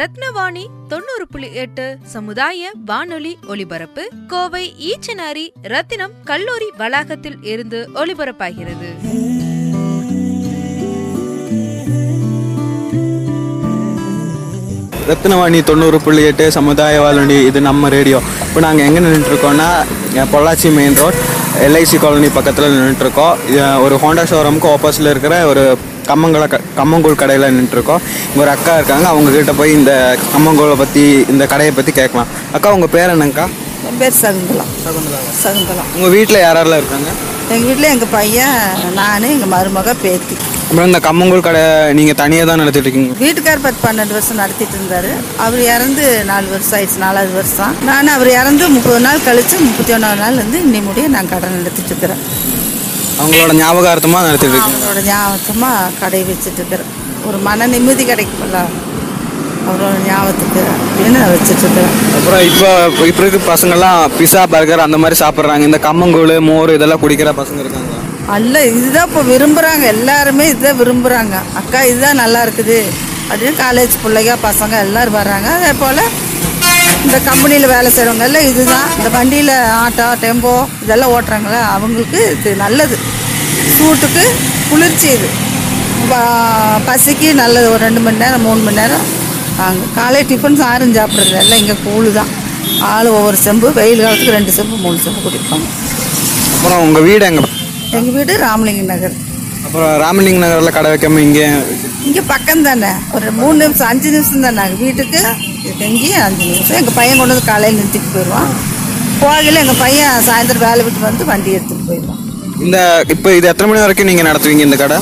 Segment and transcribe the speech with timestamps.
[0.00, 8.88] ரத்னவாணி தொண்ணூறு புள்ளி எட்டு சமுதாய வானொலி ஒலிபரப்பு கோவை ஈச்சனாரி ரத்தினம் கல்லூரி வளாகத்தில் இருந்து ஒலிபரப்பாகிறது.
[15.10, 18.20] ரத்னவாணி தொண்ணூறு புள்ளி எட்டு சமுதாய வானொலி இது நம்ம ரேடியோ.
[18.48, 19.68] இப்போ நாங்கள் எங்கே நின்றுட்டுருக்கோம்னா
[20.34, 21.20] Pollachi main road
[21.66, 23.36] LIC colony பக்கத்தில் நின்றுட்டுருக்கோம்
[23.84, 25.64] ஒரு ஹோண்டா ஷோரூமுக்கு ஆப்போசிட்டில் இருக்கிற ஒரு
[26.10, 26.46] கம்மங்கல
[26.80, 29.06] கம்மங்கூழ் கடையில் நின்றுட்டுருக்கோம் இங்கே ஒரு அக்கா இருக்காங்க.
[29.12, 29.92] அவங்க கிட்ட போய் இந்த
[30.34, 32.30] கம்மங்கூழை பற்றி இந்த கடையை பற்றி கேட்கலாம்.
[32.58, 33.48] அக்கா உங்கள் பேர் என்னங்கக்கா
[33.88, 34.72] என் பேர் சகுந்தலம்
[35.44, 37.10] சகுந்தலம் உங்கள் வீட்டில் யாரெல்லாம் இருக்காங்க?
[37.54, 38.58] எங்கள் வீட்டில் எங்கள் பையன்
[38.98, 40.36] நான் எங்கள் மருமக பேத்தி.
[40.64, 41.62] அப்புறம் இந்த கம்மங்கூழ் கடை
[41.98, 43.14] நீங்கள் தனியாக தான் நடத்திட்டு இருக்கீங்க?
[43.22, 45.08] வீட்டுக்கார் பத்து பன்னெண்டு வருஷம் நடத்திட்டு இருந்தார்.
[45.44, 47.72] அவர் இறந்து நாலு வருஷம் ஆயிடுச்சு நாலாவது வருஷம்.
[47.88, 51.92] நான் அவர் இறந்து முப்பது நாள் கழித்து முப்பத்தி ஒன்றாவது நாள் வந்து இன்னி முடிய நான் கடை நடத்திட்டு
[51.92, 52.22] இருக்கிறேன்.
[53.20, 54.78] அவங்களோட ஞாபகார்த்தமாக நடத்திட்டு இருக்கீங்க.
[54.82, 56.92] அவரோட ஞாபகமாக கடை வச்சுட்டு இருக்கிறேன்
[57.28, 58.60] ஒரு மன நிம்மதி கிடைக்கும்ல.
[59.70, 62.68] அவரோட ஞாபகத்துக்கு அப்படின்னு வச்சுட்டு இருக்கிறேன் அப்புறம் இப்போ
[63.10, 65.68] இப்போ இருக்க பசங்கள்லாம் பிஸா பர்கர் அந்த மாதிரி சாப்பிட்றாங்க.
[65.70, 67.92] இந்த கம்மங்கூழ் மோர் இதெல்லாம் குடிக்கிற பசங்க இருக்காங்க.
[68.36, 72.78] அல்ல இதுதான் இப்போ விரும்புகிறாங்க எல்லாருமே இதுதான் விரும்புகிறாங்க அக்கா இதுதான் நல்லா இருக்குது.
[73.30, 75.48] அப்படின்னு காலேஜ் பிள்ளைங்க பசங்க எல்லாரும் வர்றாங்க.
[75.58, 76.02] அதே போல்
[77.04, 78.88] இந்த கம்பெனியில் வேலை செய்கிறவங்க எல்லாம் இதுதான்.
[78.96, 80.52] இந்த வண்டியில் ஆட்டோ டெம்போ
[80.84, 82.96] இதெல்லாம் ஓட்டுறாங்களே அவங்களுக்கு இது நல்லது.
[83.76, 84.24] சூட்டுக்கு
[84.70, 85.28] குளிர்ச்சி இது.
[86.88, 87.66] பசிக்கு நல்லது.
[87.74, 89.06] ஒரு ரெண்டு மணி நேரம் மூணு மணி நேரம்.
[89.60, 92.30] வாங்க காலை டிஃபன் சாரும் சாப்பிட்றது எல்லாம் இங்கே கூழு தான்
[92.90, 95.66] ஆள் ஒவ்வொரு செம்பு வெயில் காலத்துக்கு ரெண்டு செம்பு மூணு செம்பு குடிப்பாங்க.
[96.54, 97.44] அப்புறம் உங்கள் வீடு எங்கே?
[97.98, 99.16] எங்கள் வீடு ராமலிங்க நகர்.
[99.66, 101.46] அப்புறம் ராமலிங்க நகரில் கடை வைக்காம இங்கே
[102.08, 105.20] இங்கே பக்கம் தானே ஒரு மூணு நிமிஷம் அஞ்சு நிமிஷம் தான் நாங்கள் வீட்டுக்கு
[105.86, 106.76] இங்கேயும் அஞ்சு நிமிஷம்.
[106.80, 108.52] எங்கள் பையன் கொண்டு வந்து காலையில் நிறுத்திட்டு போயிடுவான்
[109.22, 112.20] போகையில் எங்கள் பையன் சாயந்தரம் வேலை விட்டு வந்து வண்டி எடுத்துகிட்டு போயிடுவான்
[112.64, 112.78] இந்த
[113.14, 114.98] இப்போ இது எத்தனை மணி வரைக்கும் நீங்கள் நடத்துவீங்க இந்த கடை?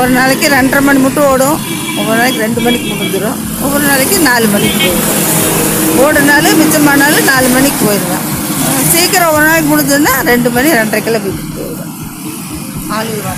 [0.00, 1.58] ஒரு நாளைக்கு ரெண்டரை மணி மட்டும் ஓடும்.
[1.98, 3.38] ஒவ்வொரு நாளைக்கு ரெண்டு மணிக்கு முடிஞ்சிடும்.
[3.64, 5.24] ஒவ்வொரு நாளைக்கு நாலு மணிக்கு போயிடுவோம்
[6.04, 8.24] ஓடுனாலும் மிச்சமானாலும் நாலு மணிக்கு போயிடுவேன்.
[8.92, 11.92] சீக்கிரம் ஒரு நாளைக்கு முடிஞ்சதுன்னா ரெண்டு மணி ரெண்டரைக்கெல்லாம் வீட்டுக்கு போயிடுவேன்.
[12.96, 13.36] ஆளுக்கு வர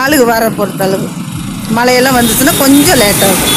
[0.00, 1.08] ஆளுக்கு வர பொறுத்தளவு.
[1.78, 3.54] மழையெல்லாம் வந்துச்சுன்னா கொஞ்சம் லேட்டாகும்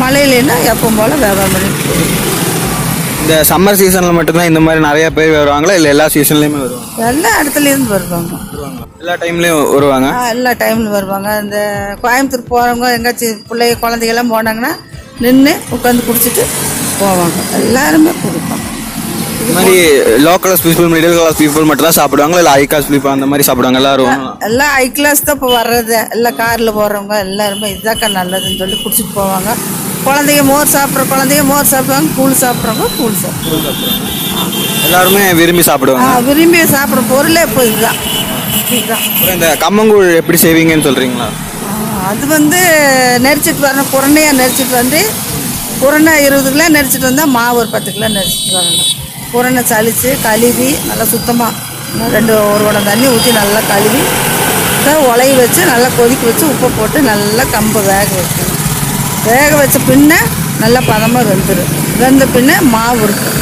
[0.00, 2.24] மழை இல்லைன்னா எப்போ போல் வியாபாரம் பண்ணிட்டு போயிடுவோம்
[3.22, 5.74] இந்த சம்மர் சீசனில் மட்டும்தான் இந்த மாதிரி நிறைய பேர் வருவாங்களா?
[5.78, 6.92] இல்லை எல்லா சீசன்லேயுமே வருவாங்க?
[7.08, 8.34] எல்லா இடத்துலேருந்து வருவாங்க.
[9.00, 10.08] எல்லா டைம்லேயும் வருவாங்க?
[10.18, 11.28] ஆ, எல்லா டைமில் வருவாங்க.
[11.42, 11.58] இந்த
[12.04, 14.72] கோயம்புத்தூர் போகிறவங்க எங்கேயாச்சும் பிள்ளைங்க குழந்தைகள்லாம் போனாங்கன்னா
[15.24, 16.44] நின்று உட்காந்து குடிச்சிட்டு
[17.00, 17.36] போவாங்க.
[17.60, 18.64] எல்லாருமே குடிப்பாங்க.
[19.40, 19.76] இந்த மாதிரி
[20.26, 23.80] local people middle class people மட்டும் தான் சாப்பிடுவாங்க இல்லை ஹை கிளாஸ் பீப்புள் அந்த மாதிரி சாப்பிடுவாங்க?
[23.82, 24.16] எல்லாரும்
[24.48, 25.98] எல்லாம் ஹை கிளாஸ் தான் இப்போ வர்றது.
[26.16, 29.50] எல்லாம் காரில் போகிறவங்க எல்லாருமே இதாக்கா நல்லதுன்னு சொல்லி குடிச்சிட்டு போவாங்க.
[30.08, 34.06] குழந்தைங்க மோர் சாப்பிட்ற குழந்தைங்க மோர் சாப்பிடுவாங்க கூழ் சாப்பிட்றவங்க கூழ் சாப்பிடுவாங்க.
[34.86, 36.10] எல்லாருமே விரும்பி சாப்பிடுவாங்க.
[36.28, 37.98] விரும்பி சாப்பிட்ற பொருளே இப்போ இதுதான்.
[38.58, 41.28] அப்புறம் இந்த கம்மங்கூழ் எப்படி செய்வீங்கன்னு சொல்கிறீங்களா
[42.10, 42.60] அது வந்து
[43.26, 45.00] நெரிச்சிட்டு வரணும் குரணையாக நெரிச்சிட்டு வந்து
[45.82, 48.88] குரணை இருபது கிலோ நெரிச்சிட்டு வந்தால் மாவு ஒரு பத்து கிலோ நெரிச்சிட்டு வரணும்.
[49.32, 54.02] குரணை சலிச்சு கழுவி நல்லா சுத்தமாக ரெண்டு ஒரு குடம் தண்ணி ஊற்றி நல்லா கழுவி
[55.10, 58.54] உலைய வச்சு நல்லா கொதிக்க வச்சு உப்பை போட்டு நல்லா கம்பை வேக வைக்கணும்.
[59.28, 60.12] வேக வச்ச பின்ன
[60.62, 61.72] நல்லா பதமாக வெந்துடும்
[62.02, 63.34] வெந்த பின்ன மாவு இருக்கும்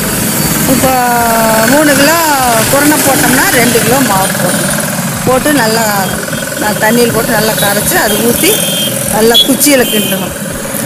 [0.73, 0.93] இப்போ
[1.73, 2.17] மூணு கிலோ
[2.71, 4.73] குரணை போட்டோம்னா ரெண்டு கிலோ மாவு போடணும்.
[5.27, 5.85] போட்டு நல்லா
[6.61, 8.51] நான் தண்ணியில் போட்டு நல்லா கரைச்சி அது ஊற்றி
[9.15, 10.35] நல்லா குச்சியில் கிண்டணும்.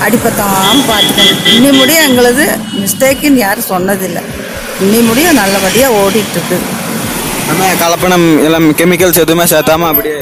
[0.04, 2.44] அடிப்பத்தாமல் பார்த்துக்கணும் இன்னி முடியும் எங்களது
[2.82, 4.22] மிஸ்டேக்குன்னு யாரும் சொன்னதில்லை.
[4.84, 6.58] இன்னி முடியும் நல்லபடியாக ஓடிட்டுருக்கு.
[7.50, 10.18] ஆனால் கலப்பணம் எல்லாம் கெமிக்கல்ஸ் எதுவுமே சேர்த்தாம அப்படியே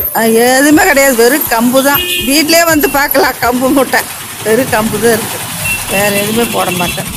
[0.58, 1.16] எதுவுமே கிடையாது.
[1.22, 3.36] வெறும் கம்பு தான் வீட்டிலே வந்து பார்க்கலாம்.
[3.44, 4.00] கம்பு மூட்டை.
[4.48, 5.46] வெறும் கம்பு தான் இருக்குது
[5.92, 7.08] வேறு எதுவுமே போட மாட்டேன்.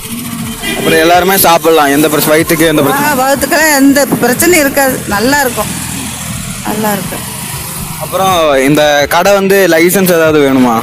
[0.78, 1.92] அப்புறம் எல்லாருமே சாப்பிடலாம்.
[1.96, 4.96] எந்த பிரச்சனை வயிற்றுக்கு எந்த பிரச்சனை ஆ, வகுத்துக்கெல்லாம் எந்த பிரச்சனையும் இருக்காது.
[5.16, 5.72] நல்லா இருக்கும்.
[6.68, 7.26] நல்லா இருக்கும்.
[8.04, 8.36] அப்புறம்
[8.68, 10.76] இந்த கடை வந்து லைசன்ஸ் ஏதாவது வேணுமா?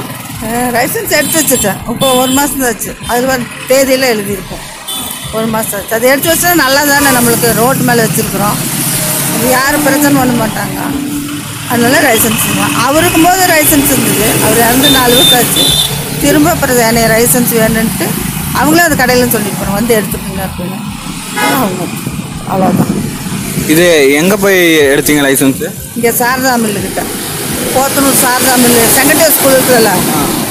[0.75, 1.79] லைசன்ஸ் எடுத்து வச்சுட்டேன்.
[1.93, 2.91] இப்போ ஒரு மாதம் ஆச்சு.
[3.13, 4.63] அது வந்து தேதியெல்லாம் எழுதியிருக்கோம்.
[5.37, 5.95] ஒரு மாதம் ஆச்சு.
[5.95, 8.57] அதை எடுத்து வச்சா நல்லா தானே நம்மளுக்கு ரோட்டு மேலே வச்சுருக்குறோம்.
[9.55, 10.79] யாரும் பிரச்சனை பண்ண மாட்டாங்க.
[11.71, 12.45] அதனால லைசன்ஸ்
[12.85, 14.27] அவருக்கும் போது லைசன்ஸ் இருந்தது.
[14.45, 15.65] அவர் இறந்து நாலு வருஷம் ஆச்சு.
[16.23, 18.07] திரும்ப அப்புறம் என்னை லைசன்ஸ் வேணுன்ட்டு
[18.59, 20.77] அவங்களும் அது கடையில் சொல்லிட்டு போகிறோம் வந்து எடுத்துக்கோங்க அப்படின்னு.
[21.47, 21.93] ஆகும்
[22.51, 22.91] அவ்வளோதான்
[23.73, 23.85] இது
[24.19, 24.59] எங்கே போய்
[24.93, 25.67] எடுத்தீங்க லைசன்ஸு
[25.97, 27.01] இங்கே சாரதா மில்லு கிட்ட.
[27.75, 29.91] Podanur Sarada mill secondary school இருக்குதுல்ல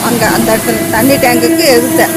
[0.09, 0.77] அங்கே அந்த இடத்துல.
[0.95, 2.15] தண்ணி டேங்குக்கு எதிர்த்தேன்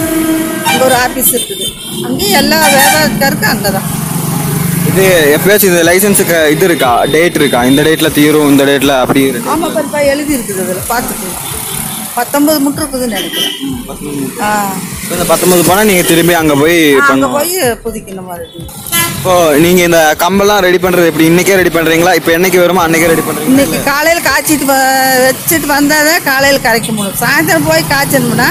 [0.68, 1.66] அங்கே ஒரு ஆஃபீஸ் இருக்குது.
[2.08, 3.90] அங்கேயும் எல்லா வியாபாரத்துக்காருக்கு அங்கே தான்
[4.90, 5.04] இது
[5.36, 6.92] எப்பயாச்சும் இது லைசன்ஸுக்கு இது இருக்கா?
[7.14, 7.60] டேட் இருக்கா?
[7.70, 9.50] இந்த டேட்டில் தீரும் இந்த டேட்டில் அப்படி இருக்கு?
[9.54, 11.40] ஆமாம் பருப்பா எழுதி இருக்குது அதில் பார்த்துக்கலாம்
[12.16, 13.54] பத்தொம்பது முட்டு இருக்குதுன்னு நினைக்கிறேன்.
[14.44, 14.50] ஆ.
[15.12, 16.78] இந்த பத்தொன்பது போனால் நீங்கள் திரும்பி அங்கே போய்
[17.08, 17.54] அங்கே போய்
[17.84, 18.70] புதுக்கணும் மறுபடியும்
[19.16, 21.26] இப்போ நீங்கள் இந்த கம்பெல்லாம் ரெடி பண்ணுறது எப்படி?
[21.32, 24.66] இன்னைக்கே ரெடி பண்ணுறீங்களா இப்போ என்னைக்கு வருமோ அன்னைக்கே ரெடி பண்ணுறீங்க இன்னைக்கு காலையில் காய்ச்சிட்டு
[25.26, 27.20] வச்சுட்டு வந்தால் தான் காலையில் கரைக்க முடியும்.
[27.22, 28.50] சாயந்தரம் போய் காய்ச்சணும்னா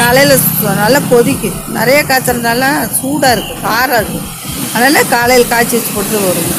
[0.00, 0.34] காலையில்
[0.80, 2.64] நல்லா கொதிக்கும் நிறைய காய்ச்சறதுனால
[2.98, 4.24] சூடாக இருக்குது காரம் இருக்குது
[4.74, 6.50] அதனால் காலையில் காய்ச்சி வச்சு போட்டு வரும்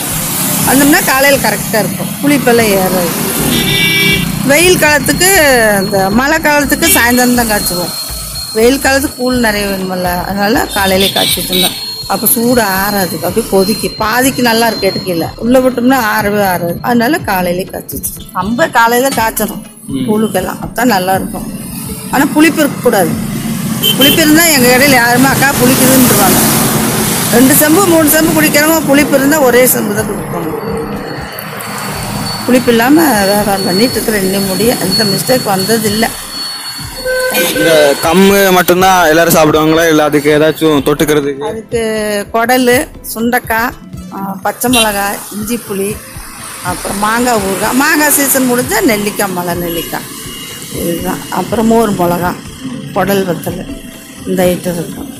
[0.67, 2.09] வந்தோம்னா காலையில் கரெக்டாக இருக்கும்.
[2.21, 3.11] புளிப்பெல்லாம் ஏறாது.
[4.49, 5.29] வெயில் காலத்துக்கு
[5.81, 7.93] இந்த மழை காலத்துக்கு சாயந்தரம் தான் காய்ச்சுவோம்.
[8.57, 10.09] வெயில் காலத்துக்கு கூழ் நிறைய வேணுமல்ல.
[10.29, 11.75] அதனால காலையிலே காய்ச்சிட்டு இருந்தோம்.
[12.13, 13.15] அப்போ சூடு ஆறாது.
[13.27, 13.87] அப்படியே கொதிக்கு.
[14.01, 16.77] பாதிக்கு நல்லா இருக்கு எடுக்கல உள்ள விட்டோம்னா ஆறவே ஆறாது.
[16.89, 19.63] அதனால காலையிலே காய்ச்சி வச்சிருக்கோம் ரொம்ப காலையில காய்ச்சணும்.
[20.09, 20.61] கூழுக்கெல்லாம்.
[20.65, 21.47] அப்பதான் நல்லா இருக்கும்.
[22.13, 23.11] ஆனால் புளிப்பு இருக்கக்கூடாது
[23.97, 26.39] புளிப்பு இருந்தால் எங்கள் இடையில யாருமே அக்கா புளிக்குதுன்றுவாங்க
[27.35, 30.51] ரெண்டு செம்பு மூணு செம்பு குடிக்கிறவங்க புளிப்பு இருந்தால் ஒரே செம்பு தான் குடிப்பாங்க.
[32.47, 36.09] புளிப்பு இல்லாமல் வியாபாரம் பண்ணிட்டு இருக்கிற இன்னும் முடிய எந்த மிஸ்டேக் வந்ததில்லை.
[37.53, 37.71] இந்த
[38.05, 39.83] கம்மு மட்டும்தான் எல்லாரும் சாப்பிடுவாங்களா?
[39.91, 41.43] இல்லை அதுக்கு ஏதாச்சும் தொட்டுக்கிறதுக்கு?
[41.49, 41.81] அதுக்கு
[42.35, 42.71] குடல்
[43.13, 43.75] சுண்டக்காய்
[44.45, 45.89] பச்சை மிளகாய் இஞ்சி புளி
[46.71, 47.77] அப்புறம் மாங்காய் ஊறுகாய்.
[47.81, 50.07] மாங்காய் சீசன் முடிஞ்சால் நெல்லிக்காய் மலை நெல்லிக்காய்.
[50.81, 51.21] இதுதான்.
[51.39, 52.31] அப்புறம் மோர் மிளகா
[52.95, 53.61] குடல் வத்தல்.
[54.29, 55.11] இந்த ஐட்டம் இருக்கும்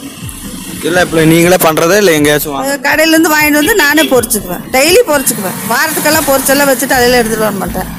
[0.88, 2.58] இல்லை இப்போ நீங்களே பண்ணுறதா இல்லை எங்கேயாச்சும்
[2.88, 7.90] கடையிலேருந்து வாங்கிட்டு வந்து நானே பொரிச்சுக்குவேன் டெய்லி பொரிச்சுக்குவேன் வாரத்துக்கெல்லாம் பொரிச்செல்லாம் வச்சுட்டு அதில் எடுத்துகிட்டு வர மாட்டேன்.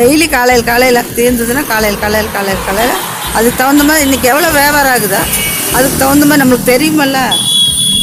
[0.00, 2.96] டெய்லி காலையில் காலையில் தீர்ந்ததுன்னா காலையில் காலையில் காலையில் காலையில்.
[3.36, 5.20] அதுக்கு தகுந்த மாதிரி இன்றைக்கி எவ்வளோ வியாபாரம் ஆகுதா
[5.76, 7.18] அதுக்கு தகுந்த மாதிரி நம்மளுக்கு தெரியுமல்ல.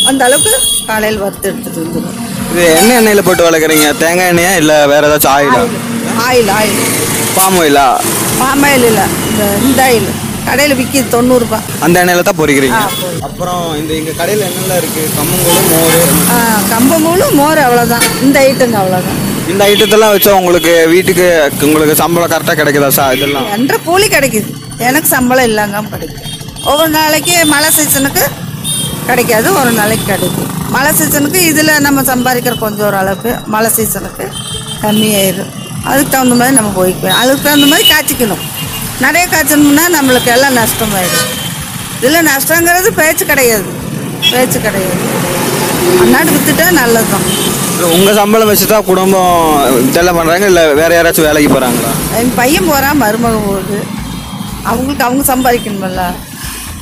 [0.09, 0.53] அந்த அளவுக்கு
[0.89, 2.19] காலையில் வறுத்து எடுத்துகிட்டு வந்துடுவேன்.
[2.51, 3.87] இது என்ன எண்ணெயில் போட்டு வளர்க்குறீங்க?
[4.03, 5.61] தேங்காய் எண்ணெயா இல்லை வேற ஏதாச்சும் ஆயிலா
[6.27, 6.77] ஆயில் ஆயில்.
[7.37, 7.87] பாம் ஆயிலா?
[8.41, 9.05] பாம் ஆயில் இல்லை.
[9.31, 10.09] இந்த இந்த ஆயில்.
[10.47, 12.53] கடையில் விற்கிது தொண்ணூறுபா அந்த எண்ணெயில தான் பொரி.
[13.27, 15.03] அப்புறம் இந்த இங்க கடையில் என்னெல்லாம் இருக்கு?
[15.17, 15.95] கம்மங்கூழ் மோர்?
[16.73, 19.19] கம்பங்கூழும் மோர் அவ்வளோதான் இந்த ஐட்டங்க அவ்வளோதான்
[19.51, 21.25] இந்த ஐட்டத்தெல்லாம் வச்சா உங்களுக்கு வீட்டுக்கு
[21.67, 23.47] உங்களுக்கு சம்பளம் கரெக்டாக கிடைக்குதா சார் இதெல்லாம்?
[23.55, 24.49] என்ற கூலி கிடைக்குது.
[24.87, 26.31] எனக்கு சம்பளம் இல்லைங்க கிடைக்கும்
[26.69, 28.23] ஒவ்வொரு நாளைக்கு மழை சீசனுக்கு
[29.09, 34.25] கிடைக்காது ஒரு நாளைக்கு கிடைக்கும் மழை சீசனுக்கு இதில் நம்ம சம்பாதிக்கிற கொஞ்சம் ஓரளவுக்கு மழை சீசனுக்கு
[34.83, 35.51] கம்மியாயிடும்
[35.89, 37.17] அதுக்கு தகுந்த மாதிரி நம்ம போய்க்குவோம்.
[37.21, 38.43] அதுக்கு தகுந்த மாதிரி காய்ச்சிக்கணும்.
[39.03, 41.31] நிறைய காய்ச்சணும்னா நம்மளுக்கு எல்லாம் நஷ்டமாயிடும்.
[42.05, 43.69] இதில் நஷ்டங்கிறது பேச்சு கிடையாது.
[44.31, 45.01] பேச்சு கிடையாது.
[46.03, 47.27] அன்னாட்டு வித்துட்டா நல்லது தான்
[47.97, 49.33] உங்க சம்பளம் வச்சு தான் குடும்பம்
[49.87, 51.91] இதெல்லாம் பண்றாங்க இல்லை வேற யாராச்சும் வேலைக்கு போறாங்களா?
[52.19, 53.79] என் பையன் போகிறான் மருமக போகுது.
[54.69, 56.03] அவங்களுக்கு அவங்க சம்பாதிக்கணுமில்ல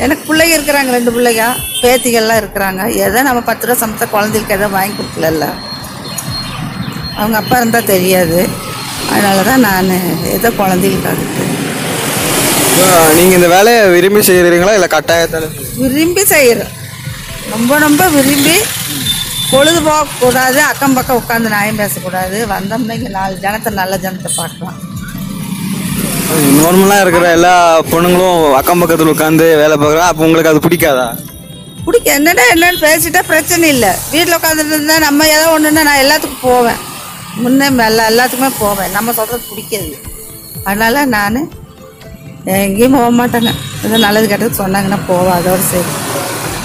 [0.04, 1.46] எனக்கு பிள்ளைங்க இருக்கிறாங்க ரெண்டு பிள்ளைங்க.
[1.82, 2.82] பேத்திகள்லாம் இருக்கிறாங்க.
[3.06, 5.48] எதோ நம்ம பத்து ரூபா சமைச்சா குழந்தைகளுக்கு எதோ வாங்கி கொடுக்கலல்ல.
[7.20, 8.40] அவங்க அப்பா இருந்தால் தெரியாது.
[9.14, 9.92] அதனால தான் நான்
[10.38, 11.33] ஏதோ குழந்தைகளுக்காக
[12.74, 12.88] இப்போ
[13.18, 15.50] நீங்க இந்த வேலையை விரும்பி செய்யறீங்களா இல்லை கட்டாயத்தால
[15.82, 16.72] விரும்பி செய்கிறோம்
[17.54, 18.56] ரொம்ப ரொம்ப விரும்பி
[19.52, 22.38] பொழுது போகக்கூடாது அக்கம் பக்கம் உட்காந்து நியாயம் பேசக்கூடாது.
[22.54, 24.78] வந்தோம்னா இங்கே நாலு ஜனத்தை நல்ல ஜனத்தை பார்க்கலாம்.
[26.62, 27.54] நார்மலாக இருக்கிற எல்லா
[27.92, 31.08] பொண்ணுங்களும் அக்கம் பக்கத்தில் உட்காந்து வேலை பார்க்குறா அப்போ உங்களுக்கு அது பிடிக்காதா?
[31.86, 33.92] பிடிக்க என்னடா என்னன்னு பேசிட்டா பிரச்சனை இல்லை.
[34.14, 36.80] வீட்டில் உட்காந்துட்டு இருந்தா நம்ம ஏதோ ஒன்றுன்னா நான் எல்லாத்துக்கும் போவேன்.
[37.44, 38.92] முன்னே எல்லா எல்லாத்துக்குமே போவேன்.
[38.98, 39.94] நம்ம சொல்கிறது பிடிக்காது.
[40.68, 41.40] அதனால நான்
[42.52, 43.52] எங்கேயும் போக மாட்டாங்க.
[43.86, 45.92] ஏதோ நல்லது கெட்டது சொன்னாங்கன்னா போவேன் அதோட சரி.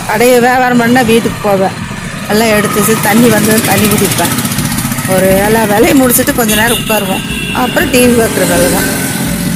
[0.09, 1.75] கடையை வியாபாரம் பண்ணால் வீட்டுக்கு போவேன்.
[2.33, 4.33] எல்லாம் எடுத்து வச்சு தண்ணி வந்து தண்ணி குடிப்பேன்.
[5.15, 7.23] ஒரு எல்லா வேலையை முடிச்சுட்டு கொஞ்ச நேரம் உட்காருவோம்.
[7.63, 8.89] அப்புறம் டிவி பார்க்குற வேலை தான்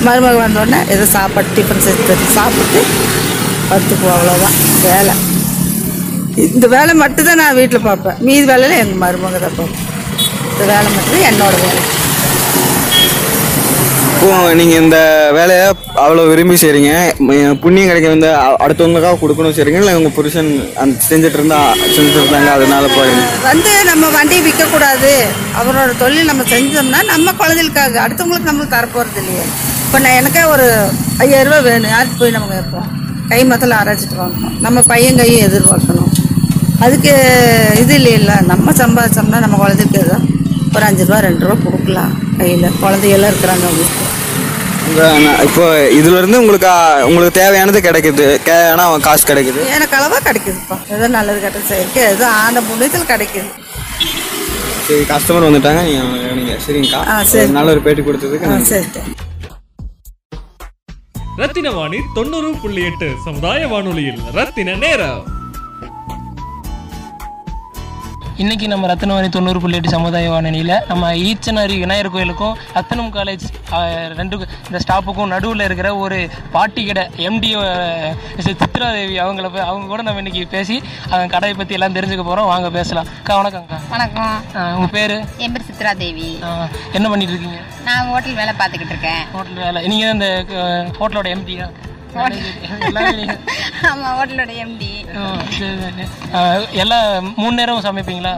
[0.06, 2.80] மருமக வந்தோடனே ஏதோ சாப்பாடு டிஃபன் செஞ்சு சாப்பிட்டு
[3.70, 5.14] பத்துக்குவோம் அவ்வளோதான் வேலை.
[6.54, 8.20] இந்த வேலை மட்டும்தான் நான் வீட்டில் பார்ப்பேன்.
[8.28, 9.90] மீதி வேலையில் எங்கள் மருமக தான் பார்ப்பேன்
[10.52, 11.82] இந்த வேலை மட்டும் என்னோட வேலை.
[14.22, 14.98] இப்போ நீங்கள் இந்த
[15.36, 15.62] வேலையை
[16.02, 16.90] அவ்வளோ விரும்பி செய்கிறீங்க
[17.62, 18.28] புண்ணியம் கிடைக்க வந்து
[18.64, 20.50] அடுத்தவங்களுக்காக கொடுக்கணும் செய்றீங்க இல்லை உங்கள் புருஷன்
[20.82, 21.58] அந்த செஞ்சுட்டு இருந்தா
[21.94, 25.10] செஞ்சுட்டு இருந்தாங்க அதனால போயிருங்க வந்து நம்ம வண்டியை விற்கக்கூடாது
[25.60, 29.46] அவரோட தொழில் நம்ம செஞ்சோம்னா நம்ம குழந்தைகளுக்காக அடுத்தவங்களுக்கு நம்மளுக்கு தரப்போகிறது இல்லையே.
[29.86, 30.68] இப்போ நான் எனக்கே ஒரு
[31.24, 31.92] ஐயாயிரம் ரூபாய் வேணும்.
[31.94, 32.86] யாருக்கு போய் நம்ம கேட்போம்?
[33.32, 34.54] கை மத்தில் அரைச்சிட்டு வாங்கணும்.
[34.66, 36.10] நம்ம பையன் கையும் எதிர்பார்க்கணும்.
[36.84, 37.14] அதுக்கு
[37.82, 38.38] இது இல்லை.
[38.52, 40.24] நம்ம சம்பாதிச்சோம்னா நம்ம குழந்தைக்கு தான்
[40.76, 42.68] ஒரு அஞ்சு ரூபா ரெண்டு ரூபா கொடுக்கலாம் கையில்.
[42.82, 44.10] குழந்தைகள்லாம் இருக்கிறாங்க அவங்களுக்கு
[45.46, 45.64] இப்போ
[45.98, 46.70] இதுல இருந்து உங்களுக்கு
[47.08, 48.24] உங்களுக்கு தேவையானது கிடைக்குது.
[48.48, 49.60] தேவையான காசு கிடைக்குது.
[49.76, 50.76] எனக்கு அளவாக கிடைக்குதுப்பா.
[50.94, 53.48] ஏதோ நல்லது கெட்டது செய்யறதுக்கு ஏதோ ஆண்ட புண்ணியத்தில் கிடைக்குது.
[54.86, 55.82] சரி கஸ்டமர் வந்துட்டாங்க.
[55.88, 57.00] நீங்கள் நீங்கள் சரிங்கக்கா.
[57.12, 57.44] ஆ, சரி.
[57.44, 58.70] ஒரு நல்ல ஒரு பேட்டி கொடுத்ததுக்கு ஆ நன்றி.
[58.72, 59.14] சரி.
[61.40, 65.22] ரத்தின வாணி தொண்ணூறு புள்ளி எட்டு சமுதாய வானொலியில் ரத்தின நேரம்.
[68.38, 73.44] இன்னைக்கு நம்ம ரத்னவாணி தொண்ணூறு புள்ளி எட்டு சமுதாய வானொலியில் நம்ம ஈச்சனாரி விநாயகர் கோயிலுக்கும் ரத்னம் காலேஜ்
[74.16, 74.36] ரெண்டு
[74.66, 76.18] இந்த ஸ்டாப்புக்கும் நடுவில் இருக்கிற ஒரு
[76.52, 77.50] பாட்டி கடை எம்டி
[78.46, 80.76] சித்ராதேவி அவங்கள போய் அவங்க கூட நம்ம இன்னைக்கு பேசி
[81.10, 83.10] அவங்க கடையை பற்றி எல்லாம் தெரிஞ்சுக்க போகிறோம் வாங்க பேசலாம்.
[83.18, 83.78] அக்கா வணக்கம்க்கா.
[83.90, 84.34] வணக்கம்.
[84.56, 85.16] ஆஹ், உங்க பேர்?
[85.38, 86.28] என் பேர் சித்ரா தேவி
[86.92, 87.60] என்ன பண்ணிட்டு இருக்கீங்க?
[87.84, 89.22] நான் ஹோட்டல் வேலை பார்த்துக்கிட்டு இருக்கேன்.
[89.34, 89.82] ஹோட்டல் வேலை.
[89.88, 90.28] நீங்கள் இந்த
[91.00, 91.66] ஹோட்டலோட எம்டியா
[93.90, 94.90] ஆமாம் ஹோட்டலோட எம்டி
[96.82, 97.06] எல்லாம்
[97.40, 98.32] மூணு நேரம் சமைப்பீங்களா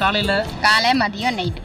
[0.00, 0.34] காலையில்?
[0.66, 1.60] காலை மதியம் நைட்டு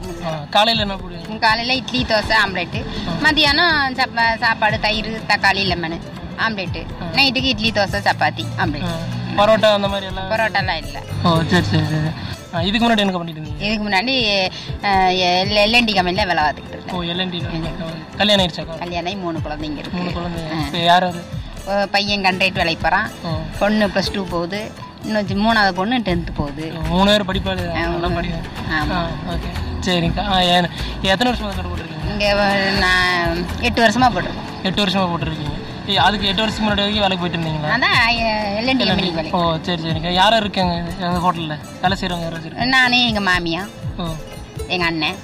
[0.54, 2.80] காலையில் என்ன போடுவீங்க காலையில் இட்லி தோசை ஆம்லெட்டு.
[3.24, 5.98] மதியானம் சப்பா சாப்பாடு தயிர் தக்காளி லெமனு
[6.46, 6.82] ஆம்லெட்டு.
[7.16, 8.88] நைட்டுக்கு இட்லி தோசை சப்பாத்தி ஆம்லெட்
[9.40, 11.00] பரோட்டா அந்த மாதிரி எல்லாம் பரோட்டாலாம் இல்லை.
[11.26, 12.10] ஓ சரி சரி சரி.
[12.68, 13.62] இதுக்கு முன்னாடி என்ன பண்ணிட்டு இருந்தீங்க?
[13.66, 14.14] இதுக்கு முன்னாடி
[15.64, 16.96] எல்என்டி கம்பெனியில் வேலை பார்த்துக்கிட்டு இருந்தேன்.
[16.96, 17.38] ஓ எல்என்டி
[18.20, 19.98] கல்யாணம் ஆயிடுச்சாக்கா கல்யாணம் மூணு குழந்தைங்க இருக்கு.
[20.00, 21.22] மூணு குழந்தை இப்போ யார் அது?
[21.94, 23.10] பையன் கண்ட்ரைட் வேலைக்கு போகிறான்
[23.60, 24.60] பொண்ணு ப்ளஸ் டூ போகுது.
[25.06, 26.64] இன்னும் மூணாவது பொண்ணு டென்த்து போகுது.
[26.90, 28.48] மூணு பேர் படிப்பாரு நல்லா படிக்கிறேன்.
[28.78, 28.98] ஆமா.
[29.32, 29.50] ஓகே.
[29.86, 30.24] சரிங்கக்கா.
[31.12, 32.10] எத்தனை வருஷமா கடை போட்டிருக்கீங்க?
[32.12, 32.28] இங்கே
[32.84, 34.50] நான் எட்டு வருஷமா போட்டிருக்கோம்.
[34.68, 35.56] எட்டு வருஷமா போட்டிருக்கீங்க.
[36.06, 37.70] அதுக்கு எட்டு வருஷத்துக்கு முன்னாடி வரைக்கும் வேலைக்கு போயிட்டு இருந்தீங்களா?
[37.76, 37.96] அதான்
[38.58, 38.84] எல்என்டி
[39.16, 40.74] வேலை ஓ சரி சரிங்க யாரும் இருக்காங்க?
[41.06, 41.56] எங்கள் ஹோட்டலில்?
[41.82, 43.62] வேலை செய்கிறவங்க யாரும் நானே எங்கள் மாமியா
[44.02, 44.06] ஓ.
[44.74, 45.16] எங்கள் அண்ணன்.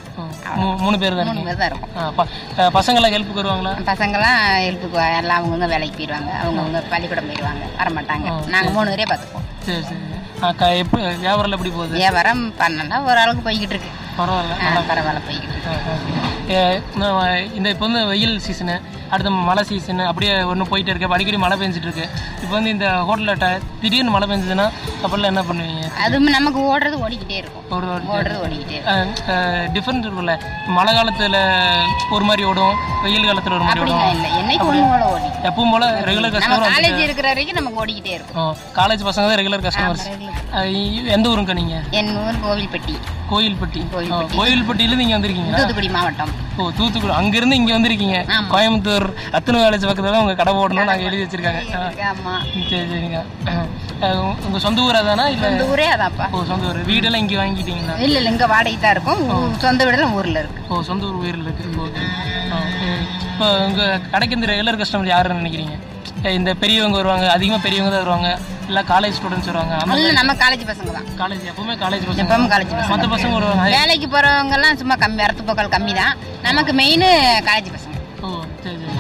[0.83, 2.71] மூணு பேர் தான் மூணு பேர் தான் இருக்கும்.
[2.77, 3.73] பசங்களாம் ஹெல்ப்புக்கு வருவாங்களா?
[3.91, 8.27] பசங்களாம் ஹெல்ப்புக்கு எல்லாம் அவங்கவுங்க வேலைக்கு போயிடுவாங்க அவங்கவுங்க பள்ளிக்கூடம் போயிடுவாங்க வரமாட்டாங்க.
[8.55, 9.47] நாங்கள் மூணு பேரே பார்த்துப்போம்.
[9.67, 10.05] சரி சரி.
[10.49, 11.97] அக்கா எப்படி வியாபாரம் எப்படி போகுது?
[12.03, 13.93] வியாபாரம் பண்ணனா ஓரளவுக்கு போய்கிட்டு இருக்கு.
[14.21, 15.57] பரவாயில்ல பரவாயில்ல போய்கிட்டு
[17.59, 18.75] இந்த இப்போ வந்து வெயில் சீசனு
[19.13, 21.09] அடுத்து மழை சீசனு அப்படியே ஒன்று போயிட்டே இருக்கு.
[21.17, 22.05] அடிக்கடி மழை பெஞ்சிட்டு இருக்கு.
[22.43, 23.47] இப்போ வந்து இந்த ஹோட்டலில் ட
[23.83, 24.67] திடீர்னு மழை பெஞ்சதுன்னா
[25.05, 25.85] அப்பெல்லாம் என்ன பண்ணுவீங்க?
[26.05, 27.65] அதுவும் நமக்கு ஓடுறது ஓடிக்கிட்டே இருக்கும்.
[27.77, 28.79] ஓடுறது ஓடிக்கிட்டே
[29.77, 30.35] டிஃப்ரெண்ட் இருக்கும்ல.
[30.79, 31.39] மழை காலத்தில்
[32.17, 35.37] ஒரு மாதிரி ஓடும் வெயில் காலத்தில் ஒரு மாதிரி ஓடும்.
[35.51, 38.53] எப்பவும் போல ரெகுலர் கஸ்டமர் காலேஜ் இருக்கிற வரைக்கும் நமக்கு ஓடிக்கிட்டே இருக்கும்.
[38.81, 40.09] காலேஜ் பசங்க தான் ரெகுலர் கஸ்டமர்ஸ்
[41.17, 42.97] எந்த ஊருங்க நீங்கள் என் ஊர் கோவில்பட்டி.
[43.33, 43.81] கோயில்பட்டி.
[43.95, 44.37] கோயில்பட்டி.
[44.39, 45.59] கோயில்பட்டியிலேருந்து இங்கே வந்திருக்கீங்களா?
[45.61, 46.33] தூத்துக்குடி மாவட்டம்.
[46.59, 47.15] ஓ தூத்துக்குடி.
[47.21, 48.19] அங்கிருந்து இங்கே வந்திருக்கீங்க.
[48.53, 49.07] கோயம்புத்தூர்
[49.39, 51.61] அத்தனை காலேஜ் பக்கத்துல உங்க கடை போடணும்னு நாங்கள் எழுதி வச்சிருக்காங்க.
[52.71, 53.21] சரி சரிங்க.
[54.47, 55.45] உங்க சொந்த ஊரா தானா இல்ல?
[55.51, 56.27] சொந்த ஊரே அதான்ப்பா.
[56.35, 56.81] ஓ சொந்த ஊர்.
[56.91, 57.97] வீடெல்லாம் இங்கே வாங்கிட்டீங்களா?
[58.07, 59.23] இல்ல இல்ல இங்க வாடகை தான் இருக்கும்.
[59.67, 60.63] சொந்த வீடுலாம் ஊர்ல இருக்கு.
[60.71, 61.65] ஓ சொந்த ஊர் உயிரில் இருக்கு.
[63.33, 63.83] இப்போ உங்க
[64.13, 65.77] கடைக்கு இந்த ரெகுலர் கஸ்டமர் யாருன்னு நினைக்கிறீங்க?
[66.35, 68.31] இந்த பெரியவங்க வருவாங்க அதிகமாக பெரியவங்க தான் வருவாங்க.
[68.69, 69.75] இல்லை காலேஜ் ஸ்டூடெண்ட்ஸ் வருவாங்க.
[70.15, 71.07] நம்ம காலேஜ் பசங்க தான்.
[71.21, 73.67] காலேஜ் எப்பவுமே காலேஜ் பசங்க எப்பவும் காலேஜ் பசங்க மற்ற பசங்க வருவாங்க.
[73.77, 76.15] வேலைக்கு போறவங்க எல்லாம் சும்மா கம்மி அரத்து போக்கள் கம்மி தான்.
[76.43, 77.07] நமக்கு மெயின்
[77.49, 77.95] காலேஜ் பசங்க.
[78.23, 78.29] ஓ
[78.65, 78.95] சரி சரி.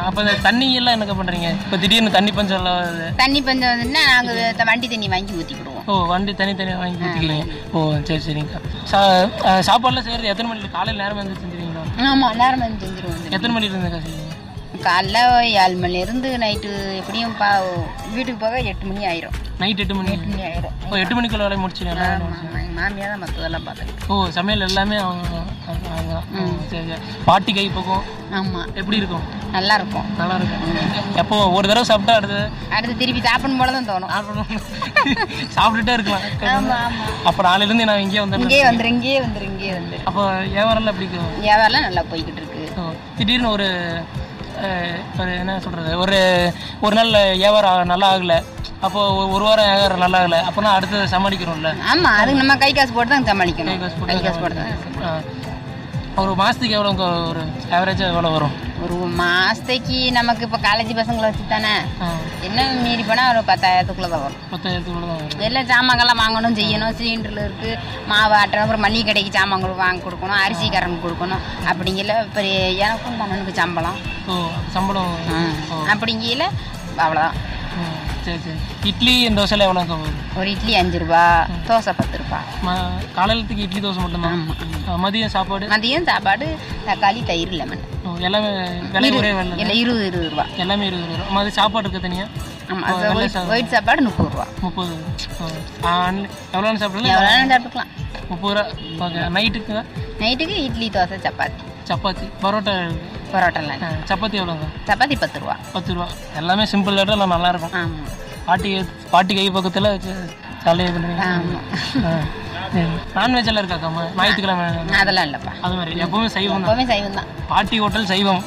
[0.00, 4.30] அப்போ இந்த தண்ணி எல்லாம் என்னக்கா பண்ணுறீங்க இப்போ திடீர்னு தண்ணி பஞ்சம் எல்லாம் தண்ணி பஞ்சம் வந்துன்னா நாங்க
[4.58, 7.78] த- வண்டி தண்ணி வாங்கி ஊத்திக்கிடுவோம் ஓ வண்டி தனித்தனியாக வாங்கி ஊற்றிக்கிறீங்க ஓ
[8.08, 8.60] சரி சரிங்கக்கா.
[8.84, 9.00] சா
[9.68, 11.84] சாப்பாடுலாம் செய்கிறது எத்தனை மணிக்கு காலையில் நேரம் வந்து செஞ்சுருவீங்களா?
[12.08, 13.24] ஆமா நேரம் வந்து செஞ்சிருவோம்.
[13.30, 14.29] எத்தனை மணிக்கு இருந்துக்கா செய்வீங்க?
[14.84, 15.18] காலைல
[15.62, 16.70] ஏழு மணில இருந்து நைட்டு
[17.00, 17.48] எப்படியும் பா
[18.14, 19.34] வீட்டுக்கு போக எட்டு மணி ஆயிரும்.
[19.60, 20.10] நைட் எட்டு மணி?
[20.14, 20.74] எட்டு மணி ஆயிரும்.
[20.86, 22.28] ஓ எட்டு மணிக்குள்ள வேலையை முடிச்சிடுங்க ஆமா,
[22.60, 25.26] எங்க மாமியா தான் மற்றதெல்லாம் பார்த்துக்கிட்டு ஓ சமையல் எல்லாமே அவங்க
[26.70, 27.02] சரி சரி.
[27.26, 28.04] பாட்டி கை பக்கம்
[28.38, 28.60] ஆமா.
[28.80, 29.24] எப்படி இருக்கும்?
[29.56, 32.40] நல்லா இருக்கும் நல்லா இருக்கும் எப்போ ஒரு தடவை சாப்பிட்டா அடுத்து?
[32.76, 34.10] அடுத்து திருப்பி சாப்பிடும் போல தான் தோணும்.
[35.56, 36.24] சாப்பிட்டுட்டே இருக்கலாம்.
[36.54, 37.06] ஆமா ஆமா.
[37.28, 38.46] அப்போ நாளையிலேருந்து நான் இங்கே வந்துடுறேன்.
[38.46, 40.02] இங்கேயே வந்துரு இங்கேயே வந்துரு இங்கேயே வந்துரு.
[40.08, 42.56] அப்போ வியாபாரம்லாம் எப்படி இருக்கும் வியாபாரம் நல்லா போய்கிட்டு இருக்கு.
[43.18, 43.68] திடீர்னு ஒரு
[45.16, 45.90] ஒரு என்ன சொல்றது?
[45.96, 46.18] ஒரு
[46.80, 48.34] ஒரு நாள் வியாபாரம் நல்லா ஆகல
[48.80, 52.92] அப்போ ஒ- ஒரு வாரம் வியாபாரம் நல்லா ஆகல அப்போனா அடுத்து சமாளிக்கிறோம்ல ஆமா அதுக்கு நம்ம கை காசு
[52.92, 53.74] போட்டு தான் சமாளிக்கணும்.
[53.74, 55.20] கை காசு போட்டு கை காசு போட்டு தான்.
[56.18, 57.42] ஒரு மாசத்துக்கு எவ்வளோ உங்க ஒரு
[57.76, 58.54] ஆவரேஜாக எவ்வளோ வரும்?
[58.84, 61.72] ஒரு மாசத்துக்கு நமக்கு இப்போ காலேஜ் பசங்களை வச்சு தானே
[62.46, 64.40] என்ன மீறி போனா ஒரு பத்தாயிரத்துக்குள்ள தான் வரும்.
[64.52, 65.44] பத்தாயிரத்துக்குள்ள தான் வரும்.
[65.48, 67.70] எல்லாம் சாமான்கள்லாம் வாங்கணும் செய்யணும் சிலிண்டர்ல இருக்கு.
[68.10, 71.44] மாவு ஆட்டணும் அப்புறம் மளிகை கடைக்கு சாமான்கள் வாங்கி கொடுக்கணும் அரிசி கரண்ட் கொடுக்கணும்.
[71.72, 73.98] அப்படிங்கல பெரிய எனக்கும் மகனுக்கு சம்பளம்.
[74.30, 74.36] ஓ
[74.76, 75.14] சம்பளம்.
[75.94, 76.46] அப்படிங்கல
[77.04, 77.36] அவ்வளோதான்
[78.24, 78.58] சரி சரி.
[78.90, 79.82] இட்லி தோசையில் எவ்வளோ
[80.40, 81.22] ஒரு இட்லி அஞ்சு ரூபா
[81.68, 82.38] தோசை பத்து ரூபா.
[82.66, 82.74] ம
[83.16, 84.42] காலையிலத்துக்கு இட்லி தோசை மட்டும்தான்?
[85.04, 85.66] மதியம் சாப்பாடு?
[85.74, 86.46] மதியம் சாப்பாடு
[86.88, 87.82] தக்காளி தயிர் லெமன்.
[88.28, 88.50] எல்லாமே
[88.94, 89.30] விலை ஒரே
[89.62, 90.46] இல்லை இருபது இருபது ரூபா.
[90.64, 91.30] எல்லாமே இருபது ரூபா.
[91.38, 92.28] மதியம் சாப்பாடு இருக்க தனியாக
[93.54, 94.00] ஒயிட் சாப்பாடு.
[94.08, 94.46] முப்பது ரூபா.
[94.66, 94.92] முப்பது.
[96.54, 97.90] எவ்வளோ சாப்பிடல எவ்வளோ நேரம் சாப்பிட்டுக்கலாம்.
[98.32, 98.64] முப்பது ரூபா.
[99.06, 99.82] ஓகே நைட்டுக்கு?
[100.22, 101.64] நைட்டுக்கு இட்லி தோசை சப்பாத்தி.
[101.90, 102.74] சப்பாத்தி பரோட்டா.
[103.32, 105.54] பரோட்டாலாம் ஆ, சப்பாத்தி எவ்வளோங்க சப்பாத்தி பத்து ரூபா.
[105.74, 106.06] பத்து ரூபா.
[106.40, 107.74] எல்லாமே சிம்பிள் ரேட்டில் நல்லா இருக்கும்.
[107.80, 108.08] ஆமாம்
[108.48, 108.70] பாட்டி
[109.12, 109.88] பாட்டி கை பக்கத்தில்
[110.64, 111.66] ஜாலியாக பண்ணுறீங்க ஆமாம்
[113.16, 114.64] நான்வெஜ் எல்லாம் இருக்காக்காமா ஞாயிற்றுக்கிழமை
[115.00, 115.52] அதெல்லாம் இல்லைப்பா.
[115.66, 117.30] அது மாதிரி எப்பவுமே சைவம் எப்பவுமே சைவம் தான்.
[117.52, 118.42] பாட்டி ஹோட்டல் சைவம்.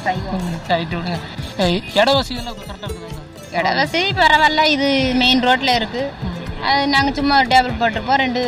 [0.72, 1.18] ரைட்டு விடுங்க.
[2.00, 3.20] இட வசதி எல்லாம் கரெக்டாக இருக்குதாங்க
[3.58, 4.62] இட வசதி பரவாயில்ல.
[4.76, 4.88] இது
[5.22, 6.32] மெயின் ரோட்டில் இருக்குது
[6.70, 8.20] அது நாங்கள் சும்மா ஒரு டேபிள் போட்டிருப்போம்.
[8.24, 8.42] ரெண்டு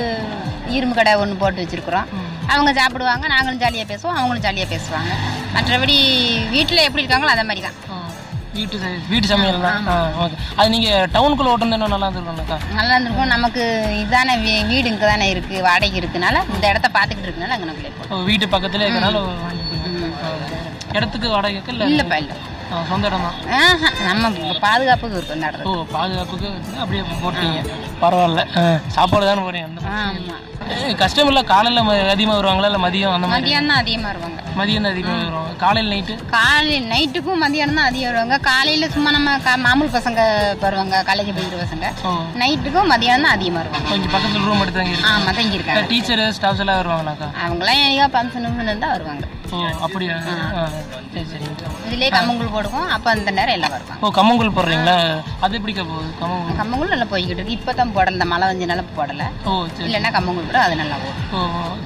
[0.76, 2.08] இரும்பு கடை ஒன்று போட்டு வச்சுருக்குறோம்.
[2.52, 5.12] அவங்க சாப்பிடுவாங்க நாங்களும் ஜாலியாக பேசுவோம் அவங்களும் ஜாலியாக பேசுவாங்க.
[5.54, 5.96] மற்றபடி
[6.54, 7.78] வீட்டில் எப்படி இருக்காங்களோ அதே மாதிரி தான்.
[8.56, 8.76] வீட்டு
[9.08, 9.88] வீட்டு சமையல் தான்.
[10.22, 13.32] ஓகே அது நீங்கள் டவுனுக்குள்ளே ஓட்டுறது நல்லா இருந்திருக்கும்லக்கா நல்லா இருந்திருக்கும்.
[13.34, 13.62] நமக்கு
[14.02, 14.36] இதான
[14.68, 18.46] வீடு இங்கே தானே இருக்குது வாடகை இருக்குனால இந்த இடத்த பார்த்துக்கிட்டு இருக்கனால அங்கே நம்ம போட்டோம் ஓ, வீட்டு
[18.54, 19.22] பக்கத்துல இருக்கனால
[20.96, 21.86] இடத்துக்கு வாடகைக்கு இல்லை?
[21.92, 22.36] இல்லைப்பா இல்லை
[22.90, 23.24] சொந்த இடம்
[24.08, 26.48] நம்ம பாதுகாப்புக்கு இருக்கும் இடத்துல ஓ பாதுகாப்புக்கு?
[26.82, 27.60] அப்படியே போட்டீங்க?
[28.02, 28.42] பரவாயில்ல.
[28.96, 29.68] சாப்பாடு தானே போறீங்க?
[29.70, 30.44] அந்த ஆமாம்
[31.30, 32.68] இல்லை காலையில் அதிகமாக வருவாங்களா?
[32.70, 33.44] இல்லை மதியம் அந்த மாதிரி?
[33.44, 34.40] மதியானம் தான் அதிகமாக வருவாங்க.
[34.60, 35.52] மதியம் தான் அதிகமாக வருவாங்க.
[35.62, 38.36] காலையில் நைட்டு காலையில் நைட்டுக்கும் மதியானம் தான் அதிகம் வருவாங்க.
[38.50, 40.20] காலையில் சும்மா நம்ம மாமூல் பசங்க
[40.64, 40.96] வருவாங்க.
[41.10, 41.86] காலேஜ் படிக்கிற பசங்க.
[42.42, 43.88] நைட்டுக்கும் மதியானம் தான் அதிகமாக வருவாங்க.
[43.92, 47.28] கொஞ்சம் பக்கத்தில் ரூம் எடுத்து தங்கி ஆமாம் தான் இருக்காங்க டீச்சர் ஸ்டாஃப்ஸ் எல்லாம் வருவாங்களாக்கா?
[47.46, 49.24] அவங்களாம் எங்கேயோ ஃபங்க்ஷன் தான் வருவாங்க.
[49.50, 50.14] ஓ அப்படியா?
[51.12, 51.44] சரி சரி.
[51.88, 52.88] இதுலேயே கம்மங்கூழ் போடுவோம்.
[52.88, 54.06] அப்போ அந்த நேரம் எல்லாம் வருவாங்க.
[54.06, 54.96] ஓ கம்மங்கூழ் போடுறீங்களா?
[55.40, 56.10] அது எப்படிக்கா போகுது?
[56.20, 56.56] கம்மங்கூழ்?
[56.60, 57.52] கம்மங்கூழ் நல்லா போய்கிட்டு இருக்கு.
[57.52, 58.10] இப்போ தான் போடல.
[58.10, 59.26] இந்த மழை வஞ்சனால போடலை.
[59.44, 59.94] ஓ சரி.
[59.94, 61.38] இல்லைன்னா கம்மங்கூழ் கூட அது நல்லா போடும் ஓ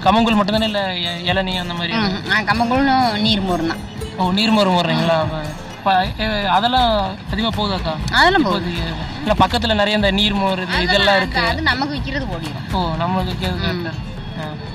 [0.04, 0.82] கம்மங்கூழ் மட்டும்தானே இல்லை
[1.24, 1.94] இளநீ அந்த மாதிரி?
[2.32, 3.82] ஆ, கம்மங்கூழும் நீர் மோரும் தான்.
[4.18, 5.18] ஓ நீர்மரம் போடுறீங்களா?
[5.20, 5.44] அப்ப-
[5.78, 6.90] இப்ப, ஏ, அதெல்லாம்
[7.30, 7.92] அதிகமாக போகுதாக்கா?
[8.12, 8.72] அதெல்லாம் போகுது.
[9.20, 11.40] இல்லை பக்கத்தில் நிறைய இந்த நீர்மோர் இது இதெல்லாம் இருக்கு.
[11.40, 13.92] அது நமக்கு விற்கிறது ஓடிடும் ஓ நம்மளுக்கு கேட்குது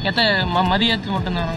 [0.04, 0.22] எத்த
[0.56, 1.54] ம மதியத்து மட்டும்தானா?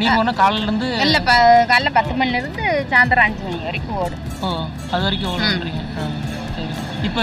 [0.00, 1.32] நீர்மோர்னா காலையிலேருந்து இல்லை ப
[1.70, 4.24] காலைல பத்து மணிலேருந்து சாயந்தரம் அஞ்சு மணி வரைக்கும் ஓடும்.
[4.40, 4.50] ஓ
[4.92, 5.82] அது வரைக்கும் ஓடுறீங்க
[7.08, 7.22] இப்போ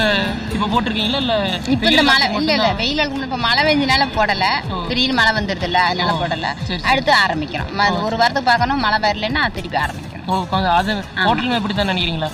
[0.55, 1.35] இப்போ போட்டிருக்கீங்களா இல்லை
[1.73, 2.69] இப்போ இந்த மழை இல்ல இல்ல.
[2.79, 4.45] வெயில் இப்போ மழை பெஞ்சனால போடல.
[4.89, 6.47] திடீர்னு மழை வந்துருது இல்ல அதனால போடல.
[6.91, 7.69] அடுத்து ஆரம்பிக்கிறோம்
[8.07, 10.13] ஒரு வாரத்துக்கு பார்க்கணும் மழை வரலன்னா திருப்பி ஆரம்பிக்கணும்.
[10.15, 12.29] ஓ கொஞ்சம் அது ஹோட்டலுமே இப்படி தான் நினைக்கிறீங்களா?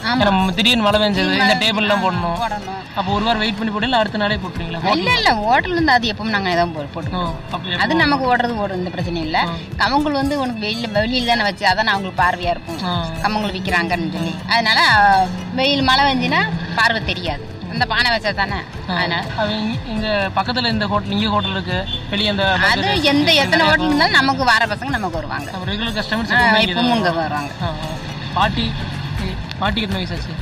[0.55, 2.37] திடீர்னு மழை பெஞ்சது இந்த டேபிள்லாம் போடணும்.
[2.39, 2.79] போடணும்.
[2.95, 4.81] அப்போ ஒரு வாரம் வெயிட் பண்ணி போட்டு அடுத்த நாளே போட்டுருவீங்களா?
[4.93, 8.55] இல்ல இல்ல ஹோட்டல் இருந்து அது எப்பவும் நாங்க எதாவது போ- போட்டுக்கோம் ஓ அப்படி அது நமக்கு ஓடுறது
[8.57, 9.37] ஓடும் இந்த பிரச்சனை இல்ல.
[9.77, 12.79] கமங்கூழ் வந்து உனக்கு வெயில் வெளியில தானே வச்சு அதான் அவங்களுக்கு பார்வையா இருக்கும்.
[12.85, 12.93] ஆ.
[13.23, 14.33] கமங்கூழ் விக்கிறாங்கன்னு சொல்லி.
[14.49, 14.79] அதனால
[15.53, 16.41] வெயில் மழை பெஞ்சுன்னா
[16.75, 17.43] பார்வை தெரியாது.
[17.73, 18.57] அந்த பானை வச்சா தானே?
[18.89, 19.19] அதனால.
[19.37, 19.53] அது
[19.91, 21.77] இங்க- பக்கத்துல இந்த ஹோட்டல் இங்க ஹோட்டல் இருக்கு.
[22.09, 25.49] வெளியே அந்த அது எந்த எத்தனை ஹோட்டல் இருந்தாலும் நமக்கு வர பசங்க நமக்கு வருவாங்க.
[25.69, 26.33] ரெகுலர் கஸ்டமர்ஸ்
[26.65, 27.53] இப்பவும் இங்க வருவாங்க.
[28.33, 28.65] பாட்டி
[29.59, 30.33] பாட்டிக்கு எத்தனை வயசு ஆச்சு?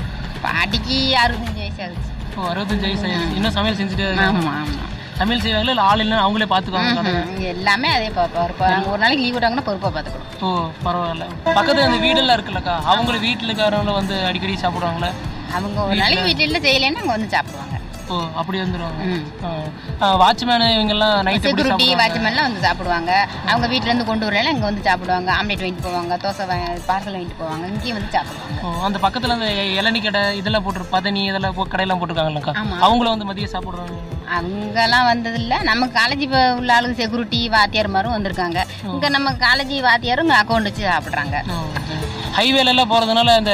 [0.41, 4.85] பாட்டிக்கு அறுபத்தஞ்சு வயசு ஆகுது ஓ அறுபத்தஞ்சு வயசு இன்னும் சமையல் செஞ்சுட்டு ஆமா ஆமா.
[5.21, 9.89] சமையல் செய்வாங்களா இல்லை ஆள் இல்லை அவங்களே பார்த்துக்குவாங்க எல்லாமே அதே இருப்பாங்க ஒரு நாளைக்கு லீவ் விட்டாங்கன்னா பொறுப்பா
[9.95, 10.29] பாத்துக்கணும்.
[10.45, 10.47] ஓ
[10.85, 11.25] பரவாயில்ல.
[11.57, 12.75] பக்கத்துல அந்த வீடெல்லாம் இருக்குல்லக்கா?
[12.91, 15.11] அவங்கள வீட்டில் இருக்கிறவங்கள வந்து அடிக்கடி சாப்பிடுவாங்களா?
[15.57, 17.77] அவங்க ஒரு நாளைக்கு வீட்டில் செய்யலைன்னா அங்க வந்து சாப்பிடுவாங்க.
[18.11, 19.01] ஓ அப்படி வந்துருவாங்க.
[19.11, 19.25] ம்.
[20.21, 22.01] வாட்ச்மேனு இவங்கெல்லாம் நைட் செக்யூரிட்டி சாப்பிடுவாங்க?
[22.01, 23.11] வாட்ச்மேன்லாம் வந்து சாப்பிடுவாங்க.
[23.51, 25.31] அவங்க வீட்ல இருந்து கொண்டு வரல இங்க வந்து சாப்பிடுவாங்க.
[25.37, 26.45] ஆம்லேட் வாங்கிட்டு போவாங்க தோசை
[26.89, 27.65] பார்சல் வாங்கிட்டு போவாங்க.
[27.73, 28.47] இங்கேயும் வந்து சாப்பிடுவாங்க.
[28.87, 32.77] அந்த பக்கத்துல அந்த இளநீ கடை இதெல்லாம் போட்டு பதனி இதெல்லாம் கடையெல்லாம் போட்டிருக்காங்கல்லக்கா ஆமா.
[32.87, 33.97] அவங்கள வந்து மதியம் சாப்பிடுறாங்க.
[34.37, 36.25] அங்கெல்லாம் வந்தது இல்ல நம்ம காலேஜ்
[36.59, 38.59] உள்ள ஆளுங்க செக்யூரிட்டி வாத்தியார் மாதிரும் வந்திருக்காங்க.
[38.93, 41.37] இங்க நம்ம காலேஜ் வாத்தியாரும் அக்கௌண்ட் வச்சு சாப்பிடுறாங்க.
[42.37, 43.53] ஹைவேல எல்லாம் போறதுனால அந்த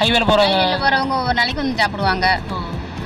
[0.00, 2.26] ஹைவேல வெளியில போறவங்க ஒவ்வொரு நாளைக்கு வந்து சாப்பிடுவாங்க.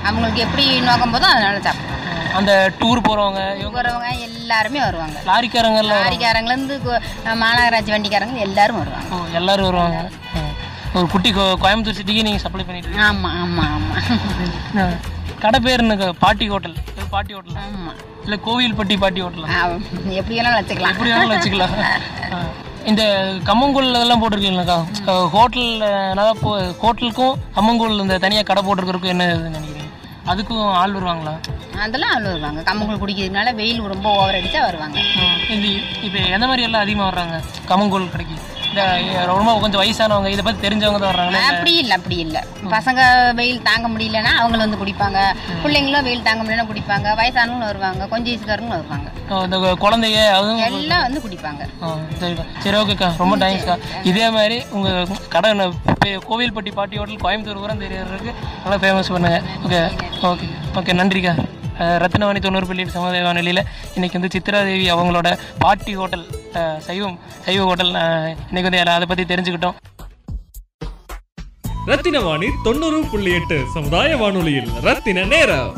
[0.07, 1.95] அவங்களுக்கு எப்படி நோக்கம் போதோ அதனால சாப்பிடுவாங்க
[2.33, 5.19] அந்த டூர் போறவங்க இவங்க போறவங்க எல்லாருமே வருவாங்க.
[5.27, 6.09] லாரிக்காரங்க எல்லாம் வருவாங்க.
[6.09, 7.01] லாரிக்காரங்கல இருந்து கு-
[7.43, 9.31] மாநகராட்சி வண்டிக்காரங்க எல்லாரும் வருவாங்க.
[9.35, 10.01] எல்லாரும் வருவாங்க.
[10.95, 13.09] ஒரு குட்டி கோயம்புத்தூர் சிட்டிக்கு நீங்க சப்ளை பண்ணிட்டு இருக்கீங்க.
[13.09, 13.97] ஆமா ஆமா ஆமா.
[14.81, 14.87] ஆ.
[15.41, 16.77] கடை பேர் என்னங்க பாட்டி ஹோட்டல்?
[17.11, 17.57] பாட்டி ஹோட்டல்?
[17.65, 17.91] ஆமா.
[18.25, 19.49] இல்ல கோவில்பட்டி பாட்டி ஹோட்டல்?
[20.13, 20.91] எப்படி வேணாலும் வச்சுக்கலாம்.
[20.91, 21.75] எப்படி வேணாலும் வச்சுக்கலாம்.
[22.85, 23.03] இந்த
[23.45, 24.77] கம்மங்கூழ் இதெல்லாம் போட்டிருக்கீங்களாக்கா?
[25.29, 25.71] ஹோட்டல்
[26.41, 26.51] போ
[26.83, 29.76] ஹோட்டலுக்கும் கம்மங்கூழ் இந்த தனியாக கடை போட்டிருக்கிறதுக்கும் என்ன நினைக்கிறீங்க?
[30.33, 31.35] அதுக்கும் ஆள் வருவாங்களா?
[31.85, 32.61] அதெல்லாம் அவ்வளோ வருவாங்க.
[32.69, 34.99] கம்மங்கூழ் குடிக்கிறதுனால வெயில் ரொம்ப ஓவர் அடிச்சா வருவாங்க.
[36.07, 37.37] இப்போ எந்த மாதிரி எல்லாம் அதிகமாக வர்றாங்க?
[37.71, 38.37] கம்மங்கூழ் கடைக்கு?
[39.03, 41.43] இந்த ரொம்ப கொஞ்சம் வயசானவங்க இதை பற்றி தெரிஞ்சவங்க தான் வர்றாங்களா?
[41.53, 42.41] அப்படி இல்லை அப்படி இல்லை.
[42.75, 43.01] பசங்க
[43.41, 45.19] வெயில் தாங்க முடியலன்னா அவங்களும் வந்து குடிப்பாங்க.
[45.65, 47.07] பிள்ளைங்களும் வெயில் தாங்க முடியலன்னா குடிப்பாங்க.
[47.21, 49.09] வயசானவங்களும் வருவாங்க கொஞ்சம் வயசுக்காரங்களும் வருவாங்க.
[49.47, 51.63] இந்த குழந்தைங்க அதுவும் எல்லாம் வந்து குடிப்பாங்க.
[52.23, 53.77] சரிக்கா சரி ஓகேக்கா ரொம்ப தேங்க்ஸ்க்கா
[54.11, 55.51] இதே மாதிரி உங்கள் கடை
[56.31, 58.33] கோவில்பட்டி பாட்டி ஹோட்டல் கோயம்புத்தூர் பூரா தெரியறதுக்கு
[58.65, 59.39] நல்லா ஃபேமஸ் பண்ணுங்க.
[59.67, 59.81] ஓகே
[60.31, 60.49] ஓகே
[60.81, 61.35] ஓகே நன்றிக்கா.
[62.03, 63.63] ரத்னவாணி தொண்ணூறு பிள்ளை சமுதாய வானொலியில்
[63.95, 66.25] இன்னைக்கு வந்து சித்ராதேவி அவங்களோட பாட்டி ஹோட்டல்
[66.79, 69.77] சைவம் சைவ ஹோட்டல் அஹ், இன்னைக்கு வந்து அதை பற்றி தெரிஞ்சுக்கிட்டோம்.
[71.89, 75.73] ரத்தின வாணி தொண்ணூறு புள்ளி எட்டு சமுதாய வானொலியில் ரத்தின நேரம்.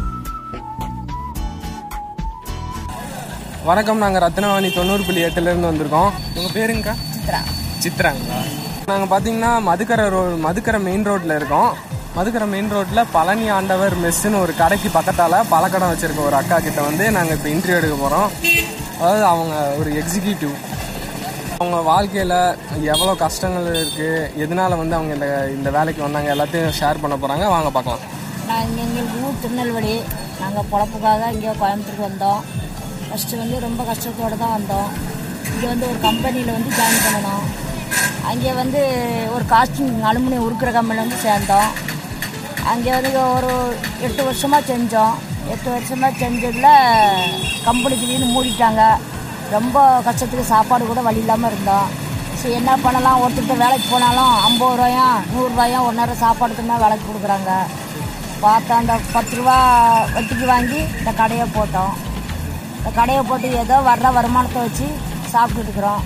[3.65, 6.11] வணக்கம் நாங்கள் ரத்னவாணி தொண்ணூறு புள்ளி எட்டுலேருந்து வந்திருக்கோம்.
[6.37, 7.41] உங்கள் பேருங்கக்கா சித்ரா.
[7.83, 8.39] சித்ராங்களா
[8.87, 11.73] நாங்கள் பார்த்தீங்கன்னா மதுக்கரை ரோ மதுக்கரை மெயின் ரோட்டில் இருக்கோம்.
[12.17, 17.05] மதுக்கரை மெயின் ரோட்டில் பழனி ஆண்டவர் மெஸ்ஸுன்னு ஒரு கடைக்கு பக்கத்தால் பழக்கடம் வச்சுருக்க ஒரு அக்கா கிட்ட வந்து
[17.17, 18.29] நாங்கள் இப்போ இன்டர்வியூ எடுக்க போகிறோம்
[19.01, 20.55] அதாவது அவங்க ஒரு எக்ஸிக்யூட்டிவ்
[21.59, 22.37] அவங்க வாழ்க்கையில்
[22.95, 27.71] எவ்வளோ கஷ்டங்கள் இருக்குது எதனால வந்து அவங்க இந்த இந்த வேலைக்கு வந்தாங்க எல்லாத்தையும் ஷேர் பண்ண போகிறாங்க வாங்க
[27.77, 28.05] பார்க்கலாம்.
[28.51, 29.97] நாங்கள் எங்களுக்கு ஊர் திருநெல்வேலி.
[30.43, 32.43] நாங்கள் பொழப்புக்காக இங்கே கோயம்புத்தூருக்கு வந்தோம்.
[33.09, 34.89] ஃபஸ்ட்டு வந்து ரொம்ப கஷ்டத்தோடு தான் வந்தோம்.
[35.53, 37.45] இங்கே வந்து ஒரு கம்பெனியில் வந்து ஜாயின் பண்ணணும்.
[38.31, 38.81] அங்கே வந்து
[39.35, 41.71] ஒரு காஸ்டிங் அலுமினியம் உருக்குற கம்பெனியில் வந்து சேர்ந்தோம்.
[42.73, 43.53] அங்கே வந்து ஒரு
[44.07, 45.15] எட்டு வருஷமாக செஞ்சோம்.
[45.55, 46.73] எட்டு வருஷமாக செஞ்சதில்
[47.67, 48.83] கம்பெனி திடீர்னு மூடிட்டாங்க.
[49.57, 51.89] ரொம்ப கஷ்டத்துக்கு சாப்பாடு கூட வழி இல்லாமல் இருந்தோம்.
[52.41, 53.21] சரி என்ன பண்ணலாம்?
[53.23, 57.53] ஒருத்தர்கிட்ட வேலைக்கு போனாலும் ஐம்பது ரூபாயும் நூறுரூவாயும் ஒரு நேரம் சாப்பாடுக்கு தான் வேலைக்கு கொடுக்குறாங்க.
[58.43, 59.57] பார்த்தா அந்த பத்து ரூபா
[60.15, 61.95] வட்டிக்கு வாங்கி இந்த கடையை போட்டோம்.
[62.79, 64.87] இந்த கடையை போட்டு ஏதோ வர்ற வருமானத்தை வச்சு
[65.33, 66.05] சாப்பிட்டுட்டு இருக்கிறோம்.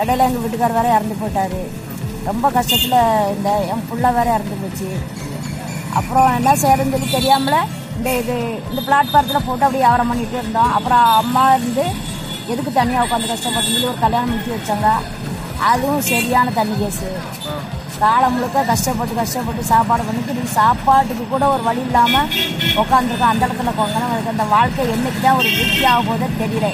[0.00, 1.60] இடையில எங்கள் வீட்டுக்கார் வேறு இறந்து போயிட்டார்.
[2.28, 2.98] ரொம்ப கஷ்டத்தில்
[3.36, 4.90] இந்த என் பிள்ளை வேறு இறந்து போச்சு.
[5.98, 7.56] அப்புறம் என்ன செய்யறதுன்னு சொல்லி தெரியாமல
[7.98, 8.34] இந்த இது
[8.70, 10.70] இந்த பிளாட்ஃபாரத்தில் போட்டு அப்படியே வியாபாரம் பண்ணிட்டு இருந்தோம்.
[10.76, 11.84] அப்புறம் அம்மா இருந்து
[12.52, 13.70] எதுக்கு தனியாக உட்காந்து கஷ்டப்பட்டு?
[13.72, 14.88] சொல்லி ஒரு கல்யாணம் முடிச்சு வச்சாங்க.
[15.70, 17.08] அதுவும் சரியான தண்ணி கேஸு.
[18.02, 22.30] காலம் முழுக்க கஷ்டப்பட்டு கஷ்டப்பட்டு சாப்பாடு பண்ணிட்டு நீ சாப்பாட்டுக்கு கூட ஒரு வழி இல்லாமல்
[22.82, 26.68] உட்காந்துருக்கோம் அந்த இடத்துல கொங்கணும் எனக்கு அந்த வாழ்க்கை என்னைக்கு தான் ஒரு திருப்தி ஆக போதோ தெரியல.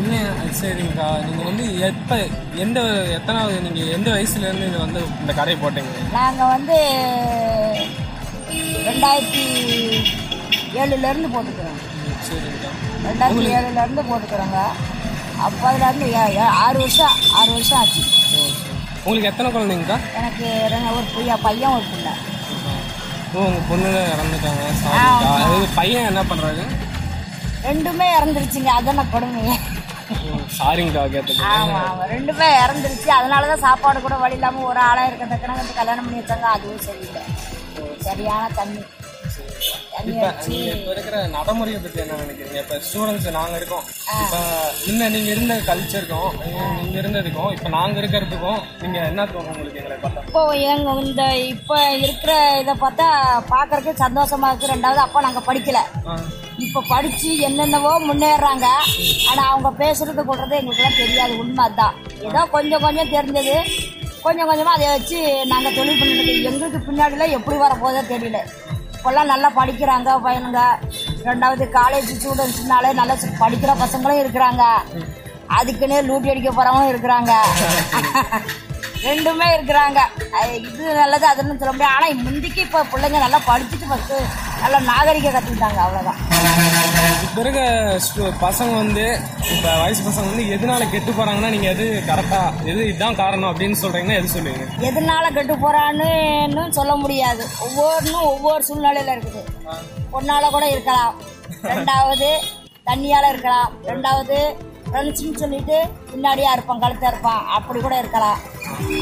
[0.00, 0.18] இல்லை
[0.60, 1.06] சரிங்கக்கா.
[1.26, 2.16] நீங்கள் வந்து எப்போ
[2.64, 2.80] எந்த
[3.18, 5.94] எத்தனாவது நீங்கள் எந்த வயசுலேருந்து இது வந்து இந்த கடையை போட்டீங்க?
[6.18, 6.76] நாங்கள் வந்து
[8.88, 9.42] ரெண்டாயிரத்தி
[10.74, 11.78] ஏழுலேருந்து போட்டுக்கிறோம்.
[13.06, 14.58] ரெண்டாயிரத்தி ஏழுலேருந்து போட்டுக்கிறோங்க.
[15.38, 18.02] அப்போ அதுலேருந்து ஏ- ஏ- ஆறு வருஷம் ஆறு வருஷம் ஆச்சு.
[19.04, 19.98] உங்களுக்கு எத்தனை குழந்தைங்கக்கா?
[20.14, 20.46] எனக்கு
[20.96, 22.12] ஒரு பையன் பையன் ஒரு பிள்ளை
[23.34, 24.62] ஓ உங்கள் பொண்ணு இறந்துட்டாங்க.
[24.82, 26.62] சாரிங்கக்கா அது பையன் என்ன பண்ணுறாரு
[27.68, 28.70] ரெண்டுமே இறந்துருச்சுங்க.
[28.78, 29.56] அதான கொடுமையே.
[30.58, 33.08] சாரிங்கக்கா கேட்டது ஆமாம் ஆமாம் ரெண்டுமே இறந்துருச்சு.
[33.08, 36.46] அதனால தான் சாப்பாடு கூட வழி இல்லாமல் ஒரு ஆளாக இருக்க தக்கனங்க கல்யாணம் பண்ணி வச்சாங்க.
[36.56, 37.22] அதுவும் சரியில்லை.
[38.06, 38.82] சரியான தண்ணி.
[40.00, 42.58] இப்போ வச்சு நீங்கள் இப்போ இருக்கிற நடைமுறையை பற்றி என்ன நினைக்கிறீங்க?
[42.64, 43.84] இப்போ ஸ்டூடெண்ட்ஸ் நாங்கள் இருக்கோம்.
[44.22, 44.38] இப்போ
[44.90, 46.32] இன்னும் நீங்கள் இருந்த கல்ச்சருக்கும்
[46.78, 50.24] நீங்கள் இருந்ததுக்கும் இப்போ நாங்கள் இருக்கிறதுக்கும் நீங்கள் என்ன தோணும் உங்களுக்கு எங்களை பார்த்தா?
[50.28, 52.32] இப்போ எங்க இந்த இப்போ இருக்கிற
[52.62, 53.08] இதை பார்த்தா
[53.54, 54.72] பார்க்கறதுக்கு சந்தோஷமா இருக்கு.
[54.74, 55.80] ரெண்டாவது அப்போ நாங்கள் படிக்கல.
[56.66, 58.66] இப்போ படிச்சு என்னென்னவோ முன்னேறாங்க.
[59.30, 61.34] ஆனா அவங்க பேசுறது கொள்றது எங்களுக்குலாம் தெரியாது.
[61.44, 61.96] உண்மை அதான்
[62.28, 63.56] ஏதோ கொஞ்சம் கொஞ்சம் தெரிஞ்சது.
[64.22, 65.18] கொஞ்சம் கொஞ்சமாக அதை வச்சு
[65.52, 68.38] நாங்கள் தொழில் பண்ணிட்டு எங்களுக்கு பின்னாடிலாம் எப்படி வர போதோ தெரியல.
[68.96, 70.62] இப்போல்லாம் நல்லா படிக்கிறாங்க பையனுங்க.
[71.28, 74.64] ரெண்டாவது காலேஜ் ஸ்டூடெண்ட்ஸ்னாலே நல்லா படிக்கிற பசங்களும் இருக்கிறாங்க.
[75.58, 77.34] அதுக்குன்னே லூட்டி அடிக்க போகிறவங்களும் இருக்கிறாங்க.
[79.06, 80.00] ரெண்டுமே இருக்கிறாங்க.
[80.68, 81.94] இது நல்லது அதுன்னு சொல்ல முடியாது.
[81.96, 84.16] ஆனால் முந்திக்கு இப்போ பிள்ளைங்க நல்லா படிச்சுட்டு ஃபஸ்ட்டு
[84.62, 86.18] நல்லா நாகரிகம் கற்றுக்கிட்டாங்க அவ்வளோதான்
[87.26, 87.60] இப்போ இருக்க
[88.44, 89.04] பசங்க வந்து
[89.54, 94.18] இப்போ வயசு பசங்க வந்து எதனால கெட்டு போறாங்கன்னா நீங்க எது கரெக்டா எது இதுதான் காரணம் அப்படின்னு சொல்றீங்கன்னா
[94.20, 94.66] எது சொல்லுவீங்க?
[94.88, 96.08] எதனால கெட்டு போறான்னு
[96.78, 97.44] சொல்ல முடியாது.
[97.66, 99.44] ஒவ்வொன்றும் ஒவ்வொரு சூழ்நிலையில இருக்குது.
[100.14, 101.14] பொண்ணால கூட இருக்கலாம்.
[101.72, 102.30] ரெண்டாவது
[102.90, 103.70] தண்ணியால இருக்கலாம்.
[103.92, 104.38] ரெண்டாவது
[104.90, 105.78] ஃப்ரெண்ட்ஸ்னு சொல்லிட்டு
[106.12, 108.38] பின்னாடியா இருப்பான் கழுத்தா இருப்பான் அப்படி கூட இருக்கலாம்.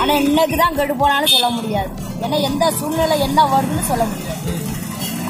[0.00, 1.90] ஆனா இன்னைக்கு தான் கெட்டு போனான்னு சொல்ல முடியாது.
[2.24, 4.42] ஏன்னா எந்த சூழ்நிலை என்ன வருதுன்னு சொல்ல முடியாது.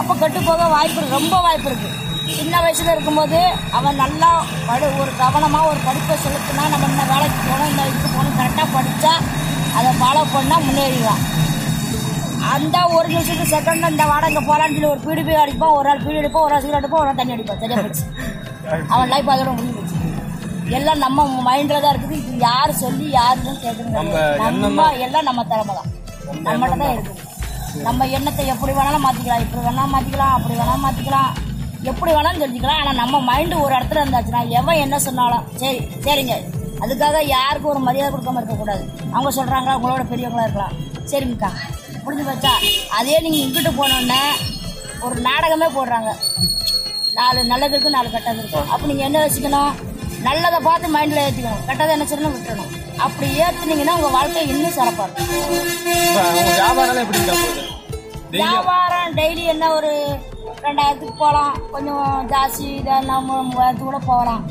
[0.01, 1.91] அப்போ கெட்டு போக வாய்ப்பு ரொம்ப வாய்ப்பு இருக்கு.
[2.39, 3.41] சின்ன வயசுல இருக்கும்போது
[3.79, 4.31] அவன் நல்லா
[4.69, 9.13] படு ஒரு கவனமா ஒரு படிப்பை செலுத்தினா நம்ம இந்த வேலைக்கு போகணும் இந்த இதுக்கு போகணும் கரெக்டாக படிச்சா
[9.79, 11.23] அதை ஃபாலோ பண்ணா முன்னேறிடலாம்.
[12.55, 16.21] அந்த ஒரு நிமிஷத்துக்கு செகண்ட் இந்த வாடகை போகலான்னு சொல்லி ஒரு பீடி போய் அடிப்பான் ஒரு ஆள் பீடி
[16.23, 17.63] அடிப்பான் ஒரு ஆள் சிகரெட் அடிப்பான் ஒரு ஆள் தண்ணி அடிப்பான்.
[17.65, 18.05] சரியா போச்சு
[18.95, 19.83] அவன் லைஃப் அதோட முடிஞ்சு
[20.77, 22.17] எல்லாம் நம்ம மைண்டில் தான் இருக்குது.
[22.23, 23.93] இது யார் சொல்லி யாருன்னு கேட்குறது
[24.57, 25.91] நம்ம எல்லாம் நம்ம திறமை தான்
[26.47, 27.23] நம்மகிட்ட தான் இருக்குது.
[27.87, 31.33] நம்ம எண்ணத்தை எப்படி வேணாலும் மாற்றிக்கலாம் இப்படி வேணாலும் மாற்றிக்கலாம் அப்படி வேணாலும் மாற்றிக்கலாம்
[31.91, 32.81] எப்படி வேணாலும் தெரிஞ்சுக்கலாம்.
[32.83, 36.37] ஆனால் நம்ம மைண்டு ஒரு இடத்துல இருந்தாச்சுன்னா எவன் என்ன சொன்னாலும் சரி சரிங்க.
[36.85, 38.83] அதுக்காக யாருக்கும் ஒரு மரியாதை கொடுக்காம இருக்கக்கூடாது.
[39.15, 40.75] அவங்க சொல்கிறாங்க உங்களோட பெரியவங்களா இருக்கலாம்.
[41.11, 41.51] சரிங்கக்கா
[42.05, 42.55] முடிஞ்சு போச்சா?
[42.99, 44.23] அதே நீங்கள் இங்கிட்டு போனோன்னே
[45.07, 46.11] ஒரு நாடகமே போடுறாங்க.
[47.19, 49.73] நாலு நல்லது இருக்கும் நாலு கெட்டது இருக்கும் அப்போ நீங்கள் என்ன வச்சுக்கணும்?
[50.27, 52.73] நல்லதை பார்த்து மைண்டில் ஏற்றிக்கணும் கெட்டதை என்ன சொல்லணும் விட்டுறணும்.
[52.97, 56.55] அப்படி ஏற்றுனீங்கன்னா உங்கள் வாழ்க்கை இன்னும் சிறப்பாக இருக்கும்.
[56.55, 57.67] வியாபாரம் எப்படி டெய்லி
[58.31, 60.19] வியாபாரம் டெய்லி என்ன ஒரு
[60.63, 61.59] ரெண்டாயிரத்துக்கு போகலாம்.
[61.73, 64.45] கொஞ்சம் ஜாஸ்தி இதெல்லாம் மூ- மூவாயிரத்துக்கு கூட போகலாம்.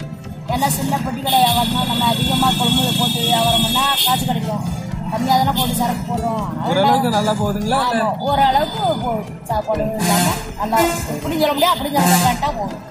[0.47, 4.63] ஏன்னா சின்ன பெட்டி கடை வியாபாரம்னா நம்ம அதிகமாக கொள்முதல் போட்டு வியாபாரம் பண்ணால் காசு கிடைக்கும்.
[5.11, 6.45] கம்மியாக தானே போட்டு சரக்கு போடுறோம்.
[6.69, 7.79] ஓரளவுக்கு நல்லா போகுதுங்களா?
[8.19, 10.77] ஓரளவுக்கு சாப்பாடு இல்லாமல் நல்லா
[11.15, 12.81] இப்படி சொல்ல முடியாது அப்படி சொல்ல கரெக்டாக போகும்.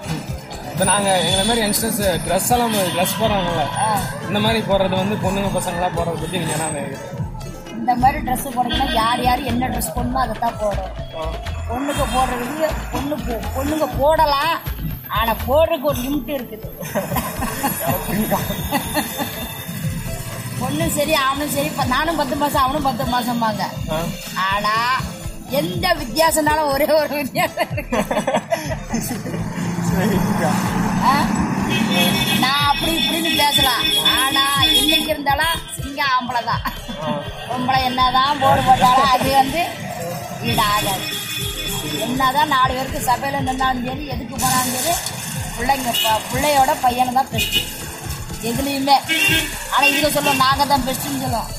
[0.74, 3.64] இப்போ நாங்க எங்களை மாதிரி யங்ஸ்டர்ஸ் ட்ரெஸ் எல்லாம் ட்ரெஸ் போடுறாங்கல்ல
[4.28, 7.10] இந்த மாதிரி போடுறது வந்து பொண்ணுங்க பசங்களா போடுறத பத்தி நீங்க என்ன நினைக்கிறீங்க?
[7.78, 10.92] இந்த மாதிரி ட்ரெஸ் போடணும்னா யார் யார் என்ன ட்ரெஸ் போடணுமோ அதை தான் போடும்
[11.70, 13.16] பொண்ணுக்கு போடுறதுக்கு பொண்ணு
[13.56, 14.54] பொண்ணுங்க போடலாம்.
[15.18, 16.68] ஆனால் போடுறதுக்கு ஒரு லிமிட் இருக்குது.
[20.60, 23.62] பொண்ணும் சரி அவனும் சரி இப்போ நானும் பத்து மாதம் அவனும் பத்து மாதம்பாங்க
[24.48, 25.02] ஆனால்
[25.60, 28.00] எந்த வித்தியாசம்னாலும் ஒரே ஒரு வித்தியாசம் இருக்கு?
[32.42, 33.84] நான் அப்படி இப்படின்னு பேசலாம்.
[34.20, 34.44] ஆனா
[34.78, 36.64] இன்னைக்கு இருந்தாலும் சிங்க ஆம்பளை தான்.
[37.48, 39.62] பொம்பளை என்னதான் போடு போட்டாலும் அது வந்து
[40.50, 40.94] ஈடாகாது.
[42.06, 44.94] என்னதான் நாலு பேருக்கு சபையில நின்னாலும் சரி எதுக்கு போனாலும் சரி
[45.56, 45.90] பிள்ளைங்க
[46.30, 47.58] பிள்ளையோட பையனை தான் பெஸ்ட்
[48.50, 48.96] எதுலேயுமே.
[49.72, 51.50] ஆனால் இதுல சொல்லுவோம் நாங்கள் தான் பெஸ்ட்டுன்னு சொல்லுவோம்.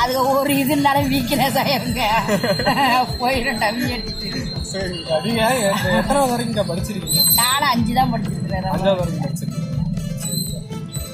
[0.00, 2.02] அதுக்கு ஒரு இதுனாலும் வீக்னஸ் ஆயிருங்க
[3.20, 4.40] போயிடும் டம்மி எடுத்துட்டு.
[4.70, 7.22] சரி நீங்க எத்த- எத்தனாவது வரைக்கும் படிச்சிருக்கீங்க?
[7.38, 9.64] நானும் அஞ்சு தான் படிச்சிருக்கிறேன் அஞ்சாவது வரைக்கும் படிச்சிருக்கீங்க.
[10.22, 10.58] சரிக்கா.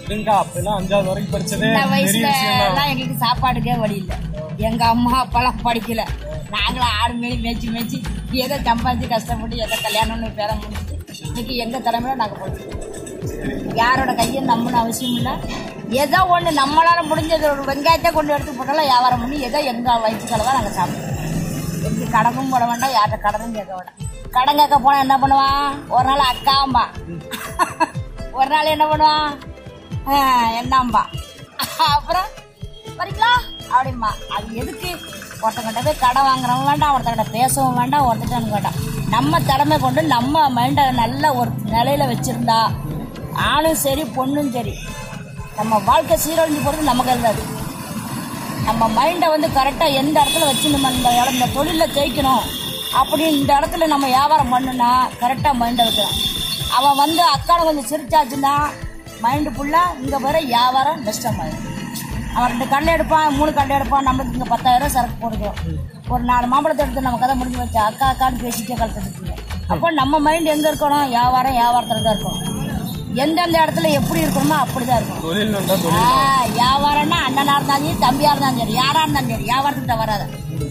[0.03, 2.31] இதுங்கக்கா அப்பெல்லாம் அஞ்சாவது வரைக்கும் படிச்சதே சின்ன பெரிய வயசுல
[2.65, 4.19] எல்லாம் எங்களுக்கு சாப்பாடுக்கே வழி இல்லை.
[4.61, 6.03] எங்க அம்மா அப்பெல்லாம் படிக்கல.
[6.51, 7.99] நாங்களும் ஆடு மேலே மேய்ச்சி மேய்ச்சி
[8.43, 10.93] ஏதோ சம்பாதிச்சு கஷ்டப்பட்டு ஏதோ கல்யாணம்னு பேர முடிச்சு
[11.29, 12.63] இன்னைக்கு எங்க தலைமையில நாங்க போச்சு
[13.75, 15.33] யாரோட கையை நம்பணும் அவசியம் இல்லை
[16.03, 20.57] ஏதோ ஒன்று நம்மளால முடிஞ்சது ஒரு வெங்காயத்தை கொண்டு எடுத்து போட்டாலும் வியாபாரம் பண்ணி ஏதோ எங்க வயிற்று தான்
[20.59, 21.11] நாங்கள் சாப்பிடுவோம்.
[21.89, 23.99] எங்க கடனும் போட வேண்டாம் யார்கிட்ட கடனும் கேட்க வேண்டாம்.
[24.37, 25.67] கடன் கேட்க போனா என்ன பண்ணுவான்?
[25.97, 26.85] ஒரு நாள் அக்காம்பா
[28.39, 29.29] ஒரு நாள் என்ன பண்ணுவான்?
[30.61, 31.03] என்னாம்பா
[31.97, 32.29] அப்புறம்
[32.99, 33.33] வரீங்களா?
[33.75, 34.11] அப்படிம்பா.
[34.37, 34.91] அது எதுக்கு?
[35.45, 38.81] ஒருத்தங்கிட்ட போய் கடன் வாங்குறவங்க வேண்டாம் ஒருத்தங்கிட்ட பேசவும் வேண்டாம் ஒருத்தங்கிட்ட வேண்டாம்.
[39.15, 42.59] நம்ம திறமை கொண்டு நம்ம மைண்டை நல்ல ஒரு நிலையில வச்சிருந்தா
[43.51, 44.75] ஆணும் சரி பொண்ணும் சரி.
[45.59, 47.41] நம்ம வாழ்க்கை சீரழிஞ்சு போகிறது நம்ம கையில் தான்
[48.69, 52.45] நம்ம மைண்டை வந்து கரெக்டாக எந்த இடத்துல வச்சு நம்ம இந்த இடம் இந்த தொழிலில் ஜெயிக்கணும்
[53.01, 54.91] அப்படின்னு இந்த இடத்துல நம்ம வியாபாரம் பண்ணுனா
[55.23, 56.17] கரெக்டாக மைண்டை வைக்கலாம்
[56.79, 58.55] அவன் வந்து அக்காவை கொஞ்சம் சிரிச்சாச்சுன்னா
[59.25, 61.71] மைண்டு ஃபுல்லாக இங்கே வர வியாபாரம் நஷ்டமாயிடும்
[62.35, 65.59] அவன் ரெண்டு கடலை எடுப்பான் மூணு கடலை எடுப்பான் நம்மளுக்கு இங்கே பத்தாயிரம் சரக்கு போடுவோம்
[66.13, 69.35] ஒரு நாலு மாம்பழத்தை எடுத்து நம்ம கதை முடிஞ்சு வச்சு அக்கா அக்கான்னு பேசிட்டே கலந்துட்டு
[69.73, 71.07] அப்போ நம்ம மைண்ட் எங்கே இருக்கணும்?
[71.13, 72.41] வியாபாரம் வியாபாரத்தில் தான் இருக்கணும்.
[73.15, 75.25] எந்தெந்த இடத்துல எப்படி இருக்கணுமோ அப்படி தான் இருக்கணும்.
[75.25, 76.15] தொழில் வந்தா தொழில் ஆ,
[76.55, 80.23] வியாபாரம்னா அண்ணனா இருந்தாலும் சரி தம்பியா இருந்தாலும் சரி யாரா இருந்தாலும் சரி வியாபாரத்துக்கிட்ட வராத.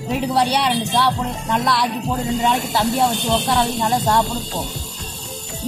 [0.08, 4.42] வீட்டுக்கு வரியா ரெண்டு சாப்பிடு நல்லா ஆக்கி போடு ரெண்டு நாளைக்கு தம்பியா வச்சு உட்கார வை நல்லா சாப்பிடு
[4.52, 4.62] போ.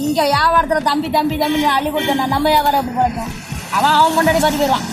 [0.02, 3.32] இங்க வியாபாரத்துல தம்பி தம்பி தம்பி அள்ளி கொடுத்தா நம்ம வியாபாரம் எப்படி பிழைக்கும்
[3.76, 4.86] அவன் அவன் முன்னாடி பற்றி போயிடுவான்.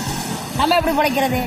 [0.57, 1.41] நம்ம எப்படி பிழைக்கிறது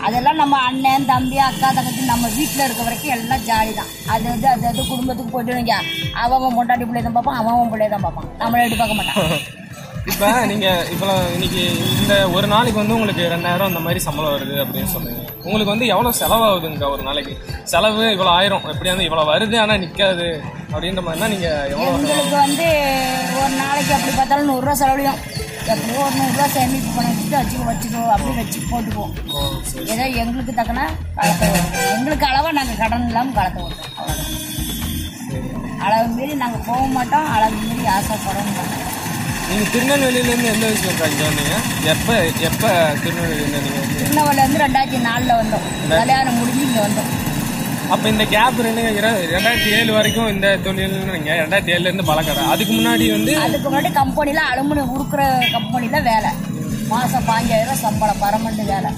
[0.00, 4.46] அதெல்லாம் நம்ம அண்ணன் தம்பி அக்கா தங்கச்சி நம்ம வீட்டில் இருக்க வரைக்கும் எல்லாம் ஜாலி தான் அது அது
[4.48, 5.74] அது அது குடும்பத்துக்கு போயிட்டு
[6.22, 8.28] அவன் பொண்டாட்டி பிள்ளைய தான் பார்ப்பான் அவன் அவன் பிள்ளைய தான் பார்ப்பான்.
[8.40, 9.40] நம்மளை எடுத்து பார்க்க மாட்டான்.
[10.08, 11.62] இப்ப நீங்க இப்ப இன்னைக்கு
[11.96, 16.18] இந்த ஒரு நாளைக்கு வந்து உங்களுக்கு ரெண்டாயிரம் அந்த மாதிரி சம்பளம் வருது அப்படின்னு சொல்றீங்க உங்களுக்கு வந்து எவ்வளவு
[16.20, 17.34] செலவாகுதுங்க ஒரு நாளைக்கு?
[17.64, 18.64] செலவு இவ்வளவு ஆயிரம்.
[18.72, 20.28] எப்படி வந்து இவ்வளவு வருது ஆனா நிக்காது
[20.72, 22.66] அப்படின்ற மாதிரினா நீங்க எவ்வளவு எங்களுக்கு வந்து
[23.40, 25.20] ஒரு நாளைக்கு அப்படி பார்த்தாலும் நூறுரூவா செலவழியும்.
[25.72, 29.12] எப்படியோ ஒரு நூறுரூவா சேமிப்பு பண்ணி வச்சுட்டு வச்சுக்கோ வச்சுக்கோ அப்படி வச்சு போட்டுக்குவோம்.
[29.92, 30.86] ஏதோ எங்களுக்கு தக்கன
[31.22, 34.28] ஓட்டுவோம் எங்களுக்கு அளவாக நாங்கள் கடன் இல்லாமல் ஓட்டுவோம் அவ்வளோதான்
[35.86, 37.28] அளவு மீறி நாங்கள் போக மாட்டோம்.
[37.36, 38.89] அளவு மீறி ஆசைப்படவும் மாட்டோம்
[39.50, 40.92] நீங்க திருநெல்வேலியில இருந்து எந்த வயசுல
[41.28, 41.54] வந்தீங்க
[41.92, 42.08] எப்ப
[42.48, 42.64] எப்ப
[43.04, 45.64] திருநெல்வேலியில நீங்க வந்து திருநெல்வேலியில இருந்து ரெண்டாயிரத்தி நாலில் வந்தோம்.
[45.92, 47.10] கல்யாணம் முடிஞ்சு இங்கே வந்தோம்.
[47.94, 48.82] அப்ப இந்த கேப் ரெண்டு
[49.34, 54.42] ரெண்டாயிரத்தி ஏழு வரைக்கும் இந்த தொழில் ரெண்டாயிரத்தி ஏழுல இருந்து பழக்கடை அதுக்கு முன்னாடி வந்து அதுக்கு முன்னாடி கம்பெனியில்
[54.50, 55.22] அலுமினியம் உருக்குற
[55.56, 56.30] கம்பெனியில் வேலை.
[56.92, 58.90] மாதம் பாஞ்சாயிரம் சம்பளம் பரமண்டு வேலை.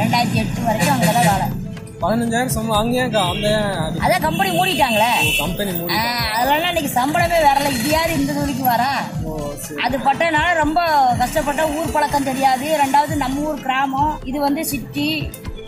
[0.00, 1.46] ரெண்டாயிரத்தி எட்டு வரைக்கும் அங்கே தான் வேலை.
[2.04, 3.48] பதினஞ்சாயிரம் சம்பளம் அங்கேயே அந்த
[4.04, 5.10] அதான் கம்பெனி மூடிட்டாங்களே.
[5.42, 5.70] கம்பெனி
[6.38, 7.70] அதெல்லாம் இன்னைக்கு சம்பளமே வரல.
[7.78, 8.90] இது யாரு இந்த தொழிலுக்கு வரா?
[9.84, 10.80] அது பட்டனால ரொம்ப
[11.22, 12.66] கஷ்டப்பட்ட ஊர் பழக்கம் தெரியாது.
[12.82, 14.14] ரெண்டாவது நம்ம ஊர் கிராமம்.
[14.30, 15.08] இது வந்து சிட்டி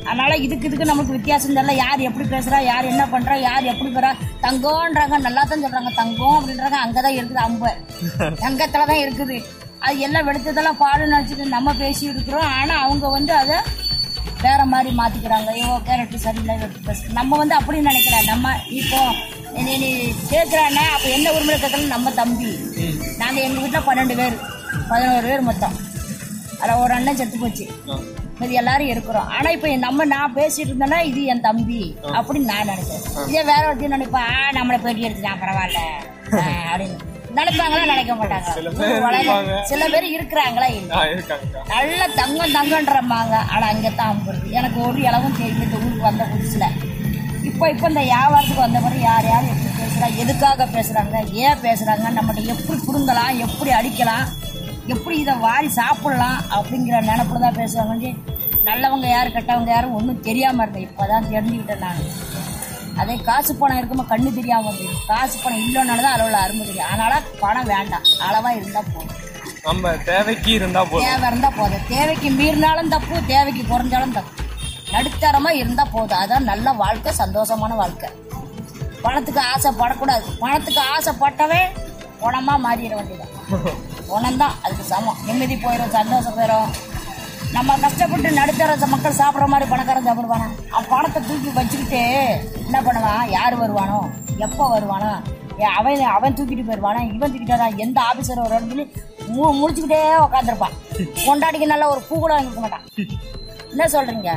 [0.09, 1.73] அதனால இதுக்கு இதுக்கு நமக்கு வித்தியாசம் தெரியல.
[1.85, 4.11] யார் எப்படி பேசுறா யார் என்ன பண்றா யார் எப்படி போறா.
[4.45, 5.93] தங்கம்ன்றாங்க நல்லா தான் சொல்றாங்க.
[6.03, 6.79] தங்கம் அப்படின்றாங்க.
[6.85, 7.73] அங்கதான் இருக்குது அம்ப.
[8.45, 9.39] தங்கத்துல தான் இருக்குது.
[9.87, 13.57] அது எல்லாம் வெளுத்ததெல்லாம் பாடு நினைச்சிட்டு நம்ம பேசி இருக்கிறோம் ஆனா அவங்க வந்து அதை
[14.47, 15.49] வேற மாதிரி மாத்திக்கிறாங்க.
[15.53, 16.55] ஐயோ கேரக்டர் சரியில்லை
[17.13, 18.19] நம்ம வந்து அப்படி நினைக்கல.
[18.27, 19.01] நம்ம இப்போ
[19.67, 19.75] நீ
[20.31, 22.51] கேட்குறானே அப்போ என்ன உரிமையில கேட்கலாம் நம்ம தம்பி.
[23.19, 24.37] நாங்கள் எங்கள் வீட்டில் பன்னெண்டு பேர்.
[24.91, 25.77] பதினோரு பேர் மொத்தம்.
[26.61, 27.67] அதில் ஒரு அண்ணன் செத்து போச்சு.
[28.41, 29.29] இது எல்லாரும் இருக்கிறோம்.
[29.29, 31.81] ஆனால் இப்போ நம்ம நான் பேசிட்டு இருந்தேன்னா இது என் தம்பி
[32.17, 33.05] அப்படின்னு நான் நினைக்கிறேன்.
[33.29, 35.83] இதே வேற ஒருத்தையும் நினைப்பா "ஆ, நம்மளை பேட்டி எடுத்துட்டான் பரவாயில்ல.
[36.71, 36.99] அப்படின்னு.
[37.39, 38.51] நினைப்பாங்களா நினைக்க மாட்டாங்க
[39.71, 40.69] சில பேர் இருக்கிறாங்களா
[41.73, 43.35] நல்ல தங்கம் தங்கன்றம்பாங்க.
[43.55, 44.21] ஆனால் அங்கே தான்
[44.59, 46.69] எனக்கு ஒரு இளவும் தெரியல இந்த ஊருக்கு வந்த புதுசில்.
[47.49, 52.55] இப்போ இப்போ இந்த வியாபாரத்துக்கு வந்த பிறகு யார் யார் எப்படி பேசுகிறா எதுக்காக பேசுகிறாங்க ஏன் பேசுகிறாங்க நம்மகிட்ட
[52.55, 54.27] எப்படி பிடுங்கலாம் எப்படி அடிக்கலாம்
[54.95, 58.11] எப்படி இதை வாரி சாப்பிடலாம் அப்படிங்கிற நினப்புல தான் பேசுவாங்க.
[58.69, 60.87] நல்லவங்க யார் கெட்டவங்க யாரும் ஒன்றும் தெரியாமல் இருந்தேன்.
[60.89, 62.03] இப்போ தான் தெரிஞ்சுக்கிட்டேன் நான்.
[63.01, 66.89] அதே காசு பணம் இருக்கும்போது கண்ணு தெரியாமல் இருந்தது காசு பணம் இல்லைனால தான் அளவில் அருமை தெரியும்.
[66.91, 68.05] அதனால பணம் வேண்டாம்.
[68.27, 69.13] அளவாக இருந்தால் போதும்.
[69.67, 71.07] நம்ம தேவைக்கு இருந்தா போதும்.
[71.09, 71.85] தேவை இருந்தா போதும்.
[71.95, 74.33] தேவைக்கு மீறினாலும் தப்பு தேவைக்கு குறைஞ்சாலும் தப்பு.
[74.95, 76.21] நடுத்தரமா இருந்தா போதும்.
[76.23, 78.11] அதான் நல்ல வாழ்க்கை சந்தோஷமான வாழ்க்கை.
[79.05, 80.27] பணத்துக்கு ஆசைப்படக்கூடாது.
[80.43, 81.61] பணத்துக்கு ஆசைப்பட்டவே
[82.23, 83.33] குணமா மாறிட வேண்டியதான்
[84.11, 85.19] குணம் தான் அதுக்கு சமம்.
[85.29, 86.71] நிம்மதி போயிடும் சந்தோஷம் போயிடும்
[87.55, 90.47] நம்ம கஷ்டப்பட்டு நடுத்தர மக்கள் சாப்பிட்ற மாதிரி பணக்காரன் சாப்பிடுவானா?
[90.73, 92.03] அவன் பணத்தை தூக்கி வச்சுக்கிட்டு
[92.67, 93.25] என்ன பண்ணுவான்?
[93.37, 93.99] யார் வருவானோ?
[94.47, 95.13] எப்போ வருவானோ?
[95.79, 98.85] அவன் அவன் தூக்கிட்டு போயிடுவானா இவன் தூக்கிட்டாரா எந்த ஆபீசர் ஒரு இடத்துல
[99.35, 100.77] மு முடிச்சுக்கிட்டே உட்காந்துருப்பான்
[101.27, 102.85] கொண்டாடிக்கு நல்ல ஒரு பூ கூட வாங்கிக்க மாட்டான்.
[103.73, 104.33] என்ன சொல்றீங்க?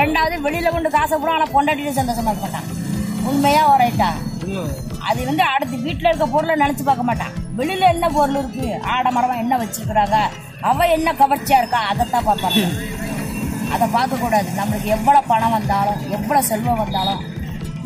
[0.00, 2.68] ரெண்டாவது வெளியில கொண்டு காசை போடும் ஆனால் பொண்டாட்டிட்டு சந்தோஷமா இருக்க மாட்டான்.
[3.28, 4.10] உண்மையா ரைட்டா
[5.08, 7.34] அது வந்து அடுத்து வீட்டில் இருக்க பொருளை நினைச்சு பார்க்க மாட்டான்.
[7.58, 8.66] வெளியில என்ன பொருள் இருக்கு?
[8.94, 10.18] ஆடமரமா என்ன வச்சிருக்கிறாங்க?
[10.70, 11.80] அவ என்ன கவர்ச்சியா இருக்கா?
[11.90, 12.62] அதைத்தான் பார்ப்பாங்க.
[13.74, 17.20] அதை பார்க்கக்கூடாது நம்மளுக்கு எவ்வளோ பணம் வந்தாலும் எவ்வளோ செல்வம் வந்தாலும்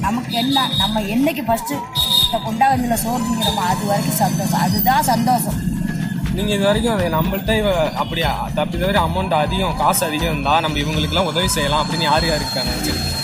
[0.07, 1.81] நமக்கு என்ன நம்ம என்னைக்கு ஃபஸ்ட்டு
[2.25, 4.63] இந்த குண்டாவஞ்சில் சோறு திங்கிறோமோ அது வரைக்கும் சந்தோஷம்.
[4.67, 5.59] அதுதான் சந்தோஷம்.
[6.37, 7.71] நீங்க இது வரைக்கும் நம்மள்ட்ட இவ
[8.03, 8.23] அப்படி
[8.59, 13.19] தப்பி தவிர அமௌண்ட் அதிகம் காசு அதிகம் இருந்தா நம்ம இவங்களுக்குலாம் உதவி செய்யலாம் அப்படின்னு யார் யாருக்கு நினைச்சிருக்கீங்க?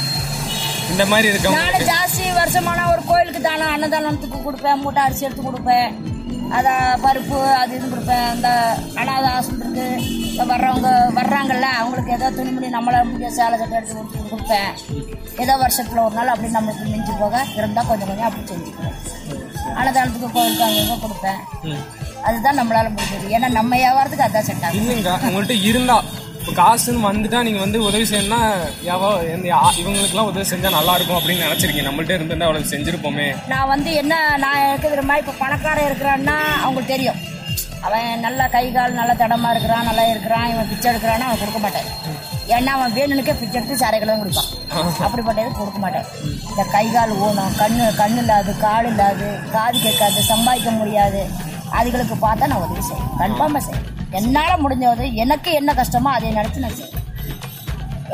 [0.92, 5.90] இந்த மாதிரி இருக்கவங்க நான் ஜாஸ்தி வருஷமான ஒரு கோயிலுக்கு தானே அன்னதானத்துக்கு கொடுப்பேன் மூட்டை அரிசி எடுத்து கொடுப்பேன்.
[6.56, 6.72] அதை
[7.04, 8.28] பருப்பு அது இது கொடுப்பேன்.
[8.36, 8.48] இந்த
[9.00, 9.26] அனாத
[9.68, 14.70] இந்த வர்றவங்க வர்றாங்கல்ல அவங்களுக்கு ஏதோ துணிமணி நம்மளால முடிஞ்ச சேலை சட்டை எடுத்து கொடுத்து கொடுப்பேன்.
[15.44, 18.96] ஏதோ வருஷத்தில் ஒரு நாள் அப்படி நம்மளுக்கு மிஞ்சி போக இருந்தால் கொஞ்சம் கொஞ்சம் அப்படி செஞ்சுக்குவேன்
[19.78, 21.40] அன்னதானத்துக்கு கோயிலுக்கு அங்கே கொடுப்பேன்.
[22.28, 23.26] அதுதான் நம்மளால முடிஞ்சது.
[23.36, 24.88] ஏன்னா நம்ம வியாபாரத்துக்கு அதான் செட் ஆகும்
[25.28, 25.98] உங்கள்கிட்ட இருந்தா
[26.48, 28.38] இப்போ காசுன்னு வந்துட்டா நீங்க வந்து உதவி செய்யணும்னா
[28.86, 29.48] யாவோ எந்த
[29.80, 31.88] இவங்களுக்குலாம் உதவி செஞ்சா நல்லா இருக்கும் அப்படின்னு நினைச்சிருக்கீங்க.
[31.88, 33.26] நம்மள்ட்ட இருந்திருந்தா அவ்வளவு செஞ்சிருப்போமே.
[33.50, 37.18] நான் வந்து என்ன நான் எனக்கு தெரியுமா இப்போ பணக்காரன் இருக்கிறான்னா அவங்களுக்கு தெரியும்.
[37.88, 41.90] அவன் நல்லா கை கால் நல்லா தடமா இருக்கிறான் நல்லா இருக்கிறான் இவன் பிச்சை எடுக்கிறான்னு அவன் கொடுக்க மாட்டேன்.
[42.54, 44.50] ஏன்னா அவன் வேணுனுக்கே பிச்சை எடுத்து சாரைகளை தான் கொடுப்பான்.
[45.06, 46.08] அப்படிப்பட்டது கொடுக்க மாட்டேன்.
[46.50, 51.22] இந்த கை கால் ஊனம் கண்ணு கண்ணு இல்லாது கால் இல்லாது காது கேட்காது சம்பாதிக்க முடியாது.
[51.80, 53.14] அதுகளுக்கு பார்த்தா நான் உதவி செய்வேன்.
[53.22, 53.94] கன்ஃபார்மாக செய்வேன்.
[54.18, 57.04] என்னால் முடிஞ்ச உதவி எனக்கு என்ன கஷ்டமோ அதை நினச்சி நான் செய்வேன்.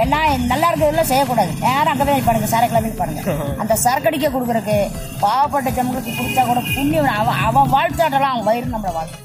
[0.03, 0.21] ஏன்னா
[0.53, 1.53] நல்லா இருக்கிறதுல செய்யக்கூடாது.
[1.65, 3.21] நேரம் அங்கே போய் பாருங்க சரக்கு போய் பாருங்க
[3.63, 4.77] அந்த சரக்கடிக்க கொடுக்குறக்கு
[5.25, 9.23] பாவப்பட்ட ஜனங்களுக்கு கொடுத்தா கூட புண்ணியம் அவன் அவன் வாழ்த்தாட்டலாம் அவன் வயிறு நம்மளை வாழ்த்து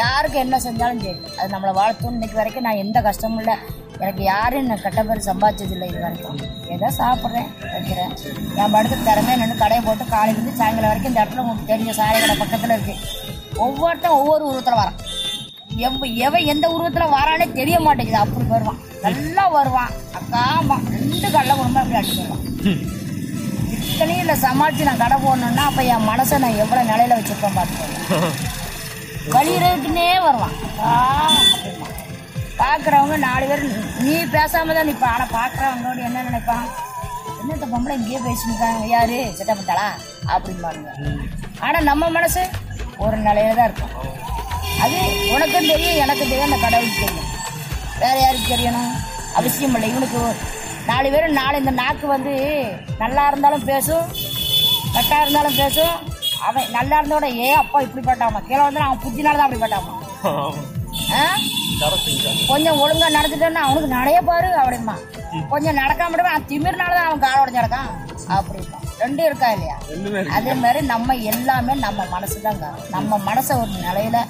[0.00, 2.14] யாருக்கு என்ன செஞ்சாலும் சரி அது நம்மளை வாழ்த்தும்.
[2.16, 3.54] இன்னைக்கு வரைக்கும் நான் எந்த கஷ்டமும் இல்லை.
[4.00, 6.40] எனக்கு யாரும் என்ன கெட்ட பேர் சம்பாதிச்சது இல்லை இது வரைக்கும்.
[6.74, 8.12] ஏதோ சாப்பிட்றேன் வைக்கிறேன்.
[8.62, 12.36] என் படுத்து திறமையாக நின்று கடையை போட்டு காலையிலேருந்து சாயங்காலம் வரைக்கும் இந்த இடத்துல உங்களுக்கு தெரிஞ்ச சாலை கடை
[12.42, 12.96] பக்கத்தில் இருக்கு.
[13.66, 14.98] ஒவ்வொருத்தன் ஒவ்வொரு உருவத்தில் வரான்.
[15.84, 18.20] எவ எவன் எந்த உருவத்தில் வரானே தெரிய மாட்டேங்குது.
[18.24, 18.78] அப்படி வருவான்.
[19.04, 19.92] நல்லா வருவான்.
[20.18, 22.44] அக்காமா ரெண்டு கடல குடும்பம் அப்படி அடிச்சு வருவான்.
[23.88, 28.32] இத்தனையும் இல்லை சமாளித்து நான் கடை போடணுன்னா அப்போ என் மனசை நான் எவ்வளோ நிலையில வச்சுருப்பேன் பார்த்துக்கோங்க
[29.34, 30.56] கழிகிறதுக்குன்னே வருவான்.
[32.60, 33.64] பார்க்குறவங்க நாலு பேர்
[34.04, 36.66] நீ பேசாம தான் நிற்பான் ஆனால் பார்க்குறவங்களோட என்ன நினைப்பான்?
[37.40, 39.18] என்ன இந்த பொம்பளை இங்கேயே பேசினிருக்காங்க யாரு?
[39.38, 39.88] செட்டப்பட்டாளா
[40.34, 40.86] அப்படிம்பாங்க
[41.66, 42.42] ஆனால் நம்ம மனசு
[43.04, 43.94] ஒரு நிலையில தான் இருக்கும்.
[44.84, 44.96] அது
[45.34, 47.30] உனக்கும் தெரியும் எனக்கும் தெரியும் அந்த கடவுளுக்கு தெரியும்.
[48.00, 48.90] வேற யாருக்கு தெரியணும்?
[49.34, 49.88] அவசியம் இல்லை.
[49.92, 50.20] இவனுக்கு
[50.88, 52.34] நாலு பேரும் நாலு இந்த நாக்கு வந்து
[53.00, 54.06] நல்லா இருந்தாலும் பேசும்
[54.94, 55.94] கட்டா இருந்தாலும் பேசும்.
[56.46, 59.92] அவன் நல்லா இருந்தோட ஏ அப்பா இப்படி பட்டாமா கீழே வந்து அவன் புத்தினால தான் அப்படி பட்டாமா
[61.14, 61.24] ஆ?
[62.48, 64.94] கொஞ்சம் ஒழுங்கா நடந்துட்டோன்னா அவனுக்கு நடைய பாரு அப்படிமா
[65.50, 67.90] கொஞ்சம் நடக்காம விடுவான் அவன் திமிர்னால தான் அவன் கால உடஞ்சு நடக்கான்.
[68.36, 69.76] அப்படிமா ரெண்டும் இருக்கா இல்லையா?
[70.36, 72.78] அதே மாதிரி நம்ம எல்லாமே நம்ம மனசு காரணம்.
[72.90, 74.20] நம்ம மனசை ஒரு நிலையில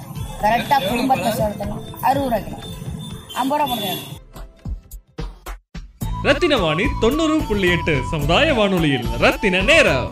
[0.43, 2.65] கரெக்டா குடும்பத்தை செலுத்தணும் அறுபது வைக்கணும்
[3.35, 4.15] ஐம்பது ரூபா கொடுக்கணும்
[6.27, 9.09] ரத்தின வாணி தொண்ணூறு புள்ளி எட்டு சமுதாய வானொலியில்.
[9.25, 10.09] ரத்தின நேரம்.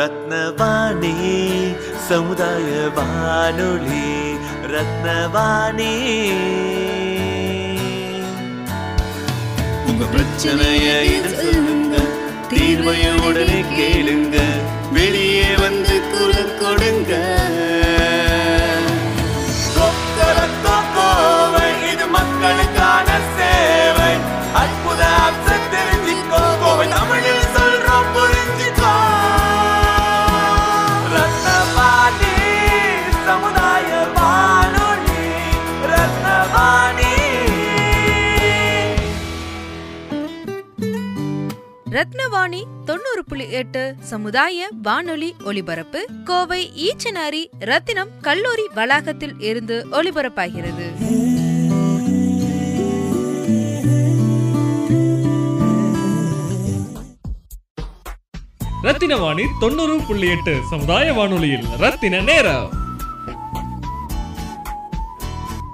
[0.00, 1.12] ரத்னவாணி
[2.08, 4.06] சமுதாய வானொலி.
[4.74, 5.92] ரத்னவாணி
[9.88, 11.96] உங்க பிரச்சனைய இது சொல்லுங்க
[12.50, 14.36] தீர்வைய உடனே கேளுங்க.
[14.96, 15.35] வெளியே
[22.46, 24.12] மக்களுக்கான சேவை.
[24.54, 25.02] அற்புத
[25.72, 26.40] தெரிஞ்சுக்கோ.
[26.60, 28.92] கோவை தமிழில் சொல்றோம் புரிஞ்சுக்கோ.
[31.14, 32.36] ரத்னவாணி
[33.24, 35.24] சமுதாய வானொலி
[35.86, 37.10] ரத்னவாணி.
[41.90, 51.14] ரத்னவாணி தொண்ணூறு புள்ளி எட்டு சமுதாய வானொலி ஒலிபரப்பு கோவை ஈச்சனாரி ரத்தினம் கல்லூரி வளாகத்தில் இருந்து ஒலிபரப்பாகிறது.
[58.86, 61.64] ரத்தின வாணி தொண்ணூறு புள்ளி எட்டு சமுதாய வானொலியில்.
[61.78, 62.68] ரத்தின நேரம்.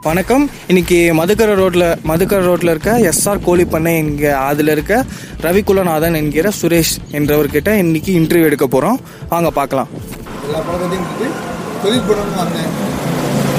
[0.00, 0.50] வணக்கம்.
[0.66, 5.04] இன்னைக்கு மதுக்கர ரோட்ல மதுக்கர ரோட்ல இருக்க எஸ்ஆர் கோழி பண்ணை என்கிற அதில் இருக்க
[5.40, 8.98] ரவிகுலநாதன் என்கிற சுரேஷ் என்றவர்கிட்ட இன்னைக்கு இன்டர்வியூ எடுக்க போறோம்.
[9.28, 9.88] வாங்க பார்க்கலாம்.
[10.44, 11.28] எல்லா விட்டுட்டு
[11.82, 12.70] தொழில் பண்ணணும்னு வந்தேன்.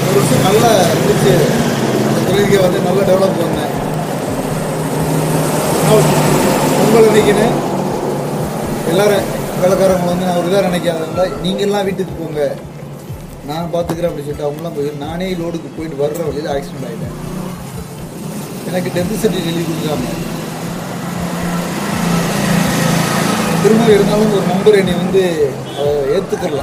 [0.08, 1.32] ஒரு வருஷம் நல்லா இருந்துச்சு.
[2.26, 3.72] தொழிலுக்கே வந்து நல்லா டெவலப் பண்ணேன்.
[6.76, 7.48] பொங்கல் அன்னைக்குன்னு
[8.88, 12.40] எல்லாரும் வேலைக்காரங்க வந்து நான் ஒரு இதாக நினைக்காதனால நீங்கள்லாம் வீட்டுக்கு போங்க.
[13.48, 17.14] நான் பார்த்துக்கிறேன் அப்படின்னு சொல்லிட்டு அவங்களாம் போய் நானே லோடுக்கு போயிட்டு வர்ற வழியில் ஆக்சிடென்ட் ஆகிட்டேன்
[18.68, 20.12] எனக்கு டெத் சர்டிஃபிகேட் எழுதி கொடுக்காம.
[23.62, 25.22] திரும்ப இருந்தாலும் ஒரு நம்பர் என்னை வந்து
[26.16, 26.62] ஏற்றுக்கல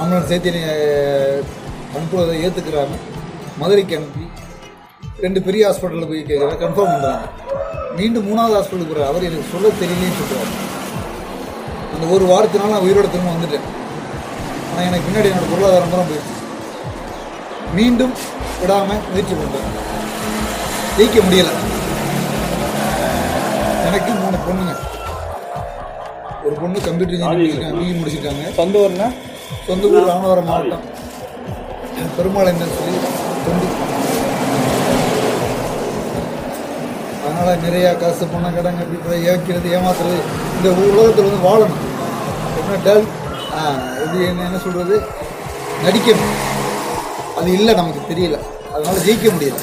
[0.00, 0.64] ஆம்புலன்ஸ் சேர்த்து என்னை
[1.96, 2.96] அனுப்புவதை ஏற்றுக்கிறாங்க
[3.62, 4.24] மதுரைக்கு அனுப்பி.
[5.24, 7.24] ரெண்டு பெரிய ஹாஸ்பிட்டலில் போய் கேட்குறேன் கன்ஃபார்ம் பண்ணுறாங்க
[7.98, 10.52] மீண்டும் மூணாவது ஹாஸ்பிட்டலுக்கு போகிறார் அவர் எனக்கு சொல்ல தெரியலேன்னு சொல்கிறார்
[11.94, 13.66] அந்த ஒரு வாரத்தினால நான் உயிரோட திரும்ப வந்துட்டேன்.
[14.70, 16.34] ஆனால் எனக்கு பின்னாடி என்னோட பொருளாதாரம் பூரா போயிடுச்சு.
[17.78, 18.14] மீண்டும்
[18.60, 19.70] விடாமல் முயற்சி பண்ணுறேன்.
[20.96, 21.52] ஜெயிக்க முடியலை.
[23.88, 24.74] எனக்கு மூணு பொண்ணுங்க.
[26.46, 29.08] ஒரு பொண்ணு கம்ப்யூட்டர் இன்ஜினியரிங் பிஇ முடிச்சிருக்காங்க சொந்த ஊர்னா?
[29.68, 30.84] சொந்த ஊர் ராமநாதபுரம் மாவட்டம்.
[32.16, 32.98] பெருமாள் சொல்லி
[33.44, 33.66] தொண்டி
[37.24, 40.18] அதனால் நிறையா காசு பணம் கடங்க இப்படி ஏற்கிறது ஏமாத்துறது
[40.56, 41.82] இந்த உலகத்தில் வந்து வாழணும்.
[42.60, 43.06] என்ன டல்?
[44.04, 44.96] இது என்ன என்ன சொல்கிறது
[45.84, 46.34] நடிக்கணும்.
[47.38, 48.36] அது இல்லை நமக்கு தெரியல.
[48.74, 49.58] அதனால் ஜெயிக்க முடியல.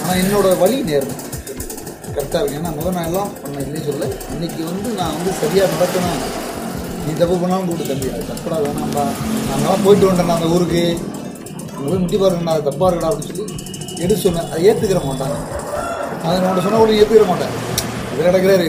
[0.00, 1.16] ஆனால் என்னோட வழி நேர்மை.
[2.16, 2.58] கரெக்டாக இருக்கு.
[2.58, 6.22] ஏன்னா முதல் நான் எல்லாம் பண்ண இல்லையே சொல்ல இன்னைக்கு வந்து நான் வந்து சரியாக நடக்கணும்.
[7.04, 8.08] நீ தப்பு பண்ணாலும் கூப்பிட்டு தம்பி.
[8.14, 9.04] அது தப்புடா வேணாம்பா
[9.48, 10.84] நாங்களாம் போயிட்டு வந்துட்டேன் அந்த ஊருக்கு.
[11.76, 13.46] அங்கே போய் முட்டி பாருங்கண்ணா அது தப்பாக இருக்கடா அப்படின்னு சொல்லி
[14.04, 15.36] எடுத்து சொன்னேன் அதை ஏற்றுக்கிற மாட்டாங்க.
[16.26, 17.52] அதை நான் சொன்ன உடனே ஏற்றுக்கிற மாட்டேன்.
[18.12, 18.68] இவர் நடக்கிறாரு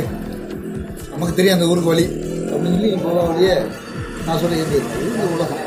[1.12, 2.06] நமக்கு தெரியும் அந்த ஊருக்கு வழி.
[2.52, 3.56] அப்படின்னு சொல்லி இப்போ வழியே
[4.26, 5.64] நான் சொல்லி ஏற்றிருக்கேன் இது உலகம்.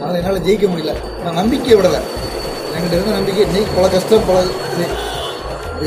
[0.00, 0.92] அதனால் என்னால் ஜெயிக்க முடியல.
[1.24, 2.00] நான் நம்பிக்கை விடலை.
[2.74, 4.38] என்கிட்ட இருந்த நம்பிக்கை இன்னைக்கு பல கஷ்டம் பல
[4.74, 4.86] இது.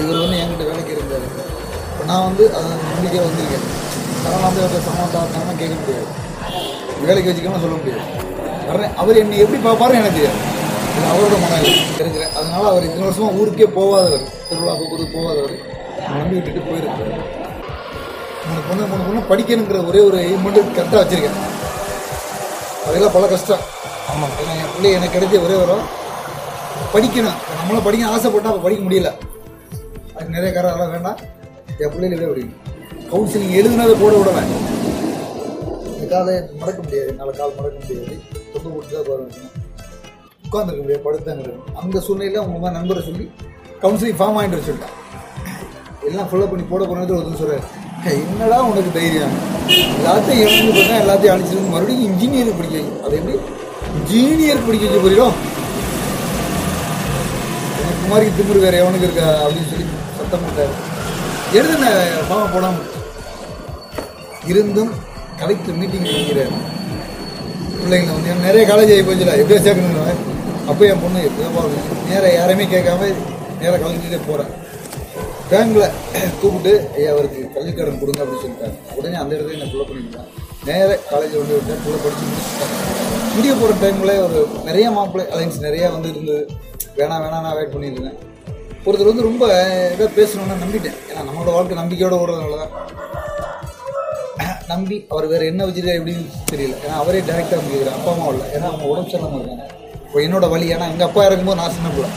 [0.02, 1.26] இவர் வந்து என்கிட்ட வேலைக்கு இருந்தார்.
[1.92, 3.66] இப்போ நான் வந்து அதை நம்பிக்கை வந்திருக்கேன்.
[4.26, 6.08] அதனால் வந்து அவர்கிட்ட சமாதானம் கேட்க முடியாது.
[7.06, 8.04] வேலைக்கு வச்சுக்கணும்னு சொல்ல முடியாது.
[8.70, 8.94] வர்றேன்.
[9.02, 10.42] அவர் என்னை எப்படி பார்ப்பாருன்னு எனக்கு தெரியாது.
[10.96, 14.26] இது அவரோட மனம் இருக்கிறேன் அதனால அவர் இத்தனை வருஷமா ஊருக்கே போகாதவர்.
[14.50, 15.56] திருவிழா போக்குவரத்து போகாதவர்.
[16.16, 17.14] நம்பி விட்டுட்டு போயிருக்காரு.
[18.48, 21.40] மூணு பொண்ணு மூணு பொண்ணு படிக்கணுங்கிற ஒரே ஒரு எய்ம் மட்டும் கரெக்டாக வச்சிருக்கேன்
[22.88, 23.64] அதெல்லாம் பல கஷ்டம்.
[24.12, 25.86] ஆமாம் ஏன்னா என் பிள்ளை எனக்கு கிடைச்ச ஒரே வரும்.
[26.94, 27.38] படிக்கணும்.
[27.58, 29.12] நம்மளும் படிக்க ஆசைப்பட்டா அப்போ படிக்க முடியல.
[30.16, 31.20] அதுக்கு நிறைய காரணம் அதெல்லாம் வேண்டாம்.
[31.84, 32.62] என் பிள்ளைகள் படிக்கணும்
[33.12, 34.52] கவுன்சிலிங் எழுதுனதை போட விடுவேன்
[35.96, 37.10] இந்த காலை மடக்க முடியாது.
[37.12, 38.16] என்னால் கால் மடக்க முடியாது.
[38.54, 39.55] தொங்க பிடிச்சி தான் உட்காந்துருக்கணும்
[40.56, 43.26] உட்காந்துருக்க முடியாது படுத்தாங்க அந்த சூழ்நிலையில் அவங்க மாதிரி நண்பரை சொல்லி
[43.82, 44.92] கவுன்சிலிங் ஃபார்ம் ஆகிட்டு வர
[46.08, 47.66] எல்லாம் ஃபாலோ பண்ணி போட போனது ஒருத்தர் சொல்கிறார்
[48.22, 49.32] என்னடா உனக்கு தைரியம்?
[49.94, 52.84] எல்லாத்தையும் எழுந்து பார்த்தா எல்லாத்தையும் அழிச்சிருந்து மறுபடியும் இன்ஜினியர் படிக்க வை.
[53.06, 53.38] அது எப்படி?
[53.94, 55.34] இன்ஜினியர் படிக்க வச்சு புரியும்
[57.80, 59.28] எனக்கு மாதிரி திமுரு வேறு எவனுக்கு இருக்கா?
[59.42, 59.88] அப்படின்னு சொல்லி
[60.18, 60.76] சத்தம் போட்டார்.
[61.54, 61.90] எழுதுன
[62.28, 62.92] ஃபார்ம் போடாமல்
[64.52, 64.94] இருந்தும்
[65.42, 66.54] கலெக்டர் மீட்டிங் வைக்கிறார்
[67.80, 70.34] பிள்ளைங்களை வந்து நிறைய காலேஜ் ஆகி போச்சுல எப்படியா சேர்க்கணும்
[70.72, 71.64] அப்போ என் பொண்ணு எப்படியா
[72.10, 73.10] நேராக யாரையுமே கேட்காம
[73.62, 74.54] நேராக கலந்துட்டே போகிறேன்
[75.50, 75.88] பேங்கில்
[76.42, 77.42] கூப்பிட்டு ஐயா அவருக்கு
[77.80, 80.30] கடன் கொடுங்க அப்படின்னு சொல்லிட்டாங்க உடனே அந்த இடத்துல என்ன ஃபுல்லாக பண்ணிருந்தேன்
[80.68, 82.74] நேராக காலேஜ் வந்து விட்டேன் ஃபுல்லாக படித்து முடிச்சுட்டேன்
[83.36, 84.40] முடிய போகிற டைமில் ஒரு
[84.70, 86.44] நிறைய மாப்பிள்ளை அலைன்ஸ் நிறையா வந்து இருந்தது
[86.98, 88.18] வேணாம் வேணாம் நான் வெயிட் பண்ணியிருந்தேன்
[88.88, 89.44] ஒருத்தர் வந்து ரொம்ப
[89.94, 90.98] இதாக பேசணும்னு நம்பிட்டேன்.
[91.10, 92.74] ஏன்னா நம்மளோட வாழ்க்கை நம்பிக்கையோடு ஓடுறதுனால தான்.
[94.74, 96.76] நம்பி அவர் வேறு என்ன வச்சுருக்கா எப்படின்னு தெரியல.
[96.84, 98.46] ஏன்னா அவரே டேரெக்டாக முடிக்கிறார் அப்பா அம்மா இல்லை.
[98.56, 99.66] ஏன்னா அவங்க உடம்பு சரியில்லாமல் இருக்காங்க.
[100.16, 102.10] இப்போ என்னோட வழி ஏன்னா எங்கள் அப்பா இறக்கும்போது நான் சின்ன பிள்ளை.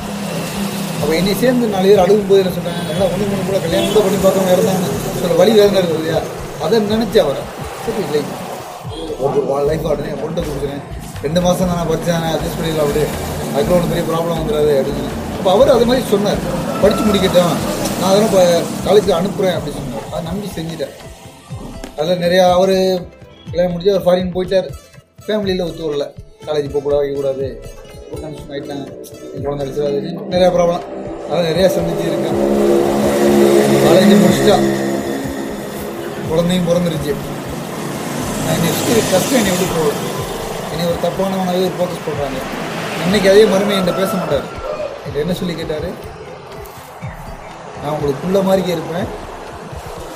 [0.98, 4.18] அப்போ என்னை சேர்ந்து நாலு பேர் அழுகும்போது என்ன சொன்னாங்க நல்லா ஒன்று மூணு கூட கல்யாணம் கூட பண்ணி
[4.24, 4.90] பார்க்க இருந்தாங்க
[5.22, 6.18] சில வழி வேதனை இருக்குது இல்லையா?
[6.64, 7.42] அதை நினச்சி அவரை.
[7.86, 8.20] சரி இல்லை.
[9.24, 10.82] ஒரு லைஃப் உடனே பொண்ணை கொடுக்குறேன்
[11.24, 13.02] ரெண்டு மாதம் நான் படித்தேன் அட்ஜஸ்ட் பண்ணிடலாம் அப்படி
[13.54, 15.08] அதுக்குள்ள ஒன்று பெரிய ப்ராப்ளம் வந்துடாது அப்படின்னு.
[15.38, 16.40] அப்போ அவர் அது மாதிரி சொன்னார்.
[16.84, 17.56] படித்து முடிக்கட்டும்.
[17.98, 18.44] நான் அதெல்லாம் இப்போ
[18.86, 20.06] காலேஜுக்கு அனுப்புகிறேன் அப்படின்னு சொன்னார்.
[20.12, 20.94] அதை நம்பி செஞ்சுட்டேன்
[21.98, 22.74] அதில் நிறையா அவர்
[23.50, 24.70] கல்யாணம் முடிச்சு அவர் ஃபாரின் போயிட்டார்.
[25.26, 26.06] ஃபேமிலியில் ஒத்து வரல
[26.46, 27.48] காலேஜ் போகக்கூடாது வைக்கக்கூடாது.
[28.10, 28.84] கன்ஃபியூஷன்
[29.34, 29.64] என் குழந்தை
[30.32, 30.84] நிறையா ப்ராப்ளம்.
[31.28, 32.36] அதெல்லாம் நிறையா சந்திச்சு இருக்கேன்.
[33.84, 34.56] காலேஜ் முடிச்சிட்டா
[36.30, 37.12] குழந்தையும் பிறந்துருச்சு.
[38.44, 40.00] நான் நெக்ஸ்ட்டு கஷ்டம் என்னை எப்படி போகலாம்
[40.72, 42.38] என்னை ஒரு தப்பானவனாகவே ஒரு ஃபோக்கஸ் பண்ணுறாங்க
[43.04, 44.46] இன்னைக்கு அதே மறுமை என்கிட்ட பேச மாட்டார்.
[45.02, 45.88] என்கிட்ட என்ன சொல்லி கேட்டார்?
[47.80, 49.08] நான் உங்களுக்கு புள்ள மாதிரிக்கே இருப்பேன்.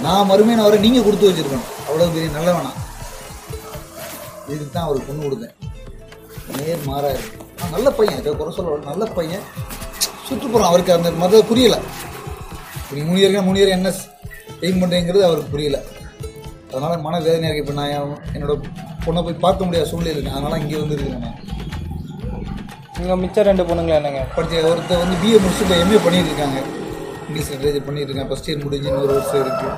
[0.07, 1.69] நான் மறுமையான அவரை நீங்கள் கொடுத்து வச்சிருக்கணும்.
[1.87, 2.73] அவ்வளோ பெரிய நல்லவனா.
[4.53, 5.55] இதுக்கு தான் அவருக்கு பொண்ணு கொடுத்தேன்.
[6.59, 7.39] நேர் மாறாக இருக்கு.
[7.75, 9.45] நல்ல பையன் குறை சொல்ல நல்ல பையன்.
[10.29, 11.77] சுற்றுப்புறம் அவருக்கு அந்த மத புரியல.
[12.81, 13.93] இப்ப நீ மூணு இயருக்கு மூணு இயர் என்ன
[14.67, 15.79] எய்ம் பண்ணுறேங்கிறது அவருக்கு புரியல.
[16.73, 18.55] அதனால மன வேதனையாக இப்போ நான் என் என்னோட
[19.05, 21.39] பொண்ணை போய் பார்க்க முடியாத சூழ்நிலை அதனால இங்கே வந்து இருக்கிறேன் நான்.
[23.01, 24.23] உங்கள் மிச்சம் ரெண்டு பொண்ணுங்களா என்னங்க?
[24.37, 26.59] படித்த ஒருத்தர் வந்து பிஏ முடிச்சு இப்போ எம்ஏ பண்ணிட்டு இருக்காங்க.
[27.27, 28.31] இங்கிலீஷ் லிட்ரேச்சர் பண்ணிட்டு இருக்காங்க.
[28.33, 29.73] ஃபஸ்ட் இயர் முடிஞ்சு இன்னொரு வருஷம் இருக்குது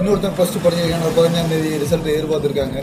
[0.00, 1.06] இன்னொருத்தன் ஃபஸ்ட்டு படிச்சிருக்காங்க.
[1.08, 2.78] ஒரு பதினஞ்சாம் தேதி ரிசல்ட் எதிர்பார்த்துருக்காங்க.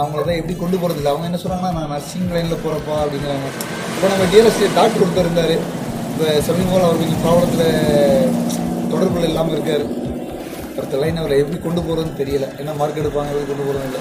[0.00, 3.48] அவங்கள தான் எப்படி கொண்டு போகிறது இல்லை அவங்க என்ன சொல்கிறாங்கன்னா நான் நர்சிங் லைனில் போகிறப்பா அப்படிங்கிறாங்க.
[3.94, 5.52] இப்போ நம்ம டிஎல்எஸ்டி டாக்டர் ஒருத்தர் இருந்தார்.
[6.12, 7.68] இப்போ சமீபம் அவர் கொஞ்சம் ப்ராப்ளத்தில்
[8.92, 9.84] தொடர்புகள் இல்லாமல் இருக்கார்.
[10.76, 12.46] அடுத்த லைன் அவரை எப்படி கொண்டு போகிறதுன்னு தெரியல.
[12.60, 14.00] என்ன மார்க் எடுப்பாங்க எப்படி கொண்டு போகிறது இல்லை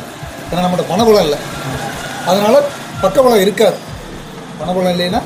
[0.50, 1.40] ஏன்னா நம்மகிட்ட பணபலம் இல்லை.
[2.32, 2.60] அதனால்
[3.04, 3.78] பக்கபலம் இருக்காது.
[4.62, 5.22] பணபலம் இல்லைன்னா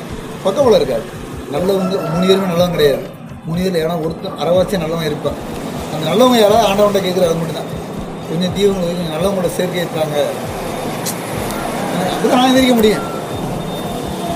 [0.46, 1.06] பக்கபலம் இருக்காது.
[1.56, 3.06] நல்லவங்க மூணு பேருமே நல்லவங்க கிடையாது.
[3.48, 5.40] மூணு பேர் ஏன்னா ஒருத்தன் அறவாச்சும் நல்லவன் இருப்பான்
[5.94, 7.74] அந்த நல்லவங்க யாராவது ஆண்டவன்கிட்ட கேட்குறது அது மட்டும்தான்.
[8.30, 10.18] கொஞ்சம் தீவங்க நல்லவங்களோட சேர்க்கை இருக்காங்க
[12.14, 13.06] அப்படி நான் எதிர்க்க முடியும்.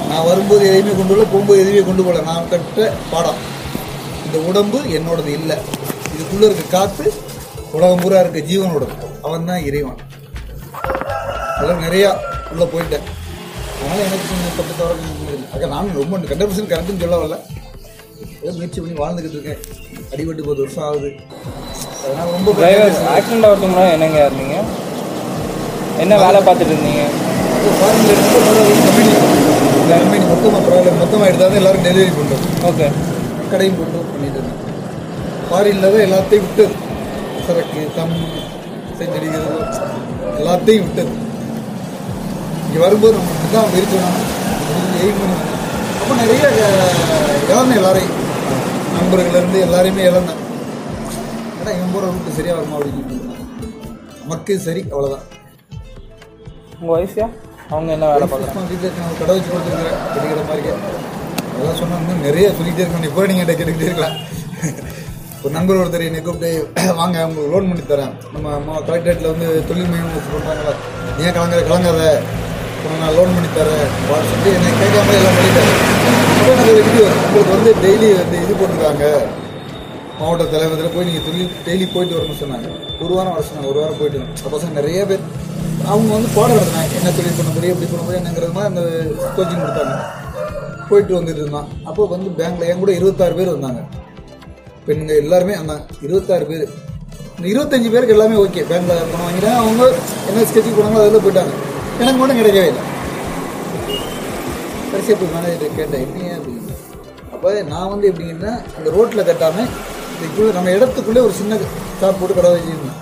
[0.10, 2.24] நான் வரும்போது எதையுமே கொண்டு வரல போகும்போது எதையுமே கொண்டு போகல.
[2.32, 3.40] நான் கட்ட பாடம்.
[4.26, 5.58] இந்த உடம்பு என்னோடது இல்லை.
[6.14, 7.10] இதுக்குள்ளே இருக்க காற்று
[7.78, 8.96] உலகம் பூரா இருக்க ஜீவனோடது.
[9.28, 10.00] அவன் தான் இறைவன்.
[11.56, 12.10] அதெல்லாம் நிறையா
[12.52, 13.08] உள்ளே போயிட்டேன்.
[13.80, 14.96] அதனால் எனக்கு கொஞ்சம் தவிர
[15.54, 17.38] அக்கா நான் ரொம்ப ஹண்ட்ரட் பர்சன்ட் கரெக்டுன்னு சொல்ல வரல.
[18.44, 19.62] ஏதோ முயற்சி பண்ணி வாழ்ந்துக்கிட்டு இருக்கேன்.
[20.12, 21.10] அடிபட்டு பத்து வருஷம் ஆகுது.
[22.04, 22.52] அதனால ரொம்ப
[23.16, 24.58] ஆக்சிடென்ட் ஆகிறதுக்கு என்னங்க இருந்தீங்க
[26.04, 27.04] என்ன வேலை பார்த்துட்டு இருந்தீங்க?
[27.78, 28.40] ஃபாரின்ல இருந்து
[28.82, 29.12] கம்பெனி
[29.92, 32.88] கம்பெனி மொத்தமாக ப்ராப்ளம் மொத்தமாக எடுத்தால் தான் எல்லாரும் டெலிவரி பண்ணுறோம் ஓகே
[33.52, 34.60] கடையும் போட்டு பண்ணிட்டு இருந்தேன்
[35.48, 36.74] ஃபாரினில் தான் எல்லாத்தையும் விட்டது.
[37.46, 38.16] சரக்கு தம்
[39.00, 39.58] செஞ்சடிக்கிறது
[40.40, 41.14] எல்லாத்தையும் விட்டது.
[42.66, 44.18] இங்கே வரும்போது நம்ம தான் இருக்கணும்
[45.02, 45.38] எய்ம் பண்ணி.
[46.02, 46.44] அப்போ நிறைய
[47.50, 48.16] இழந்தேன் எல்லாரையும்.
[48.96, 50.40] நண்பர்கள்லேருந்து எல்லாரையுமே இழந்தேன்
[51.60, 53.20] ஏன்னா இவன் போகிற ரூட்டு சரியாக வருமா அப்படின்னு
[54.22, 55.26] நமக்கு சரி அவ்வளோதான்
[56.80, 57.28] உங்கள் ஒய்ஃபியா
[57.74, 58.64] அவங்க என்ன வேலை பார்க்குறாங்க?
[58.72, 60.72] வீட்டில் கடை வச்சு கொடுத்துருக்குறேன் கிடைக்கிற மாதிரி.
[61.52, 63.10] அதெல்லாம் சொன்னா இன்னும் நிறைய சொல்லிக்கிட்டே இருக்கணும்.
[63.10, 64.18] இப்போ நீங்கள் கேட்டுக்கிட்டே இருக்கலாம்.
[65.44, 66.50] ஒரு நண்பர் ஒருத்தர் என்னை கூப்பிட்டு
[67.00, 68.12] வாங்க உங்களுக்கு லோன் பண்ணி தரேன்.
[68.34, 70.74] நம்ம அம்மா கலெக்டரேட்டில் வந்து தொழில் மையம் பண்ணுறாங்களா
[71.24, 72.02] ஏன் கலங்குற கலங்காத?
[73.02, 73.88] நான் லோன் பண்ணி தரேன்.
[74.04, 75.74] அப்படின்னு சொல்லி என்னை கேட்காம எல்லாம் பண்ணிட்டாரு.
[77.26, 79.06] உங்களுக்கு வந்து டெய்லி வந்து இது போட்டிருக்காங்க.
[80.22, 82.68] மாவட்ட தலைவரத்தில் போய் நீங்கள் தொழில் டெய்லி போயிட்டு வரணும்னு சொன்னாங்க.
[83.04, 84.38] ஒரு வாரம் வர சொன்னாங்க ஒரு வாரம் போயிட்டு வரணும்.
[84.42, 85.24] சப்போஸ் பசங்க நிறைய பேர்
[85.92, 86.98] அவங்க வந்து பாடம் நடத்தினாங்க.
[87.00, 88.84] என்ன தொழில் பண்ண முடியும் எப்படி பண்ண முடியும் என்னங்கிறது மாதிரி அந்த
[89.38, 89.96] கோச்சிங் கொடுத்தாங்க.
[90.90, 91.68] போயிட்டு வந்துட்டு இருந்தான்.
[91.90, 93.82] அப்போ வந்து பேங்க்ல என் கூட இருபத்தாறு பேர் வந்தாங்க
[94.88, 95.74] பெண்கள் எல்லாருமே அந்த
[96.06, 96.66] இருபத்தாறு பேர்
[97.36, 99.84] இந்த இருபத்தஞ்சு பேருக்கு எல்லாமே ஓகே பேங்க்ல பணம் வாங்கிட்டேன் அவங்க
[100.30, 101.54] என்ன ஸ்கெட்சுக்கு போனாங்களோ அதில் போயிட்டாங்க.
[102.02, 102.84] எனக்கு மட்டும் கிடைக்கவே இல்லை.
[104.92, 106.32] கடைசியாக போய் மேனேஜர் கேட்டேன் எப்படிங்க?
[106.40, 106.76] அப்படின்னு.
[107.34, 109.72] அப்போ நான் வந்து எப்படிங்கன்னா அந்த ரோட்டில் கட்டாமல்
[110.22, 111.58] இதுக்குள்ளே நம்ம இடத்துக்குள்ளே ஒரு சின்ன
[112.00, 112.98] ஷாப் போட்டு கடை வச்சுருந்தேன்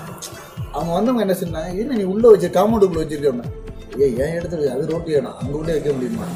[0.74, 3.56] அவங்க வந்தவங்க என்ன சொன்னாங்க என்ன நீ உள்ளே வச்சு காம்பவுண்டுக்குள்ளே வச்சிருக்கேன்
[4.00, 6.26] ஏய் என் இடத்துல அது ரோட்டு வேணும் அங்கே உள்ளே வைக்க முடியுமா?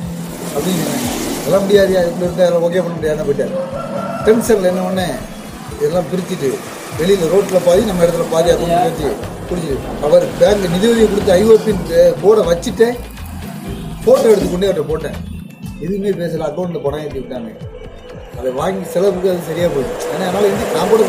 [0.55, 0.85] அப்படின்னு
[1.47, 3.53] எல்லாம் முடியாது இப்படி இருந்தால் எல்லாம் ஓகே பண்ண முடியாது போயிட்டார்.
[4.27, 5.07] டென்ஷனில் என்ன ஒன்று
[5.77, 6.51] இதெல்லாம் பிரிச்சுட்டு
[6.99, 9.09] வெளியில் ரோட்டில் பாதி நம்ம இடத்துல பாதி அதை வச்சு
[9.49, 9.77] பிடிச்சிட்டு
[10.07, 11.83] அவர் பேங்க் நிதியுதவி கொடுத்து ஐஓபின்
[12.23, 12.89] போர்டை வச்சுட்டு
[14.03, 15.17] ஃபோட்டோ எடுத்து கொண்டு அவர்கிட்ட போட்டேன்.
[15.81, 17.51] எதுவுமே பேசல அக்கௌண்ட்டில் பணம் ஏற்றி விட்டாங்க
[18.39, 21.03] அதை வாங்கி செலவுக்கு அது சரியாக போயிடும் ஏன்னா அதனால் வந்து நான் கூட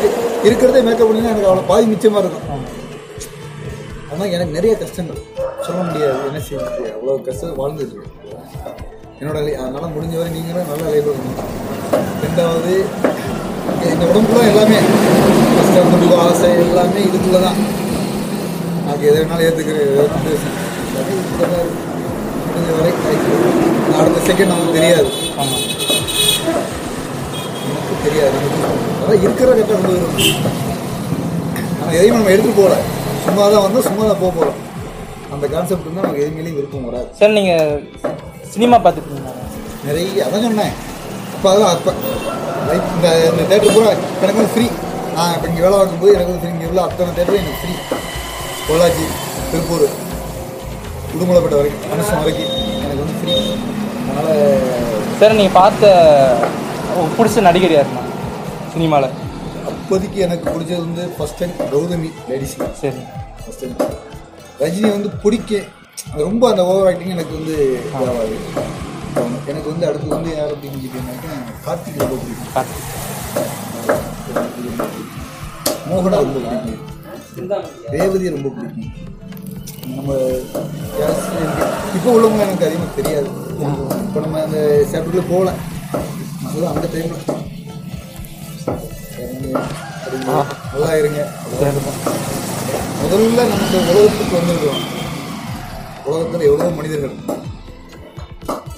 [0.48, 2.64] இருக்கிறதே மேக்கப் பண்ணிங்கன்னா எனக்கு அவ்வளோ பாதி மிச்சமாக இருக்கும்.
[4.12, 5.20] ஆனால் எனக்கு நிறைய கஷ்டங்கள்.
[5.66, 6.94] சொல்ல முடியாது என்ன செய்ய முடியாது.
[6.96, 7.96] அவ்வளோ கஷ்டம் வாழ்ந்துட்டு
[9.20, 11.10] என்னோட அதனால் முடிஞ்ச வரை நீங்களும் நல்ல லைஃப்
[12.24, 12.74] ரெண்டாவது
[13.92, 14.78] இந்த உடம்புல எல்லாமே
[15.56, 17.58] கஷ்டம் துன்பம் ஆசை எல்லாமே இதுக்குள்ள தான்
[18.86, 19.90] நான் எதை வேணாலும் ஏற்றுக்கிறேன்
[22.46, 22.92] முடிஞ்ச வரை
[23.98, 25.10] அடுத்த செகண்ட் நமக்கு தெரியாது.
[25.40, 25.64] ஆமாம்
[28.06, 28.38] தெரியாது.
[29.00, 30.54] அதான் இருக்கிற ரொம்ப விரும்பும்
[31.80, 32.76] ஆனால் எதையும் நம்ம எடுத்து போகல.
[33.26, 34.58] சும்மா தான் வந்தோம் சும்மா தான் போக போகிறோம்
[35.34, 37.08] அந்த கான்செப்ட் வந்து நமக்கு எதுவுமே விருப்பம் வராது.
[37.20, 37.70] சார் நீங்கள்
[38.54, 39.22] சினிமா பார்த்துட்டு
[39.88, 40.74] நிறைய அதான் சொன்னேன்.
[41.36, 41.92] அப்போ அதெல்லாம் அப்போ
[42.68, 43.90] லைஃப் இந்த இந்த தேட்டர் பூரா
[44.22, 44.66] எனக்கு வந்து ஃப்ரீ
[45.16, 47.74] நான் இப்போ இங்கே வேலை பார்க்கும்போது எனக்கு வந்து ஃப்ரீ இங்கே உள்ள அத்தனை தேட்டரும் எனக்கு ஃப்ரீ
[48.68, 49.04] பொள்ளாச்சி
[49.50, 49.86] திருப்பூர்
[51.14, 52.52] உடுமலைப்பேட்டை வரைக்கும் மனுஷன் வரைக்கும்
[52.84, 53.36] எனக்கு வந்து ஃப்ரீ
[54.08, 54.32] அதனால்
[55.20, 55.92] சார் நீங்கள் பார்த்த
[56.96, 58.02] உங்களுக்கு பிடிச்ச நடிகர் யாருண்ணா
[58.74, 59.08] சினிமாவில்
[59.70, 63.02] அப்போதைக்கு எனக்கு பிடிச்சது வந்து ஃபஸ்ட் டைம் கௌதமி லேடிஸ் சரி.
[63.42, 63.76] ஃபஸ்ட் டைம்
[64.62, 65.50] ரஜினி வந்து பிடிக்க.
[66.24, 67.54] ரொம்ப அந்த ஓவர் ஆக்டிங் எனக்கு வந்து
[67.88, 68.36] இதாகாது
[69.50, 71.32] எனக்கு வந்து அடுத்து வந்து யார் அப்படின்னு கேட்டீங்கன்னாக்கா
[71.66, 72.72] கார்த்திக் ரொம்ப பிடிக்கும்.
[75.90, 76.82] மோகனா ரொம்ப பிடிக்கும்.
[77.94, 78.92] ரேவதி ரொம்ப பிடிக்கும்.
[79.96, 80.12] நம்ம
[81.96, 83.28] இப்போ உள்ளவங்க எனக்கு அதிகமாக தெரியாது.
[84.06, 84.58] இப்போ நம்ம அந்த
[84.92, 85.50] சேப்டருக்குள்ளே போகல.
[86.46, 87.24] அதுதான் அந்த டைமில்
[90.72, 91.20] நல்லா இருங்க.
[93.00, 94.82] முதல்ல நம்ம உலகத்துக்கு வந்திருக்கிறோம்.
[96.08, 97.16] உலகத்தில் எவ்வளோ மனிதர்கள்.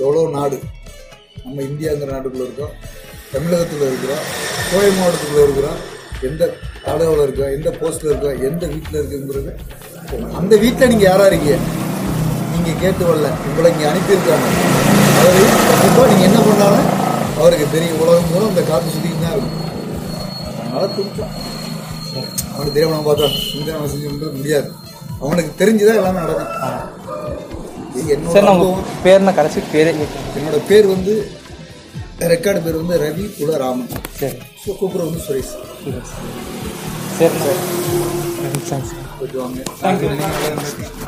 [0.03, 0.59] எவ்வளோ நாடு.
[1.45, 2.75] நம்ம இந்தியாங்கிற நாட்டுக்குள்ளே இருக்கோம்.
[3.33, 4.23] தமிழகத்தில் இருக்கிறோம்.
[4.71, 5.79] கோவை மாவட்டத்துக்குள்ளே இருக்கிறோம்.
[6.29, 6.43] எந்த
[6.93, 9.53] ஆலோவில் இருக்கோம் எந்த போஸ்ட்டில் இருக்கோம் எந்த வீட்டில் இருக்குங்கிறது
[10.41, 11.59] அந்த வீட்டில் நீங்கள் யாராக இருக்கீங்க?
[12.53, 13.31] நீங்கள் கேட்டு வரல.
[13.49, 14.49] உங்களை இங்கே அனுப்பியிருக்காங்க.
[15.19, 16.89] அதாவது கண்டிப்பாக நீங்கள் என்ன பண்ணாலும்
[17.39, 18.01] அவருக்கு தெரியும்.
[18.03, 19.64] உலகம் மூலம் இந்த காற்று சுற்றிக்கிட்டு தான் இருக்கும்.
[20.61, 21.34] அதனால் துடிச்சோம்
[22.53, 24.68] அவனுக்கு தெரியாம நம்ம பார்த்தோம் இந்த நம்ம செஞ்சு முடியாது.
[25.24, 26.55] அவனுக்கு தெரிஞ்சுதான் எல்லாமே நடக்கும்.
[28.14, 28.66] என்னோட
[29.05, 29.93] பேர்னா கடைசி பேரே
[30.39, 31.14] என்னோட பேர் வந்து
[32.32, 33.91] ரெக்கார்டு பேர் வந்து ரவி குலராமன்.
[34.20, 34.39] சரி.
[34.62, 35.53] ஸோ கூப்பிட வந்து சுரேஷ்.
[37.18, 37.61] சரி சார்.
[39.82, 40.09] தேங்க்யூ.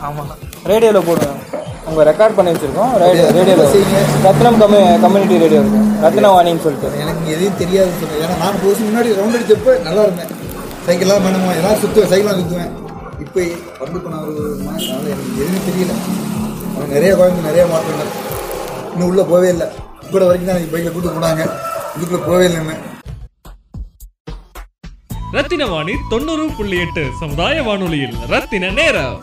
[0.07, 0.31] ஆமாம்
[0.71, 1.41] ரேடியோவில் போடுவேன்
[1.89, 2.93] உங்கள் ரெக்கார்ட் பண்ணி வச்சுருக்கோம்.
[3.03, 3.25] ரேடியோ?
[3.37, 4.01] ரேடியோவில் செய்யுங்க.
[4.27, 5.81] ரத்னம் கம்யூ கம்யூனிட்டி ரேடியோ இருக்கு.
[6.05, 6.89] ரத்னவாணின்னு சொல்லிட்டு.
[7.03, 10.31] எனக்கு எதையும் தெரியாது சொன்னேன் ஏன்னா நான் போச்சு முன்னாடி ரவுண்ட் அடிச்சப்ப நல்லா இருந்தேன்.
[10.87, 12.73] சைக்கிள்லாம் வேணுமா எல்லாம் சுற்றுவேன் சைக்கிளாக சுற்றுவேன்
[13.25, 13.41] இப்போ
[13.83, 14.43] வந்து நான் ஒரு
[14.75, 15.95] அதனால எனக்கு எதுவுமே தெரியல.
[16.75, 18.13] அவன் நிறைய குழந்தை நிறைய மாற்றங்கள்
[18.93, 19.69] இன்னும் உள்ளே போவே இல்லை.
[20.05, 21.43] இப்போ வரைக்கும் தான் பைக்கில் கூட்டு போனாங்க.
[21.97, 22.77] இதுக்குள்ளே போவே இல்லைன்னு
[25.35, 29.19] ரத்தின வாணி தொண்ணூறு புள்ளி எட்டு சமுதாய வானொலியில் ரத்தின நேரம்.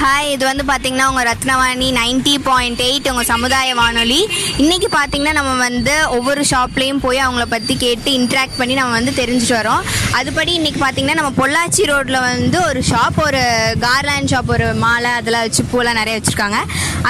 [0.00, 4.18] ஹாய் இது வந்து பார்த்தீங்கன்னா உங்கள் ரத்னவாணி நைன்டி பாயிண்ட் எயிட் உங்கள் சமுதாய வானொலி.
[4.62, 9.56] இன்றைக்கி பார்த்தீங்கன்னா நம்ம வந்து ஒவ்வொரு ஷாப்லேயும் போய் அவங்கள பற்றி கேட்டு இன்ட்ராக்ட் பண்ணி நம்ம வந்து தெரிஞ்சுட்டு
[9.58, 9.82] வரோம்.
[10.18, 13.42] அதுபடி இன்றைக்கி பார்த்தீங்கன்னா நம்ம பொள்ளாச்சி ரோட்டில் வந்து ஒரு ஷாப் ஒரு
[13.86, 16.60] கார்லாண்ட் ஷாப் ஒரு மாலை அதெல்லாம் வச்சு பூலாம் நிறைய வச்சுருக்காங்க.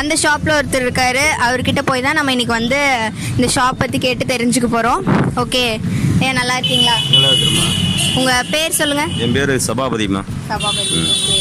[0.01, 1.27] அந்த ஷாப்பில் ஒருத்தர் இருக்காரு.
[1.49, 2.81] அவர்கிட்ட போய் தான் நம்ம இன்றைக்கி வந்து
[3.37, 5.03] இந்த ஷாப் பற்றி கேட்டு தெரிஞ்சுக்க போகிறோம்
[5.45, 5.65] ஓகே
[6.27, 6.97] ஏன் நல்லா இருக்கீங்களா?
[7.15, 7.33] நல்லா
[8.21, 10.23] உங்கள் பேர் சொல்லுங்கள் என் பேர் சபாபதிம்மா
[10.53, 11.01] சபாபதி.
[11.15, 11.39] ஓகே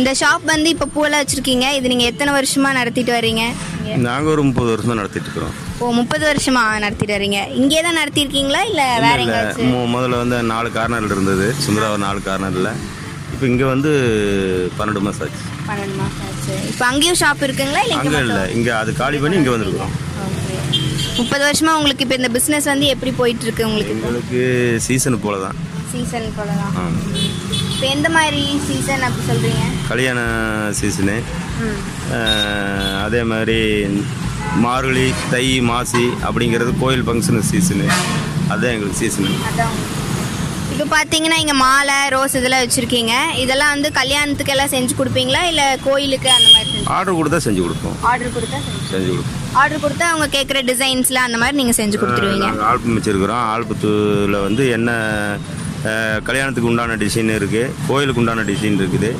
[0.00, 1.66] இந்த ஷாப் வந்து இப்போ பூவெல்லாம் வச்சுருக்கீங்க.
[1.78, 3.42] இது நீங்கள் எத்தனை வருஷமாக நடத்திட்டு வர்றீங்க?
[3.78, 3.96] இங்க?
[4.06, 5.54] நாங்கள் ஒரு முப்பது வருஷமா நடத்திட்டு இருக்கிறோம்.
[5.80, 7.40] ஓ முப்பது வருஷமா நடத்திட்டு வர்றீங்க.
[7.60, 11.46] இங்கே தான் நடத்திருக்கீங்களா இல்லை வேற எங்கேயாச்சும் முதல்ல வந்து நாலு கார்னரில் இருந்தது.
[11.64, 12.70] சுந்தராவர் நாலு கார்னரில்
[13.34, 13.90] இப்போ இங்கே வந்து
[14.78, 15.42] பன்னெண்டு மாதம் ஆச்சு.
[15.68, 16.54] பன்னெண்டு மாதம் ஆச்சு.
[16.70, 17.82] இப்போ அங்கேயும் ஷாப் இருக்குங்களா?
[17.86, 19.94] இல்லை அங்கே இங்கே இல்லை இங்கே அது காலி பண்ணி இங்கே வந்திருக்கிறோம்.
[21.20, 23.94] முப்பது வருஷமா உங்களுக்கு இப்போ இந்த பிஸ்னஸ் வந்து எப்படி போயிட்டு இருக்கு உங்களுக்கு?
[23.96, 24.42] இப்போ எங்களுக்கு
[24.86, 25.58] சீசன் போல தான்
[25.92, 26.72] சீசன் போல தான்
[27.82, 30.18] இப்போ எந்த மாதிரி சீசன் அப்படி சொல்கிறீங்க கல்யாண
[30.80, 31.14] சீசனு
[33.06, 33.56] அதே மாதிரி
[34.64, 37.86] மார்கழி தை மாசி அப்படிங்கிறது கோயில் ஃபங்க்ஷனு சீசனு
[38.50, 39.74] அதுதான் எங்களுக்கு சீசனு அதான்.
[40.72, 43.14] இப்போ பார்த்தீங்கன்னா இங்கே மாலை ரோஸ் இதெல்லாம் வச்சுருக்கீங்க.
[43.44, 45.40] இதெல்லாம் வந்து கல்யாணத்துக்கு எல்லாம் செஞ்சு கொடுப்பீங்களா?
[45.50, 47.96] இல்லை கோயிலுக்கு அந்த மாதிரி ஆர்டர் கொடுத்தா செஞ்சு கொடுப்போம்.
[48.10, 48.60] ஆர்டர் கொடுத்தா
[48.92, 49.40] செஞ்சு கொடுப்போம்.
[49.62, 52.48] ஆர்டர் கொடுத்தா அவங்க கேட்குற டிசைன்ஸில் அந்த மாதிரி நீங்கள் செஞ்சு கொடுத்துருவீங்க.
[52.70, 53.44] ஆல்பம் வச்சுருக்கிறோம்.
[53.56, 54.92] ஆல்பத்தில் வந்து என்ன
[56.26, 59.10] கல்யாணத்துக்கு உண்டான டிசைன் இருக்குது கோயிலுக்கு உண்டான டிசைன் இருக்குது.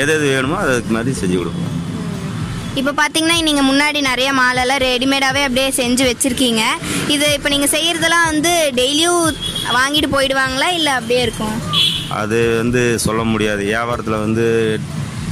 [0.00, 1.66] எது எது வேணுமோ அதுக்கு மாதிரி செஞ்சு கொடுப்போம்.
[2.80, 6.62] இப்போ பார்த்தீங்கன்னா நீங்கள் முன்னாடி நிறைய மாலைலாம் ரெடிமேடாகவே அப்படியே செஞ்சு வச்சுருக்கீங்க.
[7.14, 9.24] இது இப்போ நீங்கள் செய்கிறதெல்லாம் வந்து டெய்லியும்
[9.78, 10.68] வாங்கிட்டு போயிடுவாங்களா?
[10.78, 11.56] இல்லை அப்படியே இருக்கும்?
[12.20, 13.62] அது வந்து சொல்ல முடியாது.
[13.72, 14.46] வியாபாரத்தில் வந்து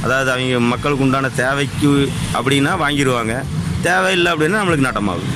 [0.05, 1.93] அதாவது அவங்க மக்களுக்கு உண்டான தேவைக்கு
[2.39, 3.33] அப்படின்னா வாங்கிடுவாங்க.
[3.87, 5.35] தேவையில்லை அப்படின்னா நம்மளுக்கு நட்டமாகும்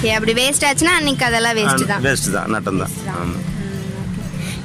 [0.00, 2.04] சரி அப்படி வேஸ்ட் ஆச்சுன்னா அன்னைக்கு அதெல்லாம் வேஸ்ட்டு தான்.
[2.08, 2.92] வேஸ்ட்டு தான் நட்டம் தான்.
[3.20, 3.46] ஆமாம்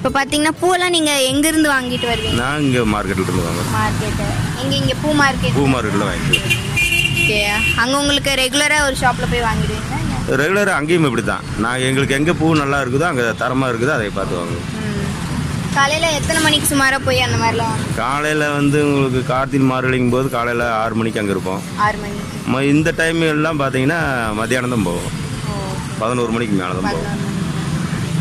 [0.06, 2.36] இப்போ பார்த்தீங்கன்னா பூலாம் நீங்கள் எங்கேருந்து வாங்கிட்டு வருவீங்க?
[2.40, 3.72] நான் இங்கே மார்க்கெட்டில் இருந்து வாங்குறேன்.
[3.76, 4.26] மார்க்கெட்டு
[4.62, 6.52] இங்கே இங்கே பூ மார்க்கெட் பூ மார்க்கெட்டில் வாங்கிக்குவேன்
[7.16, 7.40] ஓகே
[7.82, 9.98] அங்கே உங்களுக்கு ரெகுலராக ஒரு ஷாப்பில் போய் வாங்கிடுவீங்களா?
[10.42, 14.40] ரெகுலராக அங்கேயும் இப்படி தான் நாங்கள் எங்களுக்கு எங்கே பூ நல்லா இருக்குதோ அங்கே தரமாக இருக்குதோ அதை பார்த்து
[14.40, 14.70] வாங்குவோம்.
[15.78, 17.80] காலையில் எத்தனை மணிக்கு சுமாராக போய் அந்த மாதிரிலாம்?
[17.98, 21.64] காலையில் வந்து உங்களுக்கு கார்த்திகை மார்கழிங்கும் போது காலையில் ஆறு மணிக்கு அங்கே இருப்போம்.
[21.86, 22.44] ஆறு மணிக்கு.
[22.52, 24.00] ம- இந்த டைம் எல்லாம் பார்த்தீங்கன்னா
[24.40, 25.12] மத்தியானம் தான் போவோம்.
[26.00, 27.22] பதினோரு மணிக்கு மேலே தான் போவோம்.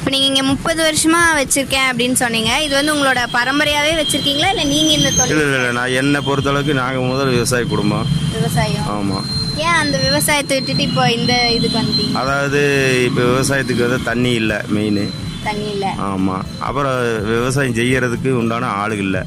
[0.05, 2.51] இப்போ நீங்கள் இங்கே முப்பது வருஷமாக வச்சுருக்கேன் அப்படின்னு சொன்னீங்க.
[2.65, 4.49] இது வந்து உங்களோட பரம்பரையாகவே வச்சுருக்கீங்களா?
[4.53, 8.09] இல்லை நீங்கள் இந்த தொழில் இல்லை இல்லை நான் என்னை பொறுத்தளவுக்கு நாங்கள் முதல் விவசாய குடும்பம்.
[8.35, 8.89] விவசாயம்.
[8.97, 9.25] ஆமாம்
[9.65, 12.15] ஏன் அந்த விவசாயத்தை விட்டுட்டு இப்போ இந்த இதுக்கு வந்துட்டீங்க?
[12.23, 12.61] அதாவது
[13.09, 15.01] இப்போ விவசாயத்துக்கு வந்து தண்ணி இல்லை மெயின்
[15.47, 15.93] தண்ணி இல்லை.
[16.11, 16.99] ஆமாம் அப்புறம்
[17.33, 19.25] விவசாயம் செய்யறதுக்கு உண்டான ஆளுகள் இல்லை.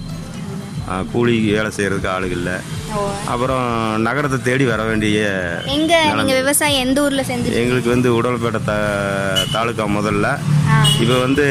[1.12, 2.56] கூலி வேலை செய்கிறதுக்கு ஆளுகள் இல்லை.
[3.28, 3.66] அப்புறம்
[4.02, 5.18] நகரத்தை தேடி வர வேண்டிய
[5.74, 5.94] எங்க
[6.34, 8.76] விவசாயம் எந்த ஊர்ல செஞ்சு எங்களுக்கு வந்து உடல்பேட்டை த
[9.52, 10.28] தாலுக்கா முதல்ல.
[11.00, 11.46] இப்போ வந்து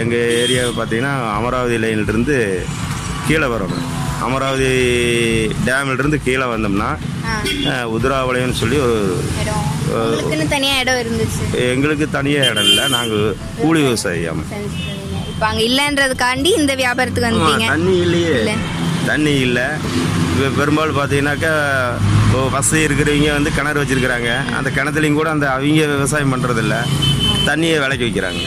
[0.00, 2.36] எங்கள் ஏரியாவை பார்த்தீங்கன்னா அமராவதி லைன்லேருந்து
[3.28, 3.84] கீழே வரணும்
[4.22, 4.72] அமராவதி
[5.66, 6.90] டேம்லேருந்து கீழே வந்தோம்னா
[7.90, 8.98] உதிராவளையம்னு சொல்லி ஒரு
[9.42, 9.64] இடம்.
[9.90, 11.44] அஹ், உங்களுக்குன்னு தனியா இடம் இருந்துச்சு.
[11.68, 12.84] எங்களுக்கு தனியாக இடம் இல்லை.
[12.88, 13.24] நாங்கள்
[13.58, 14.42] கூலி விவசாயம்
[15.48, 17.66] அங்க இல்லன்றதுக்காண்டி இந்த வியாபாரத்துக்கு வந்துட்டீங்க.
[17.72, 18.32] தண்ணி இல்லையே.
[18.38, 18.52] இல்ல.
[19.08, 19.66] தண்ணி இல்லை.
[20.32, 21.52] இப்போ பெரும்பாலும் பார்த்தீங்கன்னாக்கா
[22.54, 24.28] வசதி இருக்கிறவங்க வந்து கிணறு வச்சிருக்கிறாங்க.
[24.58, 26.76] அந்த கிணத்துலையும் கூட அந்த அவங்க விவசாயம் பண்ணுறதில்ல
[27.48, 28.42] தண்ணியை விலைக்கு வைக்கிறாங்க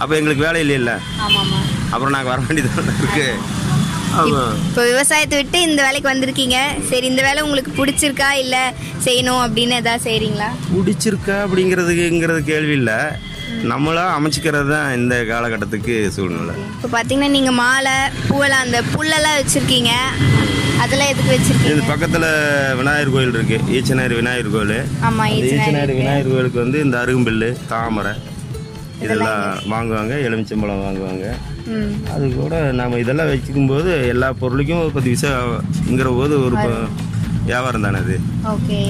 [0.00, 0.92] அப்போ எங்களுக்கு வேலை இல்லைல்ல
[1.24, 1.58] ஆமாமா
[1.92, 3.26] அப்புறம் நாங்கள் வர வேண்டியது இருக்கு.
[4.66, 6.56] இப்போ விவசாயத்தை விட்டு இந்த வேலைக்கு வந்திருக்கீங்க.
[6.90, 8.56] சரி இந்த வேலை உங்களுக்கு பிடிச்சிருக்கா இல்ல
[9.06, 10.48] செய்யணும் அப்படின்னு ஏதாவது செய்றீங்களா?
[10.72, 12.98] பிடிச்சிருக்கா அப்படிங்கிறதுக்குங்கிறது கேள்வி இல்லை.
[13.72, 16.54] நம்மளா அமைச்சிக்கிறது தான் இந்த காலகட்டத்துக்கு சூழ்நிலை.
[16.76, 17.96] இப்போ பார்த்தீங்கன்னா நீங்கள் மாலை
[18.28, 19.92] பூவெல்லாம் அந்த புல்லெல்லாம் வச்சுருக்கீங்க.
[20.82, 21.72] அதெல்லாம் எதுக்கு வச்சுருக்கீங்க?
[21.74, 22.28] இது பக்கத்தில்
[22.80, 23.56] விநாயகர் கோயில் இருக்கு.
[23.78, 24.76] ஈச்சனாரி விநாயகர் கோயில்.
[25.08, 25.94] ஆமா, அந்த ஈச்சனாரி.
[26.00, 28.12] விநாயகர் கோயிலுக்கு வந்து இந்த அருகம்பில்லு தாமரை
[29.04, 29.42] இதெல்லாம்
[29.72, 30.14] வாங்குவாங்க.
[30.28, 31.26] எலுமிச்சம்பழம் வாங்குவாங்க.
[32.14, 36.56] அது கூட நாம் இதெல்லாம் வச்சுக்கும் போது எல்லா பொருளுக்கும் இப்போ விசாங்கிற போது ஒரு
[37.50, 38.16] வியாபாரம் தானே அது?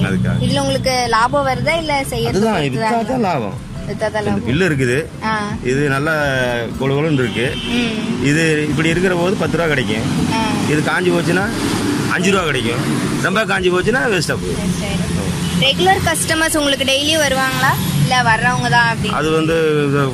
[0.07, 0.37] அதுக்காக.
[0.45, 3.57] இதுல உங்களுக்கு லாபம் வருதா இல்ல அதுதான் செய்யறது வித்தா தான் லாபம்.
[4.47, 4.97] பில்லு இருக்குது.
[5.71, 6.13] இது நல்லா
[6.79, 7.47] கொழு கொழுன்னு இருக்கு
[8.29, 10.05] இது இப்படி இருக்கிற போது பத்து ரூபா கிடைக்கும்.
[10.71, 11.45] இது காஞ்சி போச்சுன்னா
[12.15, 12.83] அஞ்சு ரூபா கிடைக்கும்.
[13.27, 14.69] ரொம்ப காஞ்சி போச்சுன்னா வேஸ்ட்டாக போகும்
[15.65, 17.71] ரெகுலர் கஸ்டமர்ஸ் உங்களுக்கு டெய்லியும் வருவாங்களா?
[18.03, 19.55] இல்ல வர்றவங்க தான் அது வந்து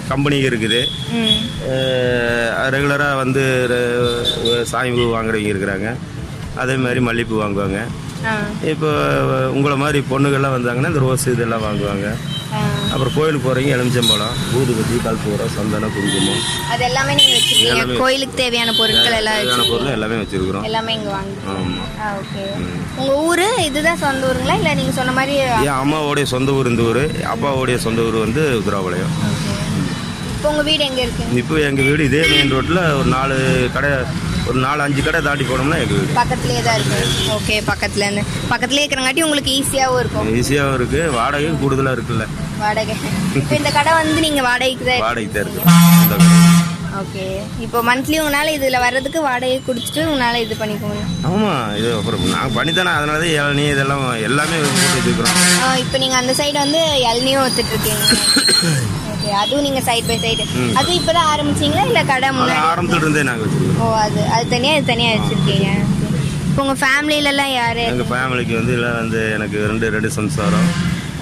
[0.09, 0.80] கம்பெனி இருக்குது.
[2.74, 3.43] ரெகுலராக வந்து
[4.72, 5.89] சாமி பூ வாங்குறவங்க இருக்கிறாங்க.
[6.63, 7.80] அதே மாதிரி மல்லிகைப்பூ வாங்குவாங்க.
[8.74, 8.89] இப்போ
[9.57, 12.09] உங்களை மாதிரி பொண்ணுகள்லாம் வந்தாங்கன்னா இந்த ரோஸ் இதெல்லாம் வாங்குவாங்க.
[12.93, 16.43] அப்புறம் கோயிலுக்கு போகிறவங்க எலுமிச்சம்பழம் ஊதுபத்தி கல்பூரம் சந்தனம் குங்குமம்.
[16.73, 17.97] அது எல்லாமே நீங்க வச்சிருக்கீங்க.
[18.01, 20.65] கோயிலுக்கு தேவையான பொருட்கள் எல்லாம் தேவையான பொருள் எல்லாமே வச்சுருக்குறோம்.
[20.69, 22.43] எல்லாமே இங்க வாங்கி ஆமாம் ஆ ஓகே.
[22.99, 24.55] உங்க ஊரு இதுதான் சொந்த ஊருங்களா?
[24.61, 25.35] இல்ல நீங்க சொன்ன மாதிரி
[25.67, 27.03] என் அம்மாவோடைய சொந்த ஊர் இந்த ஊர்.
[27.33, 29.13] அப்பாவோடைய சொந்த ஊர் வந்து உதிராபாளையம்
[30.37, 31.23] இப்போ உங்க வீடு எங்க இருக்கு?
[31.41, 33.37] இப்போ எங்கள் வீடு இதே மெயின் ரோட்டில் ஒரு நாலு
[33.75, 33.91] கடை
[34.47, 36.99] ஒரு நாலு அஞ்சு கடை தாண்டி போனோம்னா எங்கள் பக்கத்துலேயே தான் இருக்கு.
[37.35, 40.27] ஓகே பக்கத்துல இருந்து பக்கத்துலேயே இருக்கிறங்காட்டி உங்களுக்கு ஈஸியாகவும் இருக்கும்.
[40.39, 42.25] ஈஸியாகவும் இருக்குது வாடகை கூடுதலாக இருக்குல்ல.
[42.61, 42.95] வாடகை.
[43.39, 46.45] இப்போ இந்த கடை வந்து நீங்க வாடகைக்கு தான் வாடகைக்கு தான் இருக்குது
[46.99, 47.23] ஓகே
[47.63, 51.11] இப்போ மந்த்லி உங்களால இதுல வர்றதுக்கு வாடகை கொடுத்துட்டு உங்களால இது பண்ணிக்க முடியும்.
[51.29, 55.13] ஆமாம் இது அப்புறம் நாங்கள் பண்ணித்தானே அதனால தான் இளநீ இதெல்லாம் எல்லாமே போட்டு
[55.83, 58.05] இப்போ நீங்க அந்த சைடு வந்து இளநியும் ஒத்துட்டு இருக்கீங்க.
[59.28, 60.43] ஓகே அதுவும் நீங்க சைடு பை சைடு.
[60.80, 61.84] அது இப்பதான் ஆரம்பிச்சீங்களா?
[61.89, 62.59] இல்ல கடை முன்னாடி?
[62.67, 63.80] ஆரம்பத்துல இருந்தே வச்சுருக்கோம்.
[63.86, 65.67] ஓ அது அது தனியா இது தனியா வச்சிருக்கீங்க.
[66.49, 67.84] இப்போ உங்க ஃபேமிலில எல்லாம் யாரு?
[67.93, 70.69] எங்கள் ஃபேமிலிக்கு வந்து இல்லை வந்து எனக்கு ரெண்டு ரெண்டு சம்சாரம்.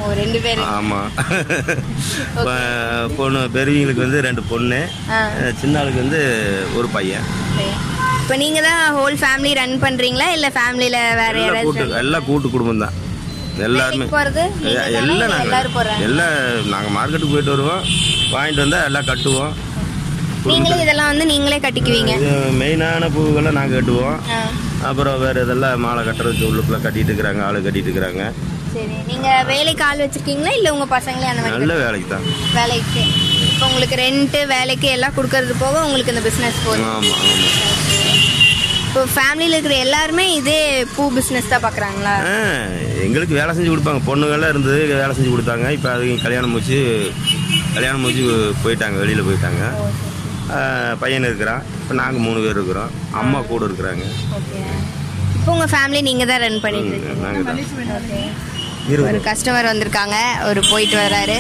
[0.02, 0.62] ஓ ரெண்டு பேரு.
[0.76, 1.10] ஆமாம்
[3.18, 4.80] பொண்ணு பெரியவங்களுக்கு வந்து ரெண்டு பொண்ணு.
[5.62, 6.22] சின்ன ஆளுக்கு வந்து
[6.78, 7.26] ஒரு பையன்.
[8.22, 10.30] இப்போ நீங்க தான் ஹோல் ஃபேமிலி ரன் பண்றீங்களா?
[10.38, 11.34] இல்ல ஃபேமிலில வேற
[11.66, 12.96] கூட்டு எல்லாம் கூட்டு குடும்பம் தான்
[13.68, 14.06] எல்லாருமே?
[15.00, 16.36] எல்லாம் நாங்கள் எல்லாம்
[16.74, 17.84] நாங்கள் மார்க்கெட்டுக்கு போயிட்டு வருவோம்.
[18.34, 19.54] வாங்கிட்டு வந்தால் எல்லாம் கட்டுவோம்.
[20.50, 22.16] நீங்களும் இதெல்லாம் வந்து நீங்களே கட்டிக்குவீங்க.
[22.62, 24.18] மெயினான பூவுகளை நாங்கள் கட்டுவோம்.
[24.90, 28.26] அப்புறம் வேறு இதெல்லாம் மாலை கட்டுறது உள்ளுக்குள்ள கட்டிட்டு இருக்கிறாங்க ஆளு கட்டிட்டு இருக்கிறாங்க.
[28.76, 30.54] சரி நீங்க வேலைக்கு ஆள் வச்சிருக்கீங்களா?
[30.60, 32.26] இல்ல உங்க பசங்களே அந்த மாதிரி நல்ல வேலைக்கு தான்.
[32.58, 33.04] வேலைக்கு.
[33.52, 36.90] இப்போ உங்களுக்கு ரெண்ட் வேலைக்கு எல்லாம் கொடுக்கறது போக உங்களுக்கு இந்த பிசினஸ் போதும்.
[36.96, 38.24] ஆமாம் ஆமாம்
[38.96, 40.60] இப்போ ஃபேமிலியில் இருக்கிற எல்லாருமே இதே
[40.92, 42.36] பூ பிசினஸ் தான் பார்க்குறாங்களா ஆ,
[43.06, 44.02] எங்களுக்கு வேலை செஞ்சு கொடுப்பாங்க.
[44.08, 45.66] பொண்ணுங்கள்லாம் இருந்தது வேலை செஞ்சு கொடுத்தாங்க.
[45.78, 46.78] இப்போ அது கல்யாணம் முடிச்சு
[47.76, 48.24] கல்யாணம் முடிச்சு
[48.64, 49.64] போயிட்டாங்க வெளியில் போயிட்டாங்க.
[51.02, 51.66] பையன் இருக்கிறான்.
[51.82, 52.94] இப்போ நாங்கள் மூணு பேர் இருக்கிறோம்.
[53.22, 54.06] அம்மா கூட இருக்கிறாங்க.
[54.40, 54.62] ஓகே.
[55.36, 57.20] இப்போ உங்கள் ஃபேமிலி நீங்கள் தான் ரன் பண்ணிட்டு இருக்கீங்க.
[57.26, 57.62] நாங்கள் தான்.
[58.00, 58.22] ஓகே
[58.88, 60.18] ஒரு கஸ்டமர் வந்திருக்காங்க.
[60.48, 61.38] ஒரு போயிட்டு வர்றாரு.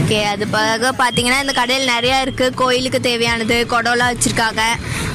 [0.00, 4.62] ஓகே அது பிறகு பார்த்தீங்கன்னா இந்த கடையில் நிறையா இருக்குது கோயிலுக்கு தேவையானது குடம்லாம் வச்சுருக்காங்க.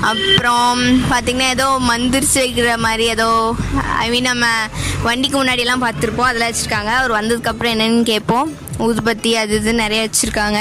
[0.09, 3.29] அப்புறம் பார்த்தீங்கன்னா ஏதோ மந்திரிச்சு வைக்கிற மாதிரி ஏதோ
[4.03, 4.45] ஐ மீன் நம்ம
[5.07, 6.93] வண்டிக்கு முன்னாடியெல்லாம் பார்த்துருப்போம் அதெல்லாம் வச்சுருக்காங்க.
[6.99, 8.51] அவர் வந்ததுக்கப்புறம் என்னென்னு கேட்போம்.
[8.87, 10.59] ஊதுபத்தி அது இது நிறைய வச்சுருக்காங்க.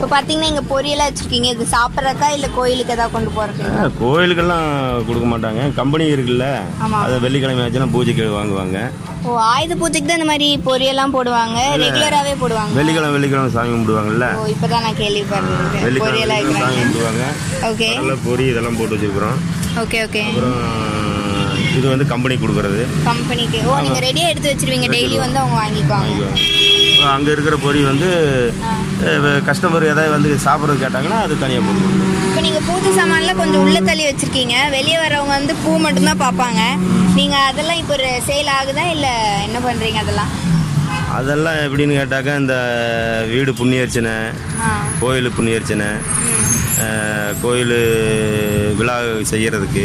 [0.00, 1.48] இப்போ பார்த்தீங்கன்னா இங்கே பொரியலாக வச்சுருக்கீங்க.
[1.54, 4.68] இது சாப்பிட்றக்கா இல்லை கோயிலுக்கு ஏதாவது கொண்டு போகிறதுக்கு கோயிலுக்கெல்லாம்
[5.08, 5.62] கொடுக்க மாட்டாங்க.
[5.78, 6.46] கம்பெனி இருக்குல்ல.
[7.00, 8.78] அதை வெள்ளிக்கிழமை ஆச்சுன்னா பூஜைக்கு வாங்குவாங்க.
[9.26, 11.58] ஓ ஆயுத பூஜைக்கு தான் இந்த மாதிரி பொரியெல்லாம் போடுவாங்க?
[11.82, 14.28] ரெகுலராகவே போடுவாங்க வெள்ளிக்கிழமை வெள்ளிக்கிழமை சாமி கும்பிடுவாங்கல்ல.
[14.38, 17.26] ஓ இப்பதான் நான் கேள்விப்படுறேன் வெள்ளிக்கிழமை பொரியலா வெள்ளிக்கிழமை சாமி கும்பிடுவாங்க.
[17.70, 17.90] ஓகே.
[18.00, 19.38] நல்ல பொரி இதெல்லாம் போட்டு வச்சிருக்கிறோம்.
[19.84, 20.24] Okay okay.
[21.78, 22.80] இது வந்து கம்பெனி கொடுக்கறது.
[23.10, 23.60] கம்பெனிக்கு.
[23.68, 24.88] ஓ நீங்க ரெடியா எடுத்து வச்சிருவீங்க.
[24.96, 26.32] டெய்லி வந்து அவங்க வாங்கிக்குவாங்க.
[27.14, 28.08] அங்கே இருக்கிற பொரி வந்து
[29.48, 31.96] கஸ்டமர் ஏதாவது வந்து சாப்பிட்றது கேட்டாங்கன்னா அது தனியாக போடுவோம்
[32.28, 34.56] இப்போ நீங்க பூஜை சாமான்லாம் கொஞ்சம் உள்ள தள்ளி வச்சிருக்கீங்க.
[34.76, 36.60] வெளியே வரவங்க வந்து பூ மட்டும்தான் பார்ப்பாங்க.
[37.18, 37.96] நீங்க அதெல்லாம் இப்போ
[38.28, 39.06] சேல் ஆகுதா இல்ல
[39.46, 40.30] என்ன பண்றீங்க அதெல்லாம்?
[41.18, 42.56] அதெல்லாம் எப்படின்னு கேட்டாக்கா இந்த
[43.32, 44.14] வீடு புண்ணியர்ச்சனை
[45.02, 45.88] கோயில் புண்ணியர்ச்சனை
[47.42, 47.76] கோயில்
[48.78, 48.96] விழா
[49.32, 49.84] செய்யறதுக்கு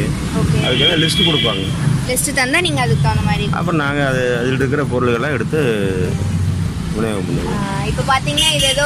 [0.65, 1.63] அதுக்காக லிஸ்ட் கொடுப்பாங்க.
[2.09, 5.61] லிஸ்ட் தந்தா நீங்க அதுக்கு தகுந்த மாதிரி அப்புறம் நாங்கள் அது அதில் இருக்கிற பொருள்கள்லாம் எடுத்து
[7.89, 8.85] இப்போ பாத்தீங்கன்னா இது ஏதோ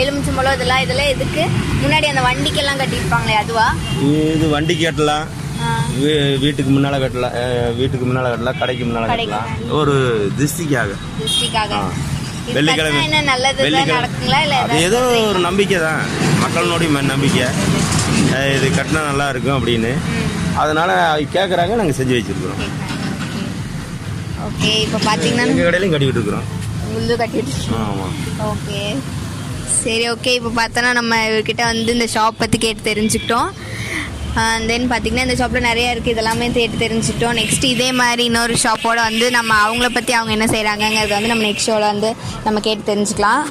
[0.00, 1.42] எலுமிச்சம்பழம் இதெல்லாம் இதெல்லாம் எதுக்கு?
[1.82, 3.66] முன்னாடி அந்த வண்டிக்கெல்லாம் கட்டியிருப்பாங்களே அதுவா?
[4.34, 5.26] இது வண்டிக்கு கட்டலாம்.
[6.42, 7.34] வீட்டுக்கு முன்னால கட்டலாம்
[7.80, 9.48] வீட்டுக்கு முன்னால கட்டலாம் கடைக்கு முன்னால கட்டலாம்.
[9.78, 9.94] ஒரு
[10.38, 10.90] திருஷ்டிக்காக.
[11.20, 11.80] திருஷ்டிக்காக.
[12.56, 13.02] வெள்ளிக்கிழமை.
[13.08, 13.66] என்ன நல்லது?
[13.96, 16.02] நடக்குங்களா இல்ல அது ஏதோ ஒரு நம்பிக்கை தான்.
[16.44, 17.46] மக்களினுடைய நம்பிக்கை.
[18.56, 19.92] இது கட்டினா நல்லா இருக்கும் அப்படின்னு.
[20.62, 22.62] அதனால அது கேட்குறாங்க நாங்கள் செஞ்சு வச்சிருக்கிறோம்.
[24.48, 24.72] ஓகே.
[24.86, 26.48] இப்போ பாத்தீங்கன்னா எங்கள் கடையிலையும் கட்டிக்கிட்டு இருக்கிறோம்.
[26.94, 27.52] முள்ளு கட்டிட்டு
[28.52, 28.80] ஓகே.
[29.82, 30.32] சரி ஓகே.
[30.38, 33.50] இப்போ பார்த்தோன்னா நம்ம இவர்கிட்ட வந்து இந்த ஷாப் பற்றி கேட்டு தெரிஞ்சுக்கிட்டோம்.
[34.68, 37.36] தென் பார்த்தீங்கன்னா இந்த ஷாப்பில் நிறைய இருக்குது இதெல்லாமே கேட்டு தெரிஞ்சுக்கிட்டோம்.
[37.40, 41.68] நெக்ஸ்ட் இதே மாதிரி இன்னொரு ஷாப்போட வந்து நம்ம அவங்கள பற்றி அவங்க என்ன செய்கிறாங்கங்கிறது வந்து நம்ம நெக்ஸ்ட்
[41.68, 42.10] ஷோவில் வந்து
[42.46, 43.42] நம்ம கேட்டு தெரிஞ்சுக்கலாம்.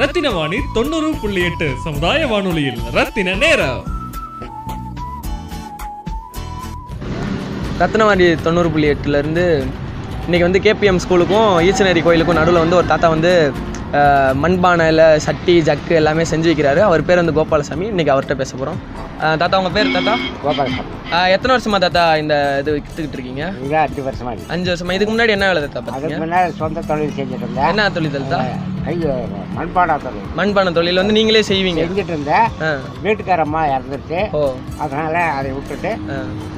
[0.00, 3.80] ரத்தின வாணி தொண்ணூறு புள்ளி எட்டு சமுதாய வானொலியில் ரத்தின நேரம்.
[7.82, 9.44] ரத்னவாடி தொண்ணூறு புள்ளி எட்டுலேருந்து
[10.26, 13.30] இன்றைக்கி வந்து கேபிஎம் ஸ்கூலுக்கும் ஈச்சனேரி கோயிலுக்கும் நடுவில் வந்து ஒரு தாத்தா வந்து
[14.42, 16.80] மண்பானையில் சட்டி ஜக்கு எல்லாமே செஞ்சு வைக்கிறாரு.
[16.88, 17.86] அவர் பேர் வந்து கோபாலசாமி.
[17.92, 18.78] இன்றைக்கி அவர்கிட்ட பேச போகிறோம்
[19.40, 20.14] தாத்தா உங்கள் பேர் தாத்தா?
[20.42, 20.98] கோபாலசாமி
[21.34, 23.44] எத்தனை வருஷமா தாத்தா இந்த இது விற்றுக்கிட்டு இருக்கீங்க?
[23.62, 24.50] இங்கே அஞ்சு வருஷமா இருக்கு.
[24.54, 24.94] அஞ்சு வருஷமா.
[24.96, 27.68] இதுக்கு முன்னாடி என்ன வேலை தாத்தா அதுக்கு முன்னாடி சொந்த தொழில் செஞ்சுட்டு இருந்தேன்.
[27.70, 28.38] என்ன தொழில் தாத்தா?
[28.90, 29.14] ஐயோ
[29.56, 30.28] மண்பாடா தொழில்.
[30.38, 31.82] மண்பானை தொழில் வந்து நீங்களே செய்வீங்க.
[31.86, 32.46] செஞ்சுட்டு இருந்தேன்.
[33.06, 34.20] வீட்டுக்காரம்மா இறந்துட்டு
[34.84, 35.92] அதனால அதை விட்டுட்டு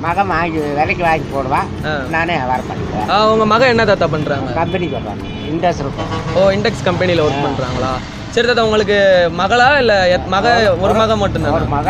[0.07, 1.69] மகன் வாங்கி விலைக்கு வாங்கி போடுவான்.
[2.17, 3.09] நானே வியாபாரம் பண்ணிக்குவேன்.
[3.15, 4.51] ஆ, உங்க மகன் என்ன தாத்தா பண்றாங்க?
[4.63, 7.93] கம்பெனிக்கு வருவாங்க இண்டஸ்ட்ரியல் ஓ இண்டெக்ஸ் கம்பெனியில் ஒர்க் பண்றாங்களா?
[8.35, 8.99] சரி தாத்தா உங்களுக்கு
[9.41, 9.95] மகளா இல்ல
[10.35, 10.47] மக
[10.85, 11.16] ஒரு மக.
[11.22, 11.89] மட்டும்தான் ஒரு மக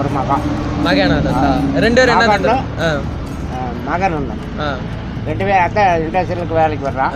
[0.00, 0.44] ஒரு மகன்
[0.86, 1.50] மகனா தாத்தா?
[1.84, 2.54] ரெண்டு பேரும் என்ன தாத்தா.
[3.88, 4.16] மகன்.
[5.28, 7.14] ரெண்டு பேர் அத்தை இண்டஸ்ட்ரியலுக்கு வேலைக்கு வர்றான்.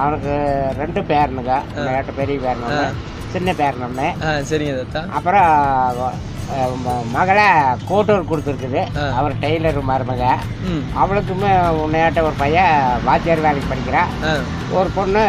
[0.00, 0.32] அவனுக்கு
[0.80, 1.54] ரெண்டு பேரனுங்க.
[1.84, 2.88] என்கிட்ட பெரிய பேரன் ஒன்று
[3.34, 5.02] சின்ன பேரன் ஒன்று ஆ சரிங்க தாத்தா.
[5.18, 5.48] அப்புறம்
[7.16, 7.46] மகளை
[7.88, 8.80] கோட்டூர் கொடுத்துருக்குது.
[9.18, 10.22] அவர் டெய்லர் மருமக.
[11.02, 11.50] அவளுக்குமே
[11.82, 12.76] உன்னையாட்ட ஒரு பையன்
[13.08, 14.10] வாத்தியார் வேலைக்கு படிக்கிறான்.
[14.78, 15.22] ஒரு பொண்ணு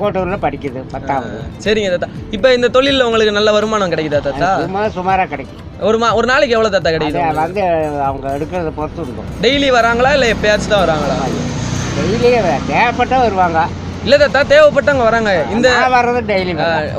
[0.00, 2.08] கோட்டூரில் படிக்குது பத்தாவது சரிங்க தாத்தா.
[2.36, 4.50] இப்போ இந்த தொழிலில் உங்களுக்கு நல்ல வருமானம் கிடைக்குதா தாத்தா?
[4.64, 5.60] சும்மா சுமாராக கிடைக்கும்.
[5.88, 7.64] ஒரு மா ஒரு நாளைக்கு எவ்வளோ தாத்தா கிடைக்குது வந்து
[8.08, 9.30] அவங்க எடுக்கிறத பொறுத்து இருக்கும்.
[9.46, 11.16] டெய்லி வராங்களா இல்லை எப்பயாச்சும் தான் வராங்களா?
[11.96, 13.60] டெய்லியே தேவைப்பட்டா வருவாங்க.
[14.04, 15.30] இல்லை தாத்தா தேவைப்பட்டவங்க வராங்க.
[15.54, 16.52] இந்த வர்றது டெய்லி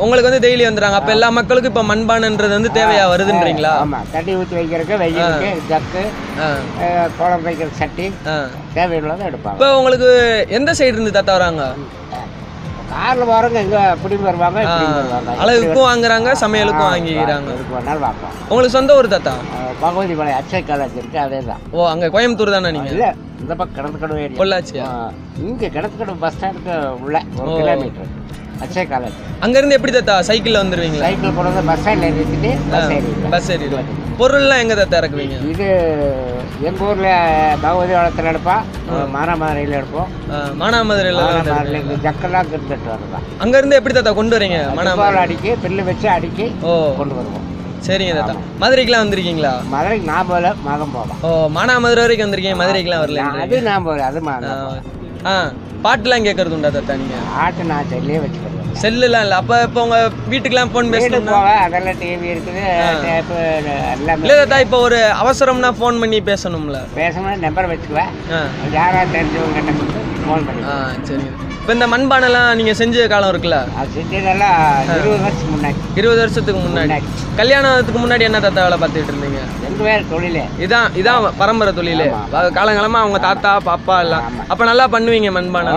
[0.04, 1.00] உங்களுக்கு வந்து டெய்லி வந்துடுறாங்க.
[1.00, 3.74] அப்போ எல்லா மக்களுக்கும் இப்போ மண்பானைன்றது வந்து தேவையா வருதுன்றீங்களா?
[3.84, 6.04] ஆமாம் தண்ணி ஊற்றி வைக்கிறதுக்கு வெயிலுக்கு ஜக்கு
[7.20, 8.08] குழம்பு வைக்கிற சட்டி
[8.78, 9.58] தேவையுள்ளதை எடுப்பாங்க.
[9.58, 10.10] இப்போ உங்களுக்கு
[10.60, 11.64] எந்த சைடு இருந்து தாத்தா வராங்க?
[12.92, 14.60] காரில் வரவங்க எங்கே இப்படி வருவாங்க
[15.44, 17.50] அழகுக்கும் வாங்குறாங்க சமையலுக்கும் வாங்கிக்கிறாங்க.
[18.50, 19.34] உங்களுக்கு சொந்த ஊர் தாத்தா?
[19.82, 23.10] பகவதி மலை அச்சை காலேஜ் இருக்கு அதே தான் ஓ அங்கே கோயம்புத்தூர் தானே நீங்கள் இல்லை
[23.42, 24.38] இந்த பக்கம் கிணத்துக்கடவு ஏரியா.
[24.42, 24.88] பொள்ளாச்சியா?
[25.48, 26.76] இங்கே கிணத்துக்கடவு பஸ் ஸ்டாண்டுக்கு
[27.06, 27.56] உள்ள ஒரு.
[27.60, 28.12] கிலோமீட்டர்
[28.64, 30.16] அச்சை காலேஜ் அங்கேருந்து எப்படி தாத்தா?
[30.28, 32.52] சைக்கிளில் வந்துடுவீங்களா சைக்கிள் வந்து பஸ் ஸ்டாண்டில் நிறுத்திட்டு
[33.32, 33.90] பஸ் ஏறி பஸ்
[34.20, 35.38] பொருள்லாம் எங்கே தாத்தா இறக்குவீங்க?
[35.52, 35.66] இது
[36.68, 37.10] எங்கள் ஊரில்
[37.64, 38.62] பகவதி வளத்தில் எடுப்போம்
[39.16, 40.10] மானாமதுரையில் எடுப்போம்.
[40.62, 44.60] மானாமதுரையில் மானாமதுரையில் ஜக்கெல்லாம் கிருந்துட்டு வரதான் அங்கேருந்து எப்படி தாத்தா கொண்டு வரீங்க?
[44.78, 46.74] மானாமதுரை அடிக்கி பில்லு வச்சு அடிக்கி ஓ.
[47.02, 47.42] கொண்டு வருவோம்.
[47.88, 48.36] சரிங்க தாத்தா.
[48.62, 49.52] மதுரைக்கெலாம் வந்திருக்கீங்களா?
[49.74, 51.20] மதுரைக்கு நான் போகல மகம் போகலாம்.
[51.26, 54.82] ஓ மானாமதுரை வரைக்கும் வந்திருக்கீங்க மதுரைக்கெலாம் வரல அது நான் போகல அது மகம்
[55.28, 55.38] ஆ.
[55.84, 58.52] பாட்டுலாம் கேட்கறது உண்டா தாத்தா நீங்கள் ஆட்டு நான் செல்லே வச்சுக்கிறேன்.
[58.84, 59.36] செல்லுலாம் இல்லை.
[59.42, 60.90] அப்போ இப்போ உங்கள் வீட்டுக்கெலாம் ஃபோன்
[61.30, 62.64] போவேன் அதெல்லாம் டிவி இருக்குது
[63.06, 63.38] டேப்பு
[63.94, 66.80] எல்லாமே இல்லை தாத்தா இப்போ ஒரு அவசரம்னா ஃபோன் பண்ணி பேசணும்ல?
[67.00, 68.12] பேசணும்னா நம்பர் வச்சுக்குவேன்.
[68.80, 69.62] யாராவது தெரிஞ்சவங்க
[70.26, 70.76] ஃபோன் பண்ணி ஆ
[71.10, 71.34] சரிங்க.
[71.66, 73.58] இப்போ இந்த மண்பானைலாம் நீங்கள் செஞ்ச காலம் இருக்குல்ல?
[73.96, 75.76] செஞ்சதெல்லாம் இருபது வருஷம் முன்னாடி.
[75.96, 77.04] இருபது வருஷத்துக்கு முன்னாடி.
[77.36, 79.40] கல்யாணத்துக்கு முன்னாடி என்ன தாத்தா வேலை பார்த்துட்டு இருந்தீங்க?
[79.64, 80.44] ரெண்டு பேர் தொழிலே.
[80.60, 82.12] இதான் இதான் பரம்பரை தொழில்.
[82.34, 84.24] காலங்காலமா அவங்க தாத்தா பாப்பா எல்லாம்.
[84.48, 85.74] அப்ப நல்லா பண்ணுவீங்க மண்பானை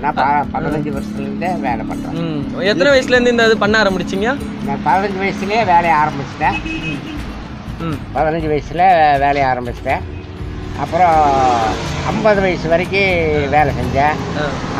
[0.00, 2.60] நான் ப- பதினஞ்சு வருஷத்துலேருந்தே வேலை பண்ணுறேன் ம்.
[2.60, 4.36] எத்தனை வயசுல இருந்து இந்த இது பண்ண ஆரம்பிச்சிங்க?
[4.64, 6.56] நான் பதினஞ்சு வயசுலேயே வேலையை ஆரம்பிச்சிட்டேன்.
[7.80, 7.98] ம்.
[8.14, 10.02] பதினஞ்சு வயசில் வேலையை ஆரம்பிச்சிட்டேன்.
[10.82, 11.16] அப்புறம்
[12.10, 13.12] ஐம்பது வயசு வரைக்கும்
[13.54, 14.16] வேலை செஞ்சேன்.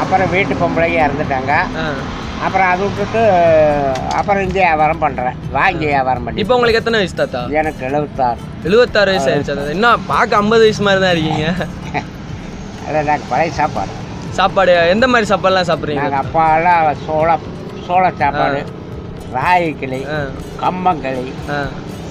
[0.02, 1.52] அப்புறம் வீட்டு பொம்பளைங்க இறந்துட்டாங்க.
[2.46, 3.20] அப்புறம் அது விட்டுட்டு
[4.18, 7.40] அப்புறம் இந்த வியாபாரம் பண்ணுறேன் வாங்கி வியாபாரம் பண்ணி இப்போ உங்களுக்கு எத்தனை வயசு தாத்தா?
[7.60, 8.38] எனக்கு எழுபத்தாறு
[8.68, 9.74] எழுபத்தாறு வயசு ஆயிடுச்சு தாத்தா.
[9.76, 11.46] இன்னும் பார்க்க ஐம்பது வயசு மாதிரி தான் இருக்கீங்க.
[12.86, 13.94] அதான் நாங்கள் பழைய சாப்பாடு.
[14.38, 16.04] சாப்பாடு எந்த மாதிரி சாப்பாடுலாம் சாப்பிட்றீங்க?
[16.04, 17.30] நாங்கள் அப்பாலாம் சோள
[17.88, 18.60] சோள சாப்பாடு.
[19.36, 19.98] ராகி கிளி
[20.62, 21.24] கம்பங்களி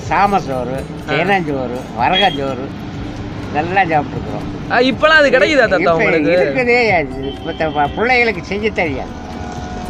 [0.09, 0.75] சாமசோறு
[1.07, 2.65] தேனஞ்சோறு வரகஞ்சோறு
[3.59, 4.45] இதெல்லாம் சாப்பிட்ருக்குறோம்
[4.87, 6.33] இப்போலாம் அது கிடைக்குதா தாத்தா உங்களுக்கு?
[6.37, 6.75] இருக்குது
[7.29, 9.13] இப்ப பிள்ளைகளுக்கு செய்ய தெரியாது.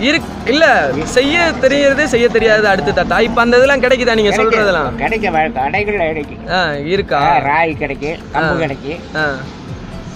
[0.07, 0.65] இருக்கு இல்ல
[1.13, 3.20] செய்ய தெரியறது செய்ய தெரியாது அடுத்து தாத்தா.
[3.20, 4.97] இப்போ அந்த இதெல்லாம் கிடைக்குதா நீங்க சொல்றதெல்லாம்?
[4.97, 6.43] கிடைக்க கடைகள்ல கிடைக்கும்
[6.88, 7.22] இருக்கா?
[7.47, 8.59] ராகி கிடைக்கும் கம்பு.
[8.59, 9.01] கிடைக்கும்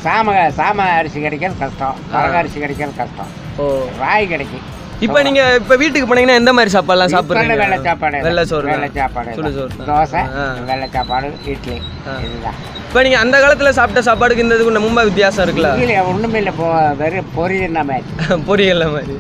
[0.03, 0.27] சாம
[0.57, 1.97] சாம அரிசி கிடைக்கிறது கஷ்டம்.
[2.13, 3.31] வரக அரிசி கிடைக்கிறது கஷ்டம்.
[3.59, 3.65] ஓ.
[4.01, 4.67] ராகி கிடைக்கும்
[5.05, 7.55] இப்போ நீங்க இப்போ வீட்டுக்கு போனீங்கன்னா எந்த மாதிரி சாப்பாடுலாம் சாப்பிடுறீங்க?
[7.61, 8.17] வெள்ளை சாப்பாடு?
[8.25, 9.31] வெள்ளை சோறு வெள்ளை சாப்பாடு.
[9.37, 9.73] சுடு சோறு.
[9.89, 10.21] தோசை.
[10.69, 11.77] வெள்ளை சாப்பாடு இட்லி.
[12.25, 12.57] இதுதான்.
[12.87, 15.71] இப்போ நீங்க அந்த காலத்துல சாப்பிட்ட சாப்பாடுக்கு இந்த இதுக்கு ரொம்ப வித்தியாசம் இருக்குல்ல?
[15.83, 16.53] இல்லையா ஒண்ணுமே இல்லை.
[16.59, 16.67] போ
[17.01, 18.07] வெறும் பொரியல் மாதிரி.
[18.49, 19.15] பொரியல்ல மாதிரி.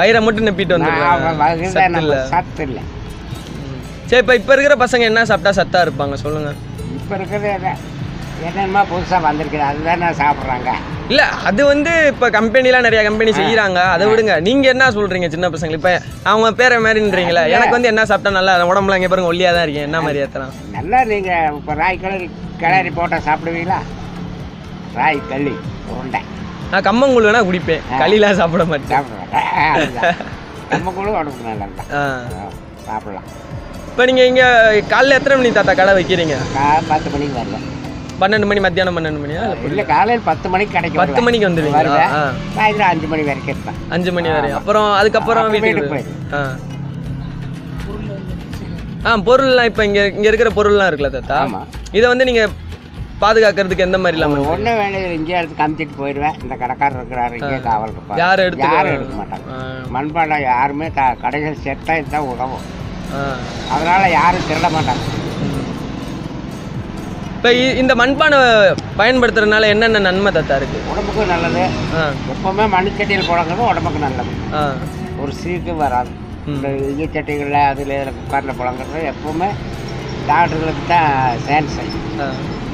[0.00, 0.74] வயிறை மட்டும் நப்பிட்டு
[2.00, 2.16] இல்ல.
[2.34, 2.82] சத்து இல்லை.
[4.10, 6.14] சரி இப்போ இப்போ இருக்கிற பசங்க என்ன சாப்பிட்டா சத்தா இருப்பாங்க?
[6.24, 6.50] சொல்லுங்க.
[6.98, 7.72] இப்போ இருக்கிறது
[8.46, 10.70] என்னென்னமோ புதுசாக வந்திருக்குது அதுதானே சாப்பிட்றாங்க.
[11.12, 14.34] இல்ல அது வந்து இப்ப கம்பெனிலாம் நிறைய கம்பெனி செய்யறாங்க அதை விடுங்க.
[14.48, 15.78] நீங்க என்ன சொல்றீங்க சின்ன பசங்க?
[15.80, 15.92] இப்ப
[16.30, 20.00] அவங்க பேரை மாதிரின்றீங்களா எனக்கு வந்து என்ன சாப்பிட்டா நல்லா உடம்புல இங்க பாருங்க ஒல்லியா தான் இருக்கேன் என்ன
[20.06, 20.52] மாதிரி ஏத்தலாம்?
[20.76, 22.28] நல்லா நீங்கள் இப்போ ராய் கிளறி
[22.62, 23.80] கிளறி போட்டால் சாப்பிடுவீங்களா?
[24.98, 25.54] ராய் களி
[25.92, 26.20] உருண்டை.
[26.70, 27.82] நான் கம்மங்கூழ் வேணா குடிப்பேன்.
[28.02, 28.92] களிலாம் சாப்பிட மாட்டேன்.
[28.94, 29.26] சாப்பிடுவேன்
[30.98, 31.66] கூட உடம்புக்கு நல்லா.
[32.88, 33.26] சாப்பிடலாம்.
[33.90, 34.44] இப்ப நீங்க இங்க
[34.92, 36.36] காலைல எத்தனை மணி தாத்தா கடை வைக்கிறீங்க?
[36.92, 37.58] பத்து மணிக்கு வரல
[38.20, 39.42] பன்னெண்டு மணி மத்தியானம் பன்னெண்டு மணியா?
[39.66, 41.46] இல்லை காலையில் பத்து மணிக்கு கிடைக்கும் பத்து மணிக்கு
[42.14, 42.22] ஆ.
[42.56, 44.50] சாயந்தரம் அஞ்சு மணி வரைக்கும் இருப்பேன் அஞ்சு மணி வரை.
[44.52, 46.00] அப்புறம் அதுக்கப்புறம் வீட்டுக்கு
[46.32, 46.40] ஆ.
[49.04, 51.36] ஆ பொருள்லாம் இப்போ இங்க இங்க இருக்கிற பொருள்லாம் இருக்குல்ல தாத்தா?
[51.92, 52.42] இதை வந்து நீங்க
[53.20, 56.36] பாதுகாக்கிறதுக்கு எந்த மாதிரி இல்லாம ஒன்றும் வேலையில் இங்கே எடுத்து காமிச்சிட்டு போயிடுவேன்.
[56.42, 58.18] இந்த கடைக்காரர் இருக்கிறாரு இங்கே காவல் இருப்பார்.
[58.18, 59.46] யாரும் எடுத்துக்க- யாரும் எடுக்க மாட்டாங்க.
[59.90, 62.66] மண்பாண்டம் யாருமே த கடைகள் செட்டாக இதுதான் உதவும்.
[63.70, 65.04] அதனால யாரும் திருட மாட்டாங்க.
[67.38, 68.38] இப்போ இந்த மண்பானை
[69.00, 70.78] பயன்படுத்துறதுனால என்னென்ன நன்மை தாத்தா இருக்கு?
[70.92, 71.62] உடம்புக்கும் நல்லது.
[72.32, 74.32] எப்பவுமே மண்சட்டியில் புழங்குறது உடம்புக்கு நல்லது.
[75.22, 76.10] ஒரு சீக்கு வராது.
[76.54, 76.66] இந்த
[77.02, 79.48] ஈச்சட்டிகளில் அதில் குக்கரில் புழங்குறது எப்பவுமே
[80.30, 81.08] டாக்டர்களுக்கு தான்
[81.46, 81.78] சேன்ஸ்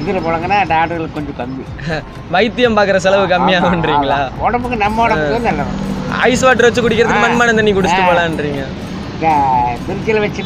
[0.01, 1.65] இதில் புழங்கினா டாக்டர்களுக்கு கொஞ்சம் கம்மி.
[2.37, 4.19] வைத்தியம் பார்க்குற செலவு கம்மியாகுன்றீங்களா.
[4.47, 5.71] உடம்புக்கு நம்ம உடம்புக்கு நல்லது.
[6.29, 8.63] ஐஸ் வாட்டர் வச்சு குடிக்கிறதுக்கு மண்பானை தண்ணி குடிச்சிட்டு போலான்றீங்க.
[9.85, 10.41] ஃப்ரிட்ஜில் வச்சு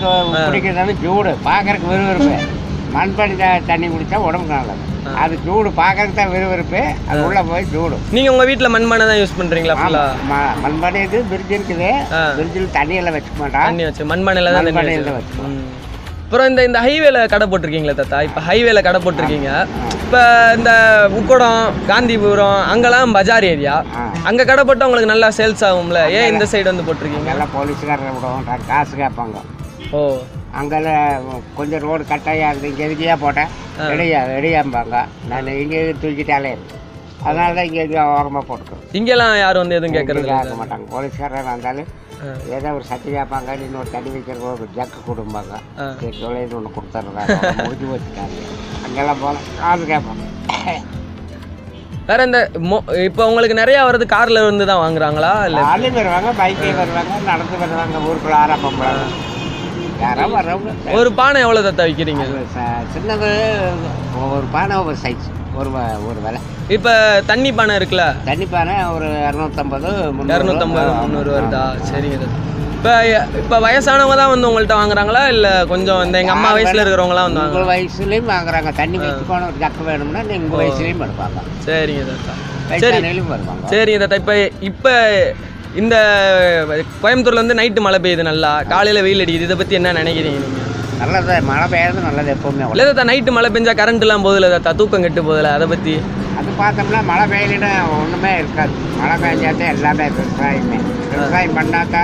[0.47, 1.32] குடிக்கிறதால ஜூடு.
[1.49, 2.36] பார்க்கறதுக்கு விறுவிறுப்பு.
[2.96, 4.86] மண்பானை தண்ணி குடித்தா உடம்புக்கு நல்லது.
[5.24, 6.82] அது ஜூடு பார்க்கறதுக்கு தான் விறுவிறுப்பு.
[7.10, 9.76] அது உள்ளே போய் ஜூடு நீங்க உங்க வீட்ல மண்பானை தான் யூஸ் பண்றீங்களா
[10.64, 11.90] மண்பானை இது பிரிட்ஜ் இருக்குது.
[12.40, 15.38] பிரிட்ஜில் தண்ணியெல்லாம் வச்சுக்க மாட்டான் தண்ணி வச்சு மண்பானையில தான் மண்பானையில வச்சு.
[15.50, 15.62] ம்.
[16.26, 18.18] அப்புறம் இந்த இந்த ஹைவேல கடை போட்டிருக்கீங்களா தாத்தா?
[18.28, 19.52] இப்போ ஹைவேல கடை போட்டிருக்கீங்க.
[20.04, 20.20] இப்போ
[20.58, 20.72] இந்த
[21.20, 23.76] உக்கடம் காந்திபுரம் அங்கெல்லாம் பஜார் ஏரியா.
[24.30, 26.02] அங்கே கடை போட்டு உங்களுக்கு நல்லா சேல்ஸ் ஆகும்ல?
[26.18, 27.32] ஏன் இந்த சைடு வந்து போட்டிருக்கீங்க?
[27.36, 29.38] எல்லாம் போலீஸ்காரரை விடுவோம் காசு கேட்பாங்க.
[30.00, 30.02] ஓ.
[30.54, 31.26] அங்கெல்லாம்
[31.56, 33.50] கொஞ்சம் ரோடு கட்டாயாக இருந்து இங்கே எதுக்கியா போட்டேன்
[33.91, 34.95] ரெடியா ரெடியாம்பாங்க
[35.30, 36.52] நான் இங்கே தூக்கிட்டாலே?
[37.26, 40.86] அதனால தான் இங்கே இங்கே ஓரமாக போட்டுக்கோம் இங்கெல்லாம் யாரும் வந்து எதுவும் கேட்கறது கேட்க மாட்டாங்க.
[40.91, 41.89] போலீஸ்காரர் வந்தாலும்
[42.56, 43.50] ஏதோ ஒரு சட்டி கேட்பாங்க.
[43.66, 45.54] இன்னொரு தண்ணி வைக்கிற ஒரு ஜக்கு கொடுப்பாங்க
[46.20, 48.38] தொலைது ஒன்று கொடுத்துட்றாங்க முடிஞ்சு வச்சுட்டாங்க
[48.86, 50.26] அங்கெல்லாம் போகலாம் காசு கேட்பாங்க.
[52.08, 52.39] வேற இந்த
[52.70, 55.32] மொ- இப்போ உங்களுக்கு நிறைய வர்றது கார்ல இருந்து தான் வாங்குறாங்களா?
[55.45, 55.60] இல்ல
[55.97, 58.80] வருவாங்க பைக்கில் வருவாங்க நடந்து வருவாங்க ஊருக்குள்ள ஆரம்பம்
[60.04, 60.72] வர்றவங்க?
[61.00, 62.26] ஒரு பானை எவ்வளவு தத்தா விற்கிறீங்க
[62.93, 63.30] சின்னது
[64.36, 65.28] ஒரு பானை ஒரு சைஸ்
[65.60, 65.70] ஒரு
[66.10, 66.39] ஒரு விலை.
[66.76, 66.91] இப்போ
[67.30, 68.06] தண்ணி பானை இருக்குல்ல?
[68.30, 69.89] தண்ணி பானை ஒரு இரநூத்தம்பது
[70.36, 71.64] இரநூத்தம்பது முந்நூறு வருதா?
[71.89, 72.28] சரிங்க
[72.76, 72.91] இப்போ
[73.41, 75.24] இப்போ வயசானவங்க தான் வந்து உங்கள்கிட்ட வாங்குறாங்களா?
[75.36, 78.72] இல்ல கொஞ்சம் இந்த எங்க அம்மா வயசுல இருக்கிறவங்களாம் வந்து உங்கள் வயசுலேயும் வாங்குறாங்க.
[78.82, 80.62] தண்ணி வச்சுக்கோணும் ஒரு ஜக்கு வேணும்னா நீ உங்கள்.
[80.62, 82.36] வயசுலேயும் எடுப்பாங்க சரிங்க தாத்தா.
[83.34, 83.66] வருவாங்க.
[83.74, 84.20] சரிங்க தாத்தா.
[84.24, 84.36] இப்போ
[84.70, 84.93] இப்போ
[85.76, 85.95] இந்த
[87.01, 88.51] கோயம்புத்தூர்ல வந்து நைட்டு மழை பெய்யுது நல்லா.
[88.72, 89.47] காலையில வெயில் அடிக்குது.
[89.47, 90.55] இதை பத்தி என்ன நினைக்கிறீங்க நீங்க?
[91.01, 95.05] நல்லது மழை பெய்யறது நல்லது எப்பவுமே இல்ல தாத்தா நைட்டு மழை பெஞ்சா கரண்ட் எல்லாம் போகுதுல தாத்தா தூக்கம்
[95.05, 95.93] கெட்டு போகுதுல அதை பத்தி.
[96.39, 98.74] அது பார்த்தோம்னா மழை பெய்யலன்னா ஒன்றுமே இருக்காது.
[98.99, 100.80] மழை பெஞ்சாதான் எல்லாமே விவசாயமே.
[101.13, 102.03] விவசாயம் பண்ணாக்கா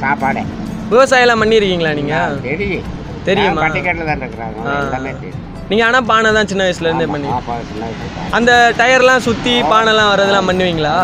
[0.00, 0.42] சாப்பாடே.
[0.90, 2.14] விவசாயம் எல்லாம் பண்ணிருக்கீங்களா நீங்க
[2.46, 2.86] தெரியும்.
[3.24, 3.62] தெரியுமா?
[3.64, 4.58] பட்டிக்காட்டில் தான் இருக்கிறாங்க.
[4.66, 4.74] ஆ.
[4.82, 5.46] எல்லாமே தெரியும்.
[5.70, 7.28] நீங்க ஆனா பானை தான் சின்ன வயசுல இருந்தே பண்ணி
[8.38, 8.50] அந்த
[8.80, 10.94] டயர்லாம் சுத்தி பானைலாம் வர்றதெல்லாம் பண்ணுவீங்களா.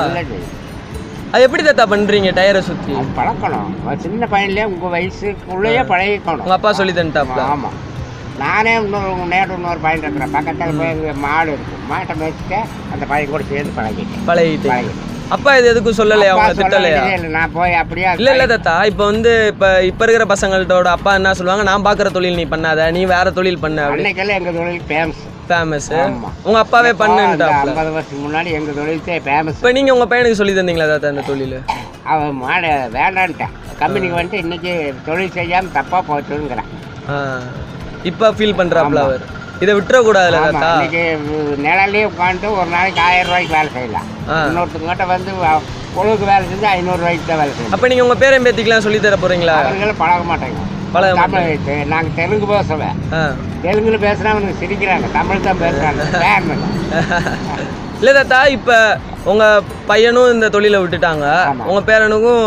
[1.37, 2.93] அது எப்படி தாத்தா பண்றீங்க டயரை சுத்தி?
[3.17, 3.73] பழக்கணும்.
[4.05, 6.45] சின்ன பையன்லேயே உங்கள் வயசுக்குள்ளேயே பழகிக்கணும்.
[6.45, 7.43] உங்க அப்பா சொல்லி தந்துட்டாப்ல?
[7.55, 7.75] ஆமாம்
[8.43, 10.33] நானே இன்னொரு நேரம் இன்னொரு பையன் இருக்கிறேன்.
[10.37, 11.75] பக்கத்தில் போய் மாடு இருக்கு.
[11.91, 12.59] மாட்டை மேய்ச்சிட்டு
[12.95, 14.25] அந்த பையன் கூட சேர்ந்து பழகிட்டேன்.
[14.31, 14.95] பழகிட்டீங்க
[15.35, 16.33] அப்பா இது எதுக்கும் சொல்லலையா?
[16.35, 16.99] அவங்க திட்டலையா.
[17.37, 18.75] நான் போய் அப்படியே இல்ல இல்ல தாத்தா.
[18.91, 21.65] இப்போ வந்து இப்போ இப்போ இருக்கிற பசங்கள்ட்டோட அப்பா என்ன சொல்லுவாங்க?
[21.71, 25.89] நான் பார்க்குற தொழில் நீ பண்ணாத நீ வேற தொழில் பண்ண அன்னைக்கெல்லாம் தொழில் ஃபேமஸ்.
[26.47, 27.71] உங்க அப்பாவே பண்ணுன்ட்டாப்ல.
[27.73, 31.57] ஐம்பது வருஷத்துக்கு முன்னாடி எங்கள் தொழில்தே ஃபேமஸ் இப்போ நீங்க உங்க பையனுக்கு சொல்லி தந்தீங்களா தாத்தா இந்த தொழில்?
[32.13, 34.73] அவன் மாடு வேண்டான்ட்டான் கம்பெனிக்கு வந்துட்டு இன்னைக்கு
[35.09, 36.71] தொழில் செய்யாமல் தப்பாக போச்சுங்கிறான்
[38.11, 39.25] இப்போ ஃபீல் பண்றாப்ல அவர்.
[39.63, 41.03] இதை விட்டுறக்கூடாதுல்ல தாத்தா இன்னைக்கு
[41.67, 44.09] நிழலே உட்காந்துட்டு ஒரு நாளைக்கு ஆயிரம் ரூபாய்க்கு வேலை செய்யலாம்.
[44.47, 45.31] இன்னொருத்தங்கிட்ட வந்து
[45.97, 49.17] பொழுதுக்கு வேலை செஞ்சு ஐநூறு ரூபாய்க்கு தான் வேலை செய்யலாம் அப்ப நீங்க உங்க பேரன் பேத்திக்கெல்லாம் சொல்லி தர
[49.17, 49.57] போறீங்களா?
[49.63, 50.59] அவர்களும் பழக மாட்டாங்க.
[50.95, 52.97] பழக தமிழ் தெ- நாங்க தெலுங்கு பேசுவேன்.
[53.65, 55.07] தெலுங்குல பேசுனா அவனுக்கு சிரிக்கிறாங்க.
[55.13, 56.03] தமிழ் தான் பேசுறாங்க.
[56.21, 56.57] வேறு
[58.01, 58.73] இல்ல தாத்தா இப்ப
[59.31, 59.45] உங்க
[59.91, 61.27] பையனும் இந்த தொழிலை விட்டுட்டாங்க.
[61.69, 62.43] உங்க பேரனுக்கும்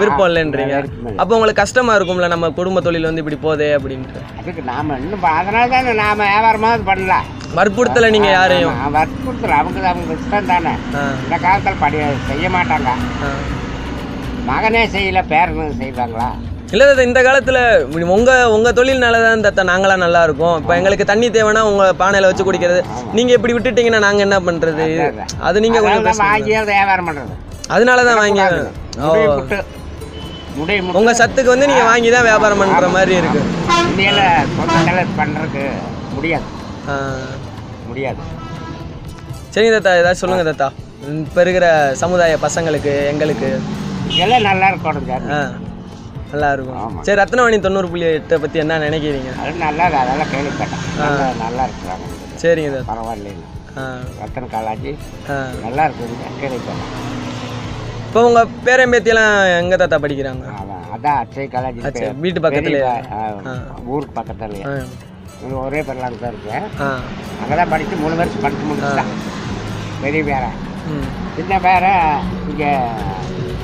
[0.00, 0.76] விருப்பம் இல்லைன்றீங்க.
[1.20, 4.22] அப்போ உங்களுக்கு கஷ்டமா இருக்கும்ல நம்ம குடும்ப தொழில் வந்து இப்படி போதே அப்படின்ட்டு.
[4.40, 7.28] அதுக்கு நாம இன்னும் அதனால தானே நாம வியாபாரமாவது பண்ணலாம்.
[7.58, 8.78] வற்புறுத்தல நீங்க யாரையும்?
[8.96, 9.52] வற்புறுத்தல.
[9.60, 10.72] அவங்க அவங்க இஷ்டம் தானே.
[11.24, 12.90] இந்த காலத்தில் படி செய்ய மாட்டாங்க.
[14.50, 16.28] மகனே செய்யல பேரனும் செய்வாங்களா?
[16.74, 17.58] இல்ல தாத்தா இந்த காலத்துல
[18.14, 22.46] உங்க உங்க தொழில்னால தான் தாத்தா நாங்களாம் நல்லா இருக்கோம் இப்போ எங்களுக்கு தண்ணி தேவைன்னா உங்க பானையில வச்சு
[22.48, 22.80] குடிக்கிறது.
[23.16, 24.86] நீங்க இப்படி விட்டுட்டீங்கன்னா நாங்க என்ன பண்றது?
[25.48, 26.20] அது நீங்க கொஞ்சம்.
[26.24, 27.34] வாங்கி வியாபாரம் பண்றது.
[27.74, 29.10] அதனால தான் வாங்கி ஓ.
[29.10, 29.58] முடிய முட்டு.
[30.58, 30.98] முடிய முட்டு.
[31.00, 33.42] உங்க சத்துக்கு வந்து நீங்க வாங்கி தான் வியாபாரம் பண்ற மாதிரி இருக்கு.
[35.20, 35.64] பண்றதுக்கு
[36.16, 36.46] முடியாது.
[37.88, 38.20] முடியாது.
[39.54, 40.68] சரிங்க தாத்தா ஏதாச்சும் சொல்லுங்க தாத்தா.
[41.24, 41.66] இப்போ இருக்கிற
[42.02, 43.50] சமுதாய பசங்களுக்கு எங்களுக்கு.
[44.24, 45.63] எல்லாம் நல்லா இருக்கணும்
[46.34, 49.30] நல்லா இருக்கும் சரி ரத்னவாணி தொண்ணூறு புள்ளி எட்டை பற்றி என்ன நினைக்கிறீங்க?
[49.40, 50.82] அது நல்லா அதெல்லாம் கேள்விப்பட்டேன்.
[51.00, 52.06] நல்லா நல்லா இருக்கிறாங்க
[52.42, 53.44] சரிங்க தாத்தா பரவாயில்லைங்க.
[53.76, 53.84] ஆ.
[54.20, 54.92] ரத்தன காலாஜி
[55.30, 55.36] ஆ.
[55.64, 56.92] நல்லா இருக்குங்க கேள்விப்பட்டேன்.
[58.06, 60.44] இப்போ உங்கள் பேரன் பேத்தியெல்லாம் எங்கே தாத்தா படிக்கிறாங்க?
[60.94, 61.78] அதான் அச்சை காலேஜ்
[62.24, 62.82] வீட்டு பக்கத்துலயே?
[63.86, 64.64] ஊருக்கு பக்கத்துலயே.
[65.62, 66.66] ஒரே பேர்லாம் தான் இருக்கேன்
[67.40, 69.10] அங்கே தான் படித்து மூணு வருஷம் படித்து முடிச்சுட்டேன்.
[70.02, 70.50] பெரிய பேரை.
[70.92, 71.08] ம்.
[71.36, 71.92] சின்ன பேரை
[72.50, 72.70] இங்கே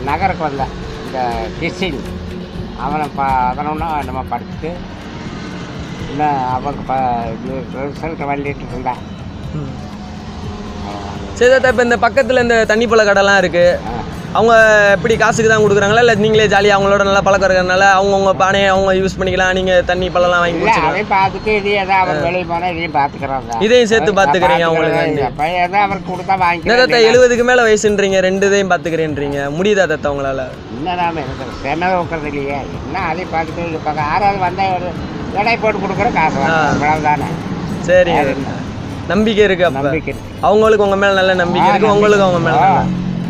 [0.04, 0.74] நகருக்கு வந்தேன்.
[1.06, 1.20] இந்த
[1.58, 2.00] கிறிஸ்டின்
[2.84, 4.70] அவனை ப அதனொன்னா நம்ம படிச்சுட்டு
[6.10, 6.94] இன்னும் அவங்க ப
[7.88, 9.00] ரிசல்ட் வள்ளிட்டு இருந்தான்.
[11.38, 13.66] சரி தாத்தா இப்போ இந்த பக்கத்தில் இந்த தண்ணி பழ கடைலாம் இருக்கு.
[14.38, 14.52] அவங்க
[14.96, 16.02] எப்படி காசுக்கு தான் கொடுக்குறாங்களா?
[16.04, 19.54] இல்லை நீங்களே ஜாலியாக அவங்களோட நல்லா பழக்கம் இருக்கிறதுனால அவங்கவுங்க பானையை அவங்க யூஸ் பண்ணிக்கலாம்.
[19.58, 21.08] நீங்கள் தண்ணி பழம்லாம் வாங்கி குடிச்சிக்கலாம்.
[21.14, 23.50] பார்த்துட்டு இது ஏதாவது அவன் வெளியே போனால் இதையும் பார்த்துக்கிறாங்க.
[23.66, 25.00] இதையும் சேர்த்து பார்த்துக்கிறீங்க அவங்களுக்கு
[25.86, 29.40] அவருக்கு கொடுத்தா என்ன தாத்தா எழுபதுக்கு மேலே வயசுன்றீங்க ரெண்டு இதையும் பார்த்துக்கிறேன்றீங்க.
[29.58, 30.44] முடியுதா தாத்தா உங்களால்?
[30.76, 32.58] இன்னும் நாம இருக்கிறோம் செம உட்கறது இல்லையே.
[32.86, 34.88] என்ன அதையும் பார்த்துட்டு பார்க்க ஆறாவது வந்தால்
[35.40, 36.70] எடை போட்டு கொடுக்குற காசு வாங்குறோம்.
[36.76, 37.30] அவ்வளவுதானே.
[37.88, 38.54] சரிங்க.
[39.12, 39.86] நம்பிக்கை இருக்கு அப்ப.
[40.48, 42.62] அவங்களுக்கு உங்க மேல நல்ல நம்பிக்கை இருக்கு உங்களுக்கு அவங்க மேல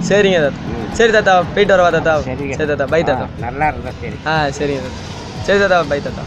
[0.08, 0.66] சரிங்க தாத்தா.
[0.98, 2.14] சரி தாத்தா போயிட்டு வரவா தாத்தா.
[2.28, 3.26] சரி தாத்தா பை தாத்தா.
[3.44, 4.16] நல்லா இருந்தா சரி.
[4.30, 4.90] ஆ தாத்தா.
[5.46, 6.24] சரி தாத்தா பை தாத்தா.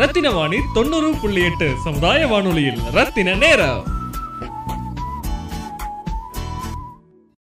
[0.00, 3.82] ரத்தின வாணி தொண்ணூறு புள்ளி எட்டு சமுதாய வானொலியில் ரத்தின நேரம்.